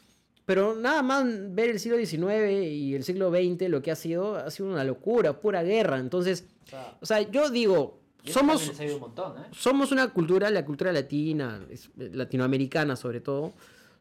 [0.46, 1.24] pero nada más
[1.54, 4.84] ver el siglo XIX y el siglo XX, lo que ha sido, ha sido una
[4.84, 5.98] locura, pura guerra.
[5.98, 9.46] Entonces, O sea, o sea, yo digo, somos, un montón, ¿eh?
[9.52, 13.54] somos una cultura, la cultura latina, es- latinoamericana sobre todo,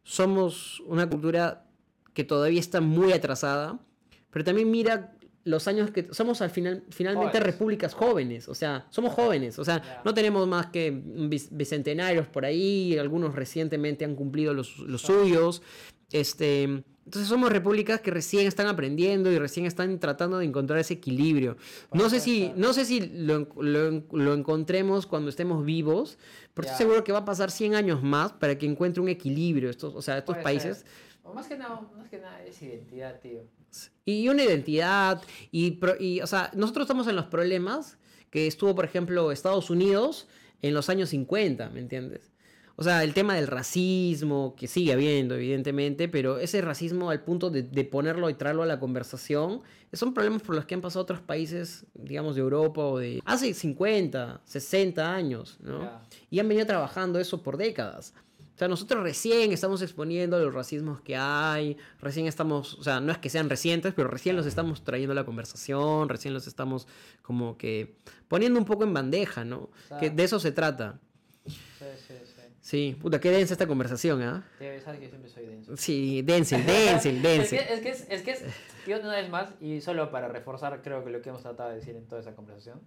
[0.03, 1.65] somos una cultura
[2.13, 3.79] que todavía está muy atrasada,
[4.31, 5.13] pero también mira
[5.45, 7.53] los años que somos al final finalmente Jóvenes.
[7.53, 10.01] repúblicas jóvenes, o sea, somos jóvenes, o sea, Ya.
[10.05, 15.61] no tenemos más que bic- bicentenarios por ahí, algunos recientemente han cumplido los, los suyos,
[16.13, 20.93] este, entonces somos repúblicas que recién están aprendiendo y recién están tratando de encontrar ese
[20.93, 21.57] equilibrio.
[21.91, 26.17] No sé si, no sé si lo, lo lo encontremos cuando estemos vivos,
[26.53, 29.69] pero estoy seguro que va a pasar 100 años más para que encuentre un equilibrio
[29.69, 30.77] estos, o sea, estos Puede países.
[30.77, 30.87] ser.
[31.23, 33.41] O más que nada, más que nada es identidad, tío.
[34.05, 37.97] Y una identidad, y, y, o sea, nosotros estamos en los problemas
[38.29, 40.27] que estuvo, por ejemplo, Estados Unidos
[40.61, 42.32] en los años 50, ¿me entiendes?
[42.75, 47.49] O sea, el tema del racismo, que sigue habiendo, evidentemente, pero ese racismo al punto
[47.51, 49.61] de, de ponerlo y traerlo a la conversación,
[49.93, 53.53] son problemas por los que han pasado otros países, digamos, de Europa o de hace
[53.53, 55.89] 50, 60 años, ¿no?
[56.31, 58.13] Y han venido trabajando eso por décadas.
[58.55, 63.11] O sea, nosotros recién estamos exponiendo los racismos que hay, recién estamos, o sea, no
[63.11, 66.87] es que sean recientes, pero recién los estamos trayendo a la conversación, recién los estamos
[67.23, 67.95] como que
[68.27, 69.69] poniendo un poco en bandeja, ¿no?
[69.99, 70.99] Que de eso se trata.
[71.47, 71.55] Sí,
[72.07, 72.13] sí,
[72.63, 72.93] sí.
[72.93, 74.43] Sí, puta, qué densa esta conversación, ¿ah?
[74.57, 75.75] Tío, sabes que yo siempre soy denso.
[75.77, 77.55] Sí, dense, dense, Es que, dense.
[77.73, 78.43] es que es, es que es,
[78.85, 81.75] tío, una vez más, y solo para reforzar, creo que lo que hemos tratado de
[81.75, 82.81] decir en toda esa conversación,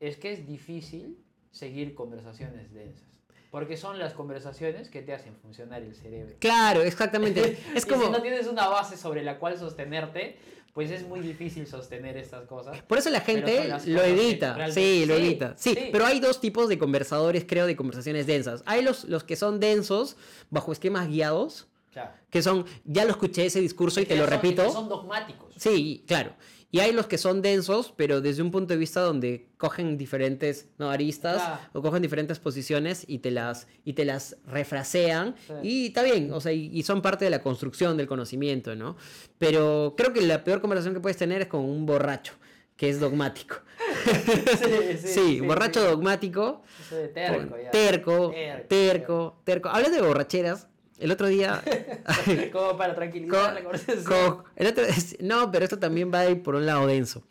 [0.00, 1.18] es que es difícil
[1.50, 3.08] seguir conversaciones densas.
[3.50, 6.36] Porque son las conversaciones que te hacen funcionar el cerebro.
[6.38, 7.58] Claro, exactamente.
[7.74, 8.04] Es Y como...
[8.04, 10.36] si no tienes una base sobre la cual sostenerte,
[10.72, 12.80] pues es muy difícil sostener estas cosas.
[12.82, 14.70] Por eso la gente lo evita.
[14.70, 15.54] Sí, lo Sí, evita.
[15.56, 15.88] Sí, sí.
[15.92, 18.62] pero hay dos tipos de conversadores, creo, de conversaciones densas.
[18.66, 20.16] Hay los, los que son densos
[20.50, 22.12] bajo esquemas guiados, Claro.
[22.30, 24.70] que son, ya lo escuché ese discurso y te lo son- repito.
[24.72, 25.52] Son dogmáticos.
[25.56, 26.34] Sí, claro.
[26.72, 30.68] Y hay los que son densos, pero desde un punto de vista donde cogen diferentes
[30.78, 30.90] ¿no?
[30.90, 31.60] aristas Claro.
[31.72, 35.34] o cogen diferentes posiciones y te las, y te las refrasean.
[35.46, 35.52] Sí.
[35.68, 38.96] Y está bien, o sea, y, y son parte de la construcción del conocimiento, ¿no?
[39.38, 42.34] Pero creo que la peor conversación que puedes tener es con un borracho,
[42.76, 43.56] que es dogmático.
[45.04, 45.86] Sí, borracho sí.
[45.86, 46.62] dogmático.
[46.86, 47.70] Eso de terco, ya.
[47.70, 49.68] terco, Terco, terco, terco.
[49.70, 50.68] Hablas de borracheras.
[51.00, 51.62] El otro día.
[52.52, 54.04] Como para tranquilizar la conversación.
[54.04, 54.84] co- el otro-
[55.20, 57.24] no, pero esto también va a ir por un lado denso.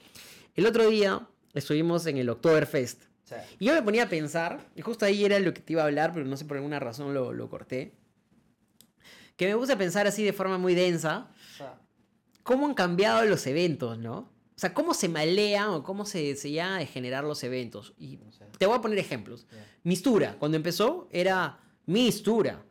[0.56, 3.04] El otro día estuvimos en el Oktoberfest.
[3.60, 5.86] Y yo me ponía a pensar, y justo ahí era lo que te iba a
[5.86, 7.94] hablar, pero no sé por alguna razón lo, lo corté.
[9.36, 11.28] Que me puse a pensar así de forma muy densa,
[12.44, 14.18] cómo han cambiado los eventos, ¿no?
[14.56, 16.50] O sea, cómo se malean o cómo se, se
[16.88, 17.94] generar los eventos.
[18.00, 18.20] Y
[18.58, 19.46] te voy a poner ejemplos.
[19.84, 22.62] Mistura, cuando empezó era Mistura.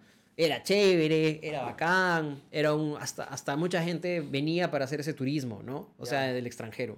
[0.40, 5.64] Era chévere, era bacán, era un, hasta, hasta mucha gente venía para hacer ese turismo,
[5.64, 5.92] ¿no?
[5.98, 6.96] O sea, del extranjero.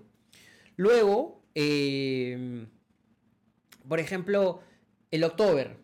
[0.76, 2.66] Luego, eh,
[3.88, 4.60] por ejemplo,
[5.10, 5.78] el October.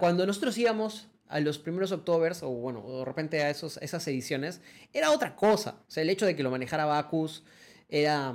[0.00, 4.60] Cuando nosotros íbamos a los primeros Octobers, o bueno, de repente a esos, esas ediciones,
[4.92, 5.76] era otra cosa.
[5.86, 7.44] O sea, el hecho de que lo manejara Bacus
[7.88, 8.34] era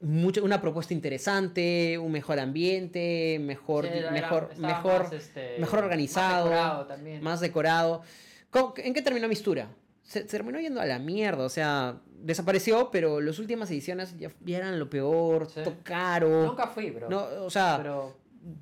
[0.00, 5.80] mucho, una propuesta interesante, un mejor ambiente, mejor, Sí, era- mejor, mejor, más, este, mejor
[5.80, 7.22] organizado, Más decorado también.
[7.22, 8.02] más decorado.
[8.50, 9.68] ¿Cómo- ¿En qué terminó Mistura?
[10.02, 14.30] Se, se terminó yendo a la mierda, o sea, desapareció, pero las últimas ediciones ya,
[14.44, 15.60] ya eran lo peor, Sí.
[15.62, 16.46] todo caro.
[16.46, 17.08] Nunca fui, bro.
[17.08, 18.16] No, o sea, pero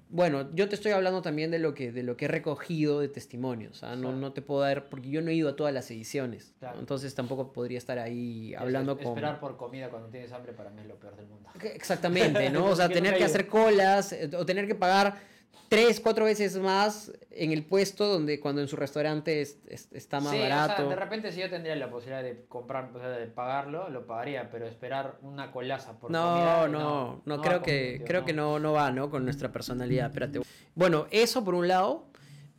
[0.08, 3.08] bueno, yo te estoy hablando también de lo que, de lo que he recogido de
[3.08, 3.78] testimonios.
[3.78, 6.52] Sea, no, no te puedo dar, porque yo no he ido a todas las ediciones.
[6.78, 9.08] Entonces tampoco podría estar ahí hablando es- con...
[9.08, 11.48] Esperar por comida cuando tienes hambre para mí es lo peor del mundo.
[11.62, 12.66] Exactamente, ¿no?
[12.66, 15.20] O sea, tener que hacer colas eh, o tener que pagar
[15.68, 20.20] tres, cuatro veces más en el puesto donde cuando en su restaurante es- es- está
[20.20, 20.88] más Sí, o sea, barato.
[20.88, 24.50] de repente si yo tendría la posibilidad de comprar, o sea, de pagarlo, lo pagaría,
[24.50, 28.58] pero esperar una colaza por No, comida, no, no, va creo que creo que no,
[28.58, 29.10] no va, ¿no?
[29.10, 30.06] Con nuestra personalidad.
[30.06, 30.40] Espérate.
[30.74, 32.06] Bueno, eso por un lado.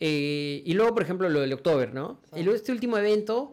[0.02, 2.22] eh, y luego, por ejemplo, lo del October, ¿no?
[2.34, 2.40] Sí.
[2.40, 3.52] El, este último evento,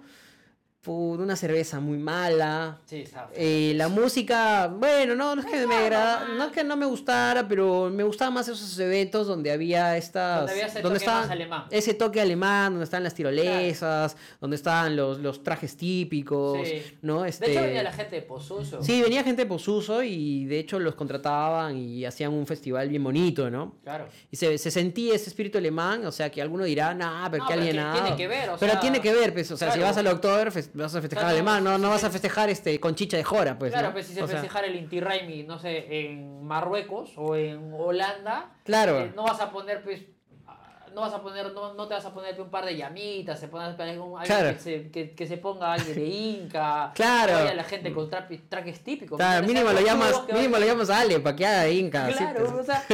[0.95, 2.79] una cerveza muy mala.
[2.87, 3.29] Sí, está.
[3.35, 6.87] Eh, la música, bueno, no, no es que me agrada, no es que no me
[6.87, 11.23] gustara, pero me gustaban más esos eventos donde había estas, Donde había ese toque estaban-
[11.23, 11.65] más alemán.
[11.71, 16.83] ese toque alemán, donde estaban las tirolesas, donde estaban los, los trajes típicos, Sí.
[17.03, 17.23] ¿no?
[17.23, 18.83] De Este, hecho venía la gente de Pozuzo.
[18.83, 23.03] Sí, venía gente de Posuso y de hecho los contrataban y hacían un festival bien
[23.05, 23.75] bonito, ¿no?
[23.83, 24.07] Claro.
[24.31, 27.49] Y se, se sentía ese espíritu alemán, o sea, que alguno dirá, nah, pero No,
[27.49, 28.01] qué pero que alienado.
[28.03, 29.91] tiene que ver, o pero sea, tiene que ver, pues, o sea, si claro.
[29.91, 32.95] vas al October, fes- vas a festejar alemán, no, no vas a festejar este con
[32.95, 33.73] chicha de jora, pues.
[33.73, 33.93] claro, ¿no?
[33.95, 37.73] pues si se O sea, festejar el Inti Raymi, no sé, en Marruecos o en
[37.73, 39.01] Holanda, Claro.
[39.01, 40.03] eh, no vas a poner, pues,
[40.47, 43.39] ah, no vas a poner, no, no te vas a poner un par de llamitas,
[43.41, 44.55] se pone algún, alguien Claro.
[44.57, 47.55] que, se, que, que se ponga alguien de Inca, Claro.
[47.55, 49.17] la gente con trapi- trajes típicos.
[49.17, 52.09] Claro, mínimo lo llamas, mínimo vaya- lo llamas a Ale para que haga Inca.
[52.09, 52.53] Claro, pues.
[52.53, 52.85] o sea,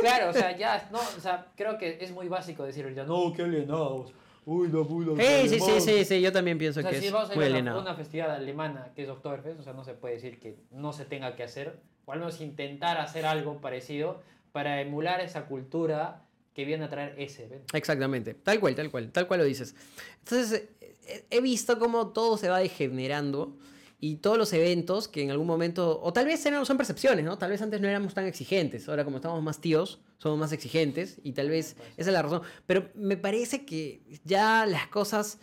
[0.00, 3.32] claro, o sea, ya, no, o sea, creo que es muy básico decir ahorita, no,
[3.34, 4.12] qué alienados.
[4.50, 4.80] Uy, no,
[5.18, 7.32] Eh, sí, sí, sí, sí, yo también pienso O sea, que si es vamos a
[7.34, 10.14] ir muy a una, una festividad alemana que es Oktoberfest, o sea, no se puede
[10.14, 14.22] decir que no se tenga que hacer, o al menos intentar hacer algo parecido
[14.52, 16.24] para emular esa cultura
[16.54, 17.76] que viene a traer ese evento.
[17.76, 19.76] Exactamente, tal cual, tal cual, tal cual lo dices.
[20.20, 23.54] Entonces, eh, he visto cómo todo se va degenerando
[24.00, 27.36] y todos los eventos que en algún momento, o tal vez eran- son percepciones, ¿no?
[27.38, 31.18] Tal vez antes no éramos tan exigentes, ahora como estamos más tíos, somos más exigentes
[31.24, 32.42] y tal vez esa es la razón.
[32.66, 35.38] Pero me parece que ya las cosas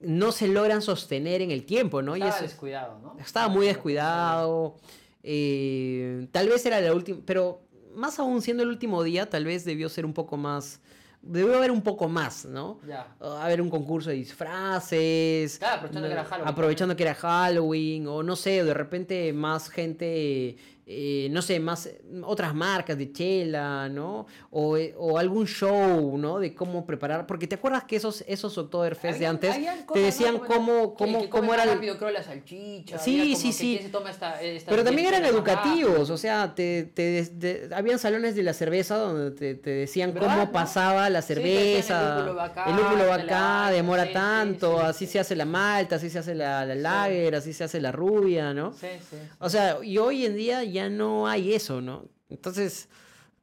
[0.00, 2.14] no se logran sostener en el tiempo, ¿no?
[2.16, 3.16] Y Estaba eso descuidado, ¿no?
[3.18, 4.76] estaba muy descuidado.
[5.22, 7.20] eh, tal vez era la última.
[7.24, 7.62] Pero
[7.94, 10.80] más aún siendo el último día, tal vez debió ser un poco más.
[11.26, 12.80] Debió haber un poco más, ¿no?
[12.86, 13.06] Ya.
[13.18, 15.58] Uh, haber un concurso de disfraces.
[15.58, 16.48] Claro, aprovechando que era Halloween.
[16.48, 18.06] Aprovechando que era Halloween.
[18.06, 20.56] O no sé, de repente más gente.
[20.86, 21.88] Eh, no sé, más
[22.24, 24.26] otras marcas de chela, ¿no?
[24.50, 26.38] O, eh, o algún show, ¿no?
[26.38, 27.26] De cómo preparar.
[27.26, 29.56] Porque te acuerdas que esos, esos Oktoberfest de antes
[29.92, 32.98] te decían cómo, cómo, que cómo era rápido creo la salchicha.
[32.98, 33.72] Sí, como sí, que sí.
[33.76, 37.98] quién se toma esta- esta Pero también eran educativos, o sea, te, te- te- habían
[37.98, 42.08] salones de la cerveza donde te, te decían ¿Verdad, cómo pasaba la Sí, cerveza.
[42.10, 45.12] el lúpulo va acá, el lúpulo la demora sí, tanto, sí, así sí.
[45.12, 48.52] se hace la malta, así se hace la, la lager, así se hace la rubia,
[48.52, 48.72] ¿no?
[48.72, 49.16] Sí, sí.
[49.38, 52.08] O sea, y hoy en día ya no hay eso, ¿no?
[52.28, 52.88] Entonces,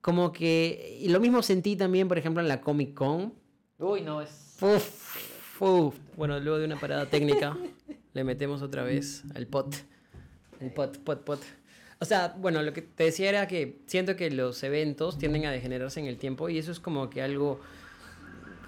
[0.02, 0.98] como que.
[1.02, 3.34] Y lo mismo sentí también, por ejemplo, en la Comic Con.
[3.80, 4.58] Uy, no, es...
[4.62, 5.96] Uf, uf.
[6.16, 7.58] Bueno, luego de una parada técnica,
[8.14, 9.76] le metemos otra vez al pot.
[10.60, 11.40] El pot, pot, pot.
[12.00, 15.52] O sea, bueno, lo que te decía era que siento que los eventos tienden a
[15.52, 17.60] degenerarse en el tiempo y eso es como que algo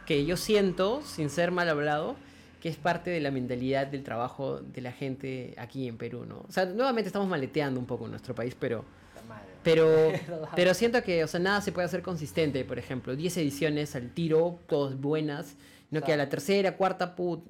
[0.05, 2.15] que yo siento, sin ser mal hablado,
[2.63, 6.45] que es parte de la mentalidad del trabajo de la gente aquí en Perú, ¿no?
[6.47, 8.85] O sea, nuevamente estamos maleteando un poco en nuestro país, pero...
[9.63, 10.13] Pero,
[10.55, 12.63] pero siento que, o sea, nada se puede hacer consistente.
[12.63, 15.57] Por ejemplo, 10 ediciones al tiro, todas buenas.
[15.91, 17.43] No que a la tercera, cuarta, put,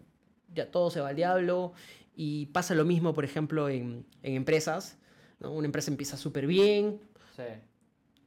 [0.51, 1.73] ya todo se va al diablo.
[2.15, 4.97] Y pasa lo mismo, por ejemplo, en, en empresas.
[5.39, 5.51] ¿no?
[5.51, 6.99] Una empresa empieza súper bien,
[7.35, 7.43] Sí.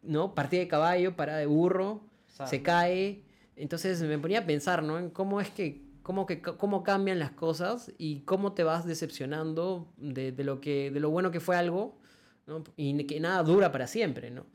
[0.05, 0.37] ¿no?
[0.37, 2.51] Partida de caballo, parada de burro, Exacto.
[2.51, 3.23] se cae.
[3.57, 5.01] Entonces me ponía a pensar, ¿no?
[5.01, 9.93] En cómo es que, cómo que, cómo cambian las cosas y cómo te vas decepcionando
[9.97, 11.99] de, de lo que, de lo bueno que fue algo,
[12.47, 12.63] ¿no?
[12.77, 14.47] Y que nada dura para siempre, ¿no?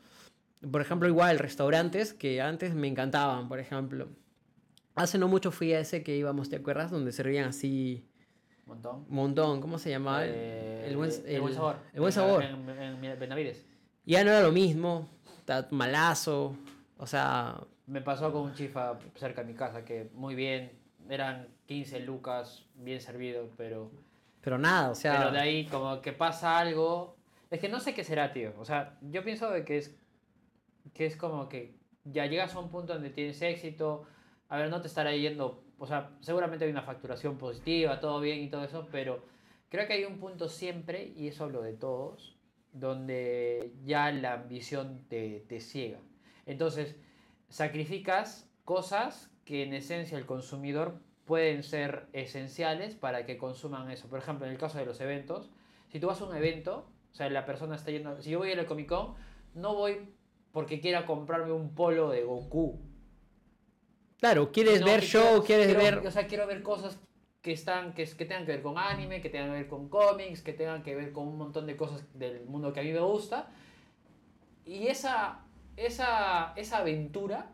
[0.71, 4.07] Por ejemplo, igual restaurantes que antes me encantaban, por ejemplo.
[4.95, 6.89] Hace no mucho fui a ese que íbamos, ¿te acuerdas?
[6.89, 8.05] Donde servían así
[8.65, 9.05] montón.
[9.09, 10.21] montón, ¿cómo se llamaba?
[10.25, 11.75] Eh, el, buen, el buen sabor.
[11.91, 12.43] El buen En- sabor.
[12.45, 13.65] En, en, en Benavides.
[14.05, 16.55] Ya no era lo mismo, está malazo,
[16.95, 20.79] o sea, Me pasó con un chifa cerca de mi casa que muy bien,
[21.09, 23.91] eran 15 lucas, bien servido, pero,
[24.41, 25.17] pero nada, o sea...
[25.17, 27.17] pero de ahí como que pasa algo.
[27.49, 28.53] Es que no sé qué será, tío.
[28.57, 29.95] O sea, yo pienso de que es,
[30.93, 31.75] que es como que
[32.05, 34.05] ya llegas a un punto donde tienes éxito.
[34.47, 35.63] A ver, no te estará yendo.
[35.77, 39.25] O sea, seguramente hay una facturación positiva, todo bien y todo eso, pero
[39.69, 42.37] creo que hay un punto siempre, y eso hablo de todos,
[42.71, 45.99] donde ya la ambición te, te ciega.
[46.45, 46.95] Entonces,
[47.49, 50.93] sacrificas cosas que en esencia el consumidor
[51.25, 54.07] pueden ser esenciales para que consuman eso.
[54.07, 55.51] Por ejemplo, en el caso de los eventos,
[55.89, 58.53] si tú vas a un evento, o sea, la persona está yendo, si yo voy
[58.53, 59.15] al Comic Con,
[59.53, 60.07] no voy
[60.53, 62.79] porque quiera comprarme un polo de Goku.
[64.19, 66.07] Claro, quieres ver show, quiero- quieres quiero- ver...
[66.07, 66.97] O sea, quiero ver cosas
[67.41, 70.41] que, están, que, que tengan que ver con anime, que tengan que ver con cómics,
[70.41, 73.01] que tengan que ver con un montón de cosas del mundo que a mí me
[73.01, 73.49] gusta.
[74.65, 75.43] Y esa
[75.75, 77.51] esa, esa aventura,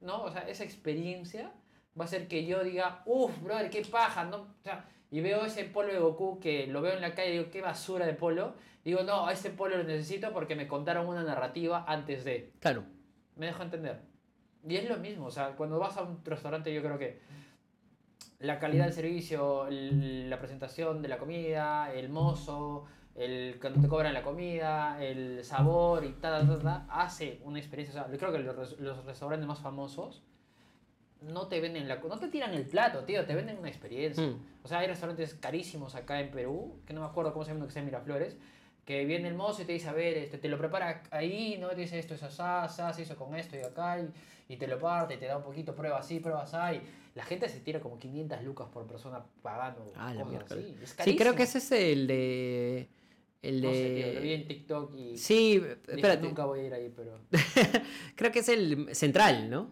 [0.00, 0.22] ¿no?
[0.22, 1.52] O sea, esa experiencia
[1.98, 4.36] va a hacer que yo diga, uff, brother, qué paja, ¿no?
[4.36, 7.38] O sea, y veo ese polo de Goku que lo veo en la calle y
[7.38, 8.54] digo, qué basura de polo.
[8.84, 12.52] Digo, no, a este polo lo necesito porque me contaron una narrativa antes de.
[12.60, 12.84] Claro.
[13.36, 14.00] Me dejo entender.
[14.66, 17.20] Y es lo mismo, o sea, cuando vas a un restaurante yo creo que
[18.40, 22.84] la calidad del servicio, la presentación de la comida, el mozo,
[23.14, 28.00] el cuando te cobran la comida, el sabor y tal, tal, tal, hace una experiencia.
[28.00, 30.22] O sea, yo creo que los, los restaurantes más famosos
[31.20, 34.26] no te venden la, no te tiran el plato, tío, te venden una experiencia.
[34.26, 34.36] Mm.
[34.64, 37.66] O sea, hay restaurantes carísimos acá en Perú, que no me acuerdo cómo se llama,
[37.66, 38.36] que sea en Miraflores,
[38.86, 41.68] que viene el mozo y te dice, a ver, este, te lo prepara ahí, ¿no?
[41.68, 44.08] Te dice, esto es asá, asá, se hizo con esto y acá, y,
[44.54, 46.78] y te lo parte, y te da un poquito, prueba así, prueba así.
[46.78, 50.64] Y la gente se tira como 500 lucas por persona pagando Ah, la cosas miércoles.
[50.64, 50.78] así.
[50.82, 52.88] Es Sí, creo que ese es el de.
[53.42, 53.66] El de.
[53.68, 56.22] No sé, tío, lo vi en TikTok y Sí, espérate.
[56.26, 57.18] nunca voy a ir ahí, pero
[58.16, 59.70] Creo que es el central, ¿no?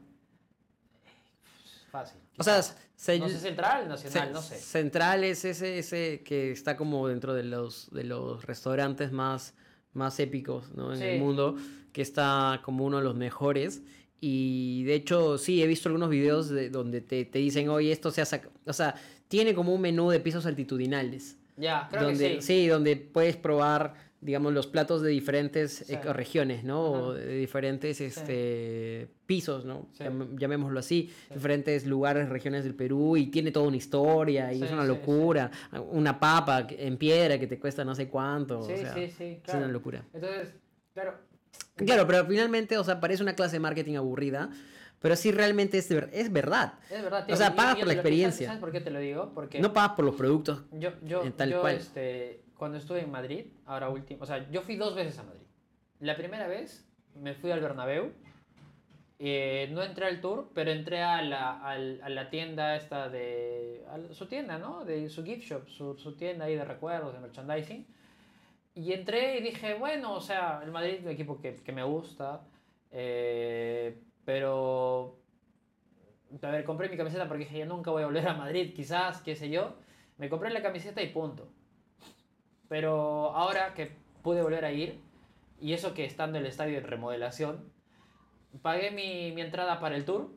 [1.91, 2.19] fácil.
[2.39, 4.57] O sea, se- no sé, central, nacional, Ce- no sé.
[4.57, 9.55] Central es ese, ese que está como dentro de los, de los restaurantes más,
[9.95, 10.95] más épicos ¿no?
[10.95, 11.19] en el Sí.
[11.19, 11.57] mundo,
[11.93, 13.83] que está como uno de los mejores.
[14.21, 18.11] Y de hecho, sí, he visto algunos videos de, donde te, te dicen, oye, esto
[18.11, 18.43] se hace...
[18.67, 18.95] O sea,
[19.29, 21.37] tiene como un menú de pisos altitudinales.
[21.59, 22.67] Ya, creo donde, que sí.
[22.69, 25.95] donde puedes probar, digamos, los platos de diferentes Sí.
[25.95, 26.81] eh, regiones, ¿no?
[26.83, 29.89] O de diferentes este, pisos, ¿no?
[29.93, 30.05] Sí.
[30.05, 31.13] Llam- llamémoslo así.
[31.33, 34.89] Diferentes lugares, regiones del Perú y tiene toda una historia y Sí, es una sí,
[34.89, 35.51] locura.
[35.91, 38.63] Una papa en piedra que te cuesta no sé cuánto.
[38.63, 40.05] Sí, o sea, sí, sí, Es una locura.
[40.15, 40.55] Entonces,
[40.95, 41.15] claro,
[41.77, 44.51] Claro, pero finalmente, o sea, parece una clase de marketing aburrida,
[45.01, 46.75] pero sí realmente es, ver- es verdad.
[46.91, 47.27] es verdad.
[47.31, 48.47] O sea, pagas por la lo- experiencia.
[48.47, 49.33] ¿Sabes por qué te lo digo?
[49.35, 50.63] Porque No pagas por los productos.
[50.73, 51.77] yo, yo, en tal yo, cual.
[51.77, 55.43] este, cuando estuve en Madrid, ahora último, o sea, yo fui dos veces a Madrid.
[56.01, 56.85] La primera vez
[57.15, 58.13] me fui al Bernabéu.
[59.21, 63.85] eh, no entré al tour, pero entré a la, al- a la tienda esta de...
[63.91, 64.85] a su tienda, ¿no?
[64.85, 67.85] De su gift shop, su, su tienda ahí de recuerdos, de merchandising.
[68.77, 71.83] Y entré y dije, bueno, o sea, el Madrid es un equipo que, que me
[71.83, 72.43] gusta,
[72.93, 75.17] eh, pero...
[76.43, 79.23] A ver, compré mi camiseta porque dije, yo nunca voy a volver a Madrid, quizás,
[79.23, 79.77] qué sé yo.
[80.19, 81.51] Me compré la camiseta y punto.
[82.69, 83.91] Pero ahora que
[84.23, 85.01] pude volver a ir,
[85.63, 87.73] y eso que estando en el estadio de remodelación,
[88.61, 90.31] pagué mi, mi entrada para el tour,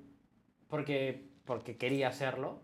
[0.70, 2.62] porque, porque quería hacerlo.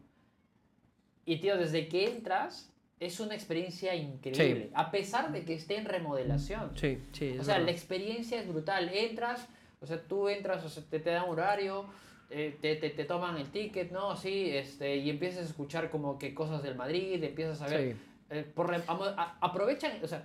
[1.26, 4.72] Y tío, desde que entras, es una experiencia increíble.
[4.74, 6.72] A pesar de que esté en remodelación.
[6.78, 7.32] Sí, sí.
[7.34, 7.66] es O sea, verdad.
[7.66, 8.88] la experiencia es brutal.
[8.94, 9.50] Entras,
[9.82, 11.86] o sea, tú entras, o sea, te, te dan horario,
[12.30, 14.16] eh, te, te, te toman el ticket, ¿no?
[14.16, 17.94] Sí, este, y empiezas a escuchar como que cosas del Madrid, empiezas a ver...
[17.94, 18.00] Sí.
[18.32, 20.24] eh, por amo- a- aprovechan, o sea,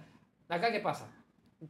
[0.48, 1.08] acá qué pasa.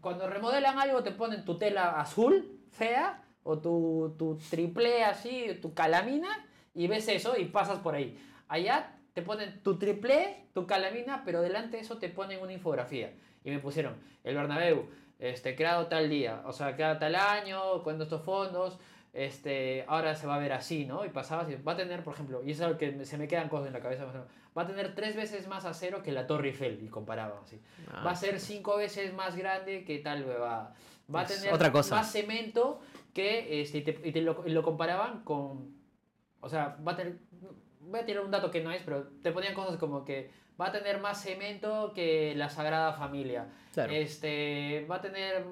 [0.00, 5.74] Cuando remodelan algo te ponen tu tela azul, fea, o tu, tu triple así, tu
[5.74, 6.28] calamina,
[6.74, 8.16] y ves eso y pasas por ahí.
[8.48, 13.12] Allá te ponen tu triple, tu calamina, pero delante de eso te ponen una infografía.
[13.44, 14.86] Y me pusieron, el Bernabéu,
[15.22, 18.76] este, creado tal día, o sea, creado tal año, con estos fondos,
[19.12, 21.04] este, ahora se va a ver así, ¿no?
[21.04, 23.48] Y pasabas y va a tener, por ejemplo, y es algo que se me quedan
[23.48, 24.04] cosas en la cabeza,
[24.56, 27.60] va a tener tres veces más acero que la Torre Eiffel, y comparaba así.
[27.92, 30.74] Ah, va a ser cinco veces más grande que tal huevada.
[31.14, 31.94] Va a tener otra cosa.
[31.96, 32.80] más cemento
[33.14, 35.72] que, este, y te, y te lo, y lo comparaban con,
[36.40, 37.18] o sea, va a tener,
[37.80, 40.66] voy a tirar un dato que no es, pero te ponían cosas como que va
[40.66, 43.46] a tener más cemento que la Sagrada Familia.
[43.72, 43.92] Claro.
[43.92, 45.44] Este, va a tener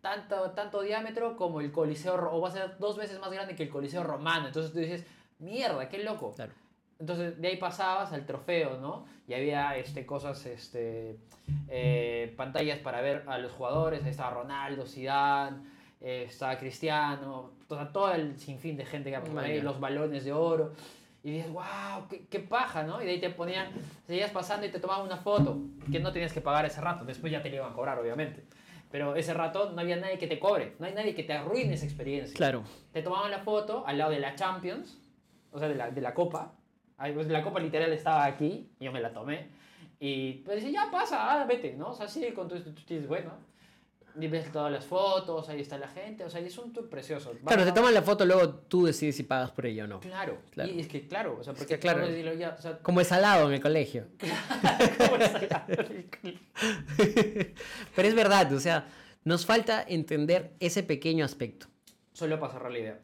[0.00, 3.64] tanto, tanto diámetro como el Coliseo, o va a ser dos veces más grande que
[3.64, 4.46] el Coliseo Romano.
[4.46, 5.06] Entonces tú dices,
[5.38, 6.32] mierda, qué loco.
[6.34, 6.52] Claro.
[6.98, 9.04] Entonces de ahí pasabas al trofeo, ¿no?
[9.28, 11.18] Y había este, cosas, este,
[11.68, 14.02] eh, pantallas para ver a los jugadores.
[14.04, 15.58] Ahí estaba Ronaldo, Zidane,
[16.00, 19.78] eh, estaba Cristiano, o sea, todo el sinfín de gente que había por ahí, los
[19.80, 20.72] balones de oro.
[21.26, 23.02] Y dices, wow, qué, qué paja, ¿no?
[23.02, 23.66] Y de ahí te ponían,
[24.06, 25.58] seguías pasando y te tomaban una foto,
[25.90, 28.44] que no tenías que pagar ese rato, después ya te lo iban a cobrar, obviamente.
[28.92, 31.74] Pero ese rato no había nadie que te cobre, no hay nadie que te arruine
[31.74, 32.36] esa experiencia.
[32.36, 32.62] Claro.
[32.92, 34.98] Te tomaban la foto al lado de la Champions,
[35.50, 36.52] o sea, de la, de la Copa.
[36.96, 39.48] Pues, la Copa literal estaba aquí, yo me la tomé.
[39.98, 41.88] Y pues ya pasa, ah, vete, ¿no?
[41.88, 43.32] O sea, sí, con tu, tu, tu- tu- bueno.
[44.18, 47.32] Y ves todas las fotos, ahí está la gente, o sea, es un tour precioso.
[47.44, 50.00] Claro, te toman la foto, luego tú decides si pagas por ella o no.
[50.00, 50.70] Claro, Claro.
[50.72, 52.06] y es que claro, o sea, porque que claro.
[52.06, 54.06] decirlo ya, o sea, Como el salado en el colegio.
[55.10, 55.66] ¿cómo está?
[57.94, 58.86] Pero es verdad, o sea,
[59.24, 61.66] nos falta entender ese pequeño aspecto.
[62.12, 62.98] Solo para cerrar la idea.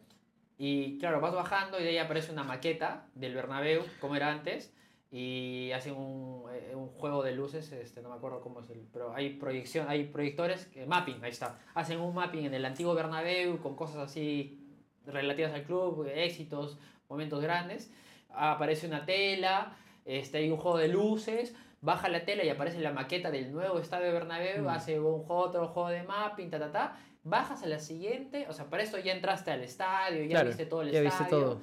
[0.59, 4.73] Y claro, vas bajando y de ahí aparece una maqueta del Bernabéu, como era antes,
[5.15, 8.81] y hacen un, eh, un juego de luces, este, no me acuerdo cómo es el,
[8.93, 13.59] pero hay proyección, hay proyectores, mapping, ahí está, hacen un mapping en el antiguo Bernabéu
[13.59, 14.59] con cosas así
[15.05, 16.79] relativas al club, éxitos,
[17.11, 17.93] momentos grandes,
[18.31, 22.93] aparece una tela, este, hay un juego de luces, baja la tela y aparece la
[22.93, 24.69] maqueta del nuevo estadio Bernabéu, Mm.
[24.69, 28.53] hace un juego, otro juego de mapping, ta, ta, ta, bajas a la siguiente, o
[28.55, 31.45] sea, para esto ya entraste al estadio, ya Claro, viste todo el ya viste estadio,
[31.45, 31.61] todo.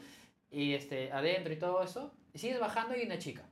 [0.52, 3.44] y este, adentro y todo eso, sigues bajando y hay una chica,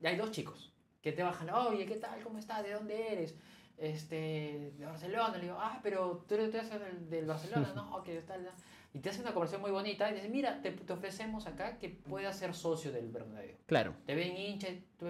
[0.00, 0.72] y hay dos chicos,
[1.02, 2.22] que te bajan, oye, ¿qué tal?
[2.22, 2.62] ¿Cómo estás?
[2.62, 3.34] ¿De dónde eres?
[3.78, 8.50] Este, de Barcelona, le digo, ah, pero tú eres del, del Barcelona, no, tal, tal.
[8.92, 11.88] Y te hace una conversación muy bonita y dice, mira, te, te ofrecemos acá que
[11.88, 13.56] puedas ser socio del Bernabéu.
[13.66, 13.94] Claro.
[14.04, 14.68] Te ven hincha,
[14.98, 15.06] tú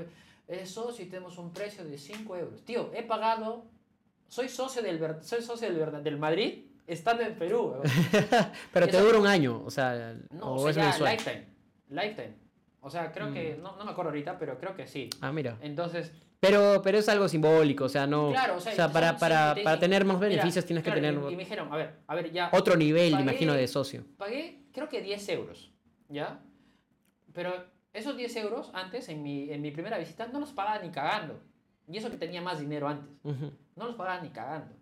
[0.47, 2.65] eres socio y tenemos un precio de 5 euros.
[2.65, 3.65] Tío, he pagado,
[4.29, 7.75] soy socio del, soy socio del, del Madrid estando en Perú.
[8.73, 11.13] Pero te dura un año, o sea, No, o o sea, es ya, mensual.
[11.13, 11.47] lifetime,
[11.89, 12.35] lifetime.
[12.81, 15.11] O sea, creo que, no, no me acuerdo ahorita, pero creo que sí.
[15.21, 15.59] Ah, mira.
[15.61, 18.31] Entonces, Pero, pero es algo simbólico, o sea, no.
[18.31, 20.91] claro, o sea, para, son- para, para, te para tener más mira, beneficios tienes que
[20.91, 22.49] claro, tener Y, y me dijeron, a ver, a ver, ya.
[22.53, 24.05] otro nivel, pagué- imagino, de socio.
[24.17, 25.71] Pagué, creo que 10 euros,
[26.09, 26.41] ¿ya?
[27.35, 27.53] Pero
[27.93, 31.41] esos 10 euros antes, en mi, en mi primera visita, no los pagaba ni cagando.
[31.87, 33.11] Y eso que tenía más dinero antes.
[33.25, 33.53] Ujú.
[33.77, 34.75] No los pagaba ni cagando.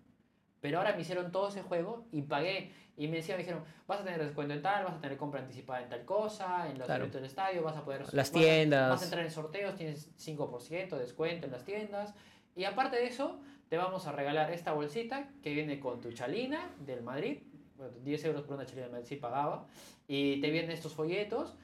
[0.60, 2.72] Pero ahora me hicieron todo ese juego y pagué.
[2.98, 5.40] Y me decían, me dijeron, vas a tener descuento en tal, vas a tener compra
[5.40, 7.04] anticipada en tal cosa, en los Claro.
[7.04, 8.00] eventos del estadio, vas a poder...
[8.02, 8.90] Las vas a- tiendas.
[8.90, 12.12] Vas a entrar en sorteos, tienes 5% de descuento en las tiendas.
[12.56, 16.74] Y aparte de eso, te vamos a regalar esta bolsita que viene con tu chalina
[16.80, 17.38] del Madrid.
[17.76, 19.68] Bueno, 10 euros por una chalina del Madrid sí pagaba.
[20.08, 21.54] Y te vienen estos folletos.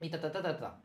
[0.00, 0.80] Y ta, ta, ta, ta, ta.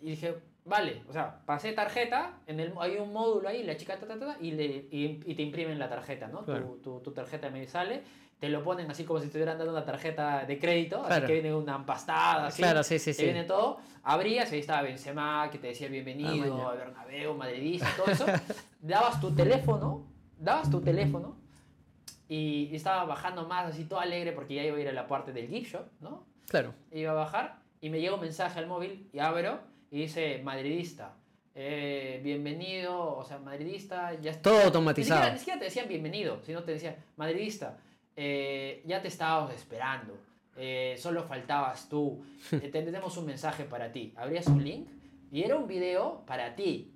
[0.00, 0.34] Y dije,
[0.64, 4.18] vale, o sea, pasé tarjeta, en el, hay un módulo ahí, la chica ta, ta,
[4.18, 6.44] ta, y, le, y, y te imprimen la tarjeta, ¿no?
[6.44, 6.66] Claro.
[6.66, 8.02] Tu, tu, tu tarjeta me sale,
[8.38, 11.26] te lo ponen así como si estuvieran dando una tarjeta de crédito, así Claro.
[11.26, 13.24] que viene una empastada, así, Claro, sí, sí, te sí.
[13.24, 18.26] viene todo, abrías ahí estaba Benzema, que te decía bienvenido, Ah, Bernabéu, madridista, todo eso,
[18.80, 20.06] dabas tu teléfono,
[20.38, 21.36] dabas tu teléfono,
[22.28, 25.06] y, y estaba bajando más así todo alegre porque ya iba a ir a la
[25.06, 26.24] parte del gift shop, ¿no?
[26.48, 26.74] Claro.
[26.90, 29.60] iba a bajar y me llega un mensaje al móvil y abro
[29.92, 31.14] y dice madridista.
[31.54, 34.42] eh, bienvenido, o sea, madridista, ya está.
[34.42, 35.16] Todo Ni automatizado.
[35.20, 37.78] siquiera, ni siquiera te decían bienvenido, sino te decían madridista,
[38.16, 40.16] eh, ya te estábamos esperando,
[40.56, 44.14] eh, solo faltabas tú, eh, te- tenemos un mensaje para ti.
[44.16, 44.88] Abrías un link
[45.30, 46.90] y era un video para ti.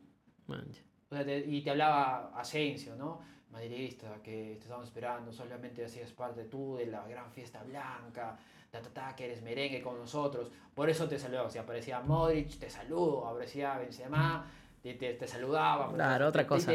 [0.49, 3.21] O sea, te- y te hablaba Asensio, ¿no?
[3.51, 8.39] Madridista, que te estamos esperando, solamente hacías parte tú de la gran fiesta blanca,
[8.77, 12.59] ta, ta, ta, que eres merengue con nosotros, por eso te saludaba, si aparecía Modric,
[12.59, 14.51] te saludo, aparecía Benzema,
[14.83, 15.93] te, te, te saludaba.
[15.93, 16.73] Claro, otra te- cosa.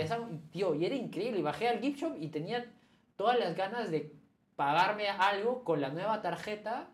[0.52, 2.66] tío, y era increíble, y bajé al gift shop y tenía
[3.16, 4.12] todas las ganas de
[4.56, 6.88] pagarme algo con la nueva tarjeta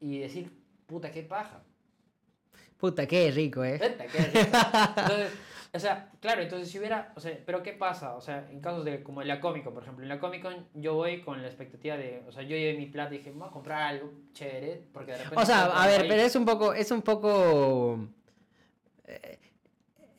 [0.00, 0.50] y decir,
[0.86, 1.62] puta, qué paja.
[2.78, 3.78] Puta, qué rico, eh.
[3.78, 4.56] Vete, qué rico.
[4.96, 5.32] Entonces,
[5.72, 8.16] o sea, claro, entonces si hubiera, o sea, pero ¿qué pasa?
[8.16, 10.42] O sea, en casos de como en la Comic Con, por ejemplo, en la Comic
[10.42, 13.30] Con yo voy con la expectativa de, o sea, yo llevé mi plata y dije,
[13.30, 15.42] voy a comprar algo chévere, porque de repente...
[15.42, 16.08] O sea, a ver, ahí".
[16.08, 18.08] pero es un poco, es un poco.
[19.06, 19.38] eh,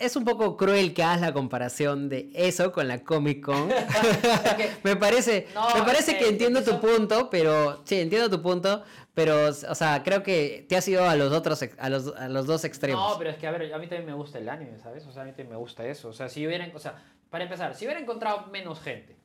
[0.01, 3.69] Es un poco cruel que hagas la comparación de eso con la Comic Con.
[4.83, 8.83] me parece, No, me parece es que entiendo tu punto, pero sí, entiendo tu punto,
[9.13, 12.47] pero, o sea, creo que te has ido a los otros, a los, a los
[12.47, 13.11] dos extremos.
[13.11, 15.05] No, pero es que, a ver, a mí también me gusta el anime, ¿sabes?
[15.05, 16.09] O sea, a mí también me gusta eso.
[16.09, 19.17] O sea, si hubieran, o sea, para empezar, si hubiera encontrado menos gente,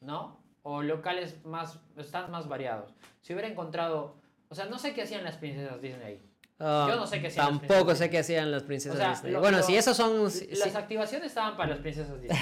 [0.00, 0.40] ¿no?
[0.62, 2.94] O locales más, stands más variados.
[3.20, 4.16] Si hubiera encontrado,
[4.48, 6.22] o sea, no sé qué hacían las princesas Disney
[6.64, 9.32] Ah, yo no sé qué hacían Tampoco sé qué hacían las princesas O sea, Disney.
[9.32, 10.30] lo- bueno, lo- si esos son.
[10.30, 12.38] Si, Las si- activaciones estaban para las princesas Disney.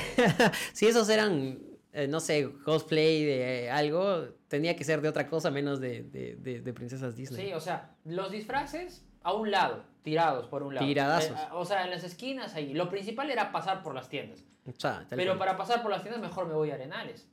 [0.75, 1.59] si esos eran,
[1.93, 6.03] eh, no sé, cosplay de eh, algo, tenía que ser de otra cosa menos de,
[6.03, 7.47] de, de- de princesas Disney.
[7.47, 10.87] Sí, o sea, los disfraces a un lado, tirados por un lado.
[10.87, 11.39] Tiradazos.
[11.39, 12.75] Eh, o sea, en las esquinas ahí.
[12.75, 14.45] Lo principal era pasar por las tiendas.
[14.66, 15.39] O sea, Pero cual.
[15.39, 17.27] para pasar por las tiendas mejor me voy a Arenales.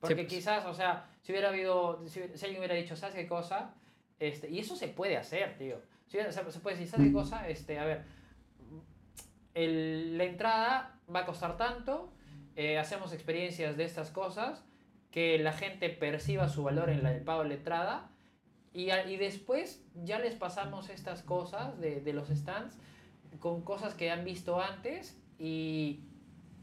[0.00, 0.28] Porque pues.
[0.28, 3.74] quizás, o sea, si hubiera habido, si, si alguien hubiera dicho, ¿sabes qué cosa?
[4.20, 5.80] Este, y eso se puede hacer, tío.
[6.14, 7.48] Si hubiera- se, puede decir, ¿sabes cosa?
[7.48, 8.04] Este, a ver,
[9.56, 12.12] la entrada va a costar tanto,
[12.54, 14.64] eh, hacemos experiencias de estas cosas,
[15.10, 18.10] que la gente perciba su valor en la, el pago de la entrada,
[18.72, 22.78] y, y después ya les pasamos estas cosas de, de los stands
[23.40, 26.04] con cosas que han visto antes y,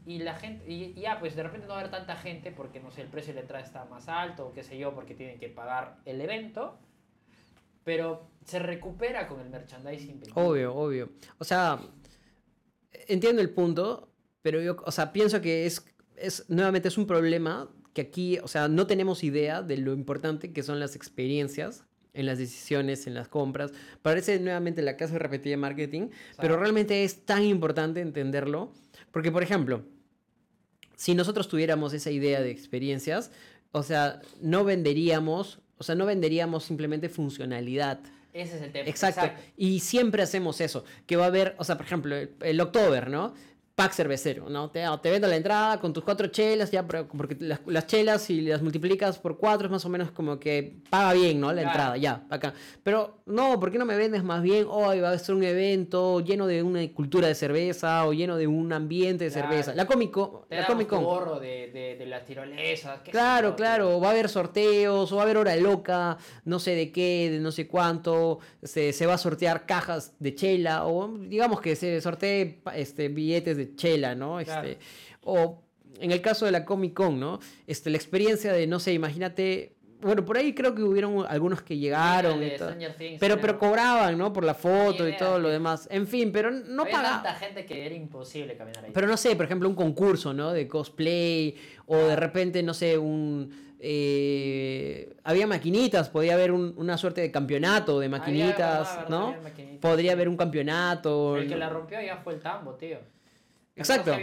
[0.06, 2.90] y la gente, ya pues de repente no va a haber tanta gente porque no
[2.90, 5.38] sé, el precio de la entrada está más alto o qué sé yo, porque tienen
[5.38, 6.78] que pagar el evento,
[7.84, 10.20] pero se recupera con el merchandising.
[10.20, 10.34] vendido.
[10.34, 11.10] Obvio, obvio.
[11.38, 11.80] O sea,
[13.08, 14.08] entiendo el punto,
[14.42, 15.84] pero yo, o sea, pienso que es,
[16.16, 20.52] es, nuevamente es un problema que aquí, o sea, no tenemos idea de lo importante
[20.52, 21.84] que son las experiencias
[22.14, 23.72] en las decisiones, en las compras.
[24.02, 28.72] Parece nuevamente la casa repetida de marketing, pero realmente es tan importante entenderlo,
[29.10, 29.84] porque por ejemplo,
[30.96, 33.30] si nosotros tuviéramos esa idea de experiencias,
[33.72, 37.98] o sea, no venderíamos, o sea, no venderíamos simplemente funcionalidad.
[38.32, 38.88] Ese es el tema.
[38.88, 39.28] Exacto.
[39.56, 43.10] Y siempre hacemos eso, que va a haber, o sea, por ejemplo, el, el October,
[43.10, 43.34] ¿no?
[43.82, 44.70] Pack cervecero, ¿no?
[44.70, 48.40] Te, te vendo la entrada con tus cuatro chelas, ya, porque las, las, chelas, si
[48.42, 51.52] las multiplicas por cuatro, es más o menos como que paga bien, ¿no?
[51.52, 52.54] La entrada, ya, acá.
[52.82, 54.66] Pero, no, ¿por qué no me vendes más bien?
[54.68, 58.46] Hoy va a ser un evento lleno de una cultura de cerveza o lleno de
[58.46, 59.74] un ambiente de cerveza.
[59.74, 60.98] La cómico, la cómico.
[61.00, 63.00] gorro de, de, de, las tirolesas.
[63.10, 66.92] Claro, claro, va a haber sorteos, o va a haber hora loca, no sé de
[66.92, 71.60] qué, de no sé cuánto, se, se va a sortear cajas de chela, o digamos
[71.60, 74.40] que se sortee este, billetes de chela, ¿no?
[74.40, 74.78] Este,
[75.24, 75.62] O
[75.98, 77.38] en el caso de la Comic Con, ¿no?
[77.66, 81.78] Este, la experiencia de, no sé, imagínate bueno, por ahí creo que hubieron algunos que
[81.78, 82.40] llegaron.
[83.20, 84.32] pero, pero cobraban, ¿no?
[84.32, 85.88] Por la foto y todo lo demás.
[85.90, 87.22] En fin, pero no pagaban.
[87.22, 88.90] tanta gente que era imposible caminar ahí.
[88.92, 90.52] Pero no sé, por ejemplo, un concurso, ¿no?
[90.52, 91.54] De cosplay.
[91.86, 93.72] O de repente, no sé, un.
[93.84, 99.36] Eh, había maquinitas, podía haber una suerte de campeonato de maquinitas, ¿no?
[99.80, 101.36] Podría haber un campeonato.
[101.36, 102.98] El que la rompió ya fue el tambo, tío.
[103.74, 104.14] Exacto.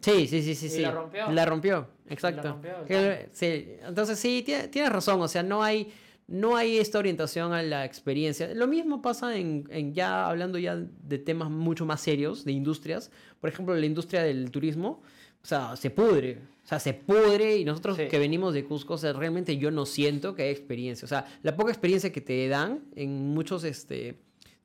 [0.00, 0.66] Sí, sí, sí, sí.
[0.66, 0.80] ¿Y sí.
[0.82, 1.30] la rompió?
[1.30, 2.42] La rompió, exacto.
[2.42, 3.68] La rompió, sí.
[3.86, 5.92] Entonces sí, tienes razón, o sea, no hay,
[6.26, 8.52] no hay esta orientación a la experiencia.
[8.54, 13.10] Lo mismo pasa en, en, ya hablando ya de temas mucho más serios, de industrias.
[13.40, 15.02] Por ejemplo, la industria del turismo,
[15.42, 16.38] o sea, se pudre.
[16.62, 19.86] O sea, se pudre y nosotros que venimos de Cusco, o sea, realmente yo no
[19.86, 21.06] siento que hay experiencia.
[21.06, 24.16] O sea, la poca experiencia que te dan en muchos, este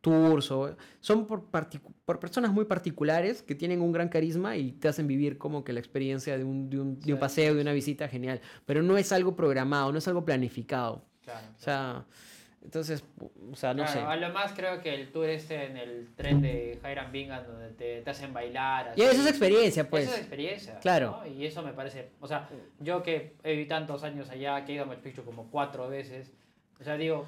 [0.06, 1.46] tours o son por,
[2.06, 5.74] por personas muy particulares que tienen un gran carisma y te hacen vivir como que
[5.74, 9.00] la experiencia de un, de un, de un paseo, de una visita genial, pero no
[9.00, 11.04] es algo programado, no es algo planificado.
[11.24, 12.06] Claro, O sea,
[12.64, 13.04] entonces,
[13.52, 13.98] o sea, no sé.
[13.98, 17.70] A lo más creo que el tour este en el tren de Hiram Bingham donde
[17.70, 18.90] te, te hacen bailar.
[18.90, 20.04] Así, y eso es experiencia, pues.
[20.04, 20.80] Eso es experiencia.
[20.82, 21.24] Claro.
[21.24, 21.32] ¿no?
[21.32, 22.48] Y eso me parece, o sea,
[22.80, 25.90] yo que he vivido tantos años allá, que he ido a Machu Picchu como cuatro
[25.90, 26.32] veces,
[26.80, 27.28] o sea, digo,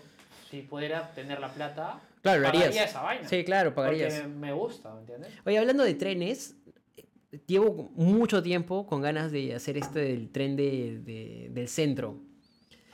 [0.51, 3.27] si pudiera tener la plata, Claro, lo pagaría esa vaina.
[3.27, 4.13] Sí, claro, pagarías.
[4.13, 5.31] Porque me gusta, ¿me entiendes?
[5.45, 6.55] Oye, hablando de trenes,
[7.45, 12.19] llevo mucho tiempo con ganas de hacer este del tren de, de, del centro.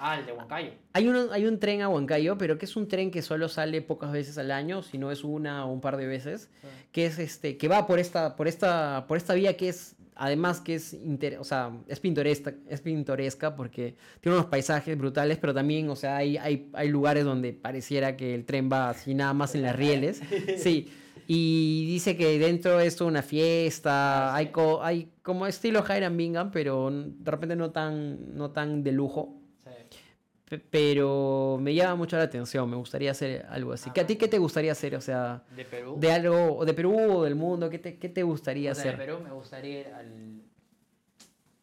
[0.05, 0.71] Ah, el de Huancayo.
[0.91, 3.81] Hay un, hay un tren a Huancayo, pero que es un tren que solo sale
[3.81, 6.67] pocas veces al año, si no es una o un par de veces, sí.
[6.91, 10.59] que es este, que va por esta, por esta, por esta vía que es además
[10.59, 15.53] que es, inter o sea, es, pintoresca, es pintoresca porque tiene unos paisajes brutales, pero
[15.53, 19.33] también, o sea, hay, hay, hay lugares donde pareciera que el tren va así nada
[19.33, 20.21] más en las rieles.
[20.57, 20.91] Sí.
[21.25, 26.91] Y dice que dentro es una fiesta, hay, co hay como estilo Hiram Bingham, pero
[26.91, 29.42] de repente no tan, no tan de lujo.
[30.59, 33.89] Pero me llama mucho la atención, me gustaría hacer algo así.
[33.89, 34.95] ¿A ti qué te gustaría hacer?
[34.95, 35.95] O sea, ¿De Perú?
[35.99, 38.99] De algo, de Perú o del mundo, ¿qué te, qué te gustaría o sea, hacer?
[38.99, 40.41] De Perú me gustaría ir al...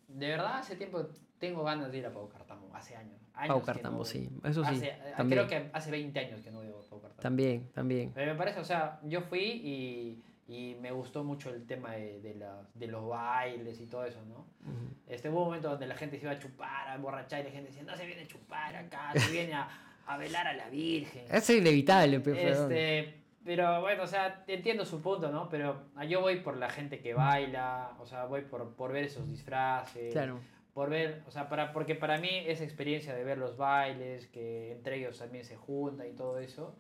[0.09, 1.09] De verdad, hace tiempo
[1.39, 3.19] tengo ganas de ir a Pau Cartambo, hace años.
[3.35, 4.75] años Pau Cartambo, no sí, eso sí.
[4.75, 5.47] Hace, también.
[5.47, 7.23] creo que hace 20 años que no voy a Pau Cartambo.
[7.23, 8.13] También, también.
[8.15, 12.21] Pero me parece, o sea, yo fui y, y me gustó mucho el tema de,
[12.21, 14.39] de, la, de los bailes y todo eso, ¿no?
[14.69, 14.95] Uh -huh.
[15.07, 17.51] Este, hubo un momento donde la gente se iba a chupar, a emborrachar y la
[17.51, 19.69] gente decía, no se viene a chupar acá, se viene a,
[20.09, 21.25] a velar a la Virgen.
[21.31, 22.37] Es inevitable, pero...
[22.37, 23.15] Este,
[23.45, 25.49] pero bueno, o sea, entiendo su punto, ¿no?
[25.49, 29.29] Pero yo voy por la gente que baila, o sea, voy por, por ver esos
[29.29, 30.13] disfraces.
[30.13, 30.41] Claro.
[30.75, 34.73] Por ver, o sea, para, porque para mí esa experiencia de ver los bailes, que
[34.73, 36.77] entre ellos también se juntan y todo eso,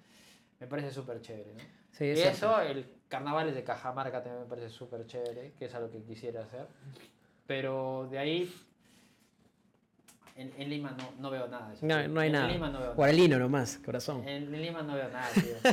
[0.59, 1.61] me parece súper chévere, ¿no?
[1.93, 5.91] Sí, y eso, el carnavales de Cajamarca también me parece súper chévere, que es algo
[5.91, 6.67] que quisiera hacer.
[7.47, 8.55] Pero de ahí,
[10.37, 11.69] en, en Lima no, no, veo nada.
[11.69, 12.49] De eso, no, no hay en nada.
[12.49, 13.41] Lima no veo Guaralino nada.
[13.41, 14.27] nomás, corazón.
[14.27, 15.73] En, en, Lima no veo nada, tío.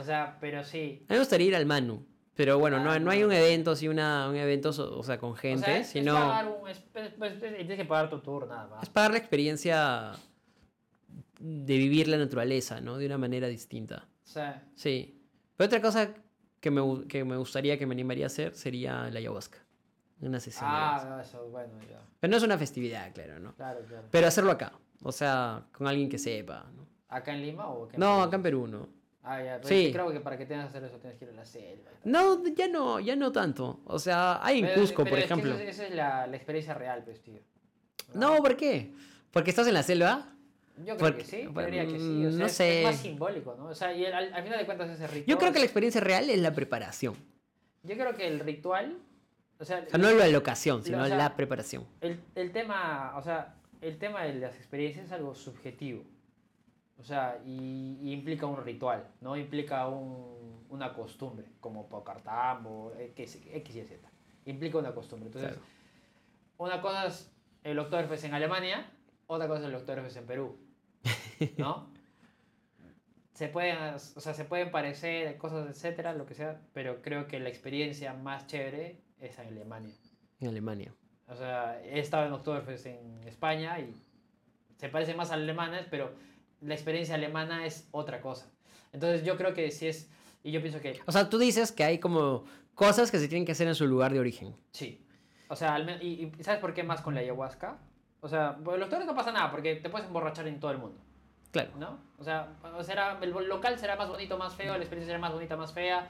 [0.00, 1.02] o sea, pero sí.
[1.08, 2.06] A mí me gustaría ir al Manu.
[2.36, 5.36] Pero bueno, ah, no, no, hay un evento así, una, un evento, o sea, con
[5.36, 6.16] gente, o sea, es, sino...
[6.16, 8.82] Es pagar un, es, es, tienes que pagar tu tour, nada más.
[8.82, 10.12] Es pagar la experiencia
[11.38, 12.98] de vivir la naturaleza, ¿no?
[12.98, 14.08] De una manera distinta.
[14.24, 14.40] Sí.
[14.74, 15.20] Sí.
[15.56, 16.14] Pero otra cosa
[16.64, 19.58] que me, que me gustaría, que me animaría a hacer, sería la ayahuasca.
[20.22, 20.64] Una sesión.
[20.66, 22.00] Ah, no, eso, bueno, ya.
[22.18, 23.54] Pero no es una festividad, claro, ¿no?
[23.54, 24.08] Claro, claro.
[24.10, 24.72] Pero hacerlo acá.
[25.02, 26.86] O sea, con alguien que sepa, ¿no?
[27.10, 28.22] ¿Acá en Lima o acá en No, Perú?
[28.22, 28.88] acá en Perú, ¿no?
[29.22, 29.90] Ah, ya, pero sí.
[29.92, 31.90] creo que para que tengas que hacer eso tienes que ir a la selva.
[32.04, 33.82] No, ya no, ya no tanto.
[33.84, 35.56] O sea, hay en pero, Cusco, pero por es ejemplo.
[35.58, 37.40] Que esa es la, la, experiencia real, pues, tío.
[38.14, 38.94] No, ¿por qué?
[39.30, 40.33] ¿Porque estás en la selva?
[40.78, 42.26] Yo creo Porque, que sí, diría que sí.
[42.26, 42.78] O sea, no es, sé.
[42.80, 43.66] es, más simbólico, ¿no?
[43.66, 45.26] O sea, y el, al, al, final de cuentas ese ritual.
[45.26, 47.14] Yo creo que la experiencia real es la preparación.
[47.84, 48.98] Yo creo que el ritual.
[49.60, 51.86] O sea, o sea no la locación, sino o sea, la preparación.
[52.00, 56.02] El, el tema, o sea, el tema de las experiencias es algo subjetivo.
[56.98, 59.36] O sea, y, y implica un ritual, ¿no?
[59.36, 64.08] Implica un- una costumbre, como Pocartambo, X, X y Z.
[64.46, 65.26] Implica una costumbre.
[65.28, 65.64] Entonces, Claro.
[66.58, 67.30] una cosa es
[67.62, 68.90] el Oktoberfest en Alemania,
[69.26, 70.56] otra cosa es el Oktoberfest en Perú,
[71.58, 71.92] ¿no?
[73.34, 77.40] se pueden, o sea, se pueden parecer cosas, etcétera, lo que sea, pero creo que
[77.40, 79.94] la experiencia más chévere es en Alemania.
[80.40, 80.94] En Alemania.
[81.26, 83.94] O sea, he estado en Oktoberfest en España y
[84.76, 86.12] se parecen más a alemanes, pero
[86.60, 88.46] la experiencia alemana es otra cosa.
[88.92, 90.08] Entonces yo creo que si es,
[90.44, 92.44] y yo pienso que O sea, tú dices que hay como
[92.74, 94.54] cosas que se tienen que hacer en su lugar de origen.
[94.70, 95.00] sí.
[95.46, 97.78] O sea, y, y ¿sabes por qué más con la ayahuasca?
[98.22, 100.98] O sea, los toros no pasa nada porque te puedes emborrachar en todo el mundo,
[101.54, 101.70] Claro.
[101.78, 101.98] ¿no?
[102.18, 102.48] O sea,
[102.82, 106.08] será, el local será más bonito, más feo, la experiencia será más bonita, más fea.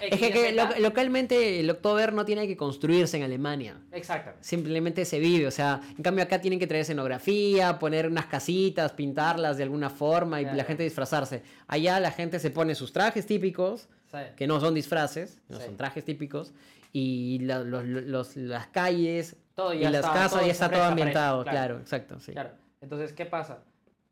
[0.00, 3.76] Es que, que lo- localmente el Oktober no tiene que construirse en Alemania.
[3.92, 4.44] Exactamente.
[4.44, 8.92] Simplemente se vive, o sea, en cambio acá tienen que traer escenografía, poner unas casitas,
[8.92, 10.66] pintarlas de alguna forma y la Claro.
[10.68, 11.42] gente disfrazarse.
[11.68, 14.32] Allá la gente se pone sus trajes típicos, ¿sabes?
[14.32, 15.66] que no son disfraces, no Sí.
[15.66, 16.52] son trajes típicos,
[16.92, 21.50] y la- los- los- las calles Todo y las casas ya está todo ambientado, eso,
[21.50, 21.78] claro.
[21.78, 22.32] exacto, sí.
[22.32, 22.50] Claro.
[22.80, 23.58] Entonces, ¿qué pasa?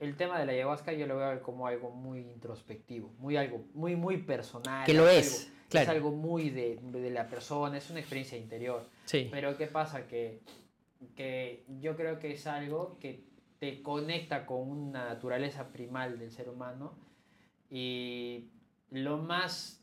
[0.03, 3.95] El tema de la ayahuasca yo lo veo como algo muy introspectivo, muy algo muy
[3.95, 4.85] muy personal.
[4.85, 5.85] Que lo algo- es, claro.
[5.85, 8.89] Es algo muy de, de la persona, es una experiencia interior.
[9.05, 9.29] Sí.
[9.31, 10.09] Pero ¿qué pasa?
[10.09, 10.41] Que,
[11.15, 13.25] que yo creo que es algo que
[13.61, 16.95] te conecta con una naturaleza primal del ser humano
[17.71, 18.51] y
[18.91, 19.79] lo más...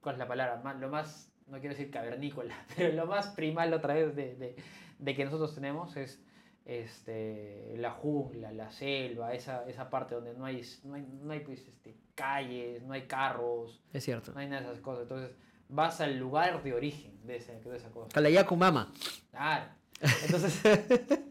[0.00, 0.60] ¿Cuál es la palabra?
[0.62, 4.56] Más- Lo más, no quiero decir cavernícola, pero lo más primal otra vez de, de-
[4.98, 6.20] de que nosotros tenemos es
[6.66, 11.40] este, la jungla, la selva, esa, esa parte donde no hay, no hay, no hay,
[11.40, 14.32] pues, este, calles, no hay carros, Es cierto.
[14.32, 15.02] no hay nada de esas cosas.
[15.04, 15.34] Entonces
[15.68, 18.08] vas al lugar de origen de, ese, de esa cosa.
[18.12, 18.92] Calayacu Mama.
[19.30, 19.66] Claro.
[20.24, 20.60] Entonces.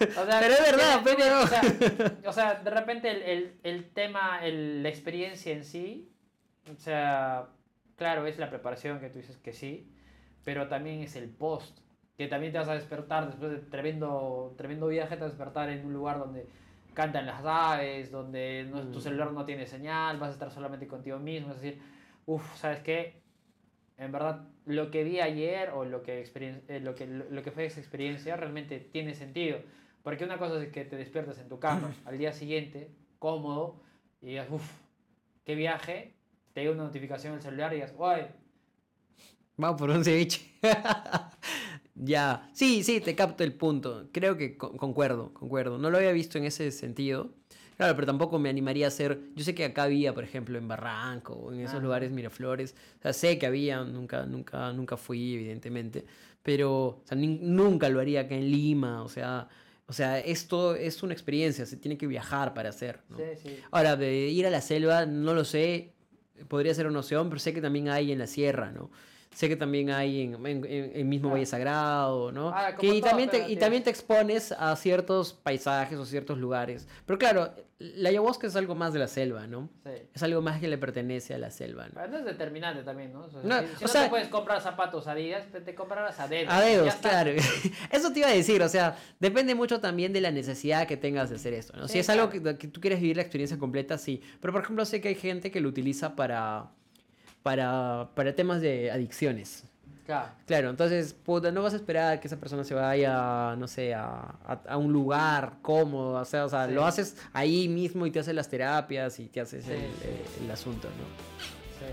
[0.00, 1.62] o sea, Pero es verdad, pero- O sea,
[2.26, 6.12] o sea, de repente el, el, el tema, el- la experiencia en sí,
[6.70, 7.48] o sea,
[7.96, 9.90] claro, es la preparación que tú dices que sí,
[10.44, 11.78] pero también es el post,
[12.18, 15.70] que también te vas a despertar después de tremendo, tremendo viaje, te vas a despertar
[15.70, 16.46] en un lugar donde
[16.92, 19.02] cantan las aves, donde no- tu Mm.
[19.02, 21.80] celular no tiene señal, vas a estar solamente contigo mismo, es decir,
[22.26, 23.22] uff, ¿sabes qué?
[23.98, 27.66] En verdad, lo que vi ayer o lo que, eh, lo, que, lo que fue
[27.66, 29.60] esa experiencia realmente tiene sentido.
[30.02, 32.90] Porque una cosa es que te despiertas en tu cama al día siguiente,
[33.20, 33.80] cómodo,
[34.20, 34.68] y digas, uff,
[35.44, 36.14] qué viaje,
[36.52, 38.22] te llega una notificación en el celular y digas, uy,
[39.56, 40.40] Vamos por un ceviche.
[42.02, 42.48] ya.
[42.52, 44.08] Sí, sí, te capto el punto.
[44.12, 45.78] Creo que con- concuerdo, concuerdo.
[45.78, 47.30] No lo había visto en ese sentido.
[47.76, 49.20] Claro, pero tampoco me animaría a hacer.
[49.36, 51.82] Yo sé que acá había, por ejemplo, en Barranco o en esos Ajá.
[51.84, 52.74] lugares Miraflores.
[52.98, 56.04] O sea, sé que había, nunca, nunca, nunca fui, evidentemente.
[56.42, 59.02] Pero o sea, nunca lo haría acá en Lima.
[59.04, 59.48] O sea,
[59.86, 63.00] o sea, esto es una experiencia, se tiene que viajar para hacer.
[63.08, 63.16] ¿no?
[63.18, 63.56] sí, sí.
[63.70, 65.92] Ahora, de ir a la selva, no lo sé,
[66.48, 68.90] podría ser una opción, pero sé que también hay en la sierra, ¿no?
[69.34, 71.32] Sé que también hay en, en, en el mismo Ah.
[71.34, 72.48] Valle Sagrado, ¿no?
[72.48, 76.04] Ah, como Que- y, todo, también te, y también te expones a ciertos paisajes o
[76.06, 76.88] ciertos lugares.
[77.06, 79.68] Pero claro, la ayahuasca es algo más de la selva, ¿no?
[79.84, 79.90] sí.
[80.12, 81.92] Es algo más que le pertenece a la selva, ¿no?
[81.94, 83.20] Pero no es determinante también, ¿no?
[83.26, 85.74] O sea, No, si, si o no sea- te puedes comprar zapatos Adidas, pues te
[85.74, 86.52] comprarás a dedos.
[86.52, 87.30] A dedos, claro.
[87.92, 91.30] Eso te iba a decir, o sea, depende mucho también de la necesidad que tengas
[91.30, 91.86] de hacer esto, ¿no?
[91.86, 94.20] Sí, si es algo que, que tú quieres vivir la experiencia completa, sí.
[94.40, 96.70] Pero, por ejemplo, sé que hay gente que lo utiliza para,
[97.42, 99.64] para, para temas de adicciones.
[100.06, 100.28] Claro.
[100.46, 103.92] Claro, entonces, puta, no vas a esperar a que esa persona se vaya, no sé,
[103.94, 104.04] a,
[104.46, 106.72] a- a un lugar cómodo, o sea, o sea Sí.
[106.72, 109.72] lo haces ahí mismo y te haces las terapias y te haces Sí,
[110.42, 111.04] el, asunto, ¿no?
[111.78, 111.92] Sí.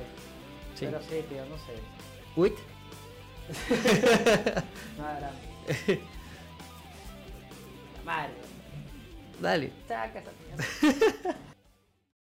[0.80, 0.86] Sí.
[0.86, 1.74] Pero sí, tío, no sé.
[4.98, 5.32] Nada.
[7.98, 8.34] La madre.
[9.42, 9.72] dale.
[9.88, 10.32] Saca esa.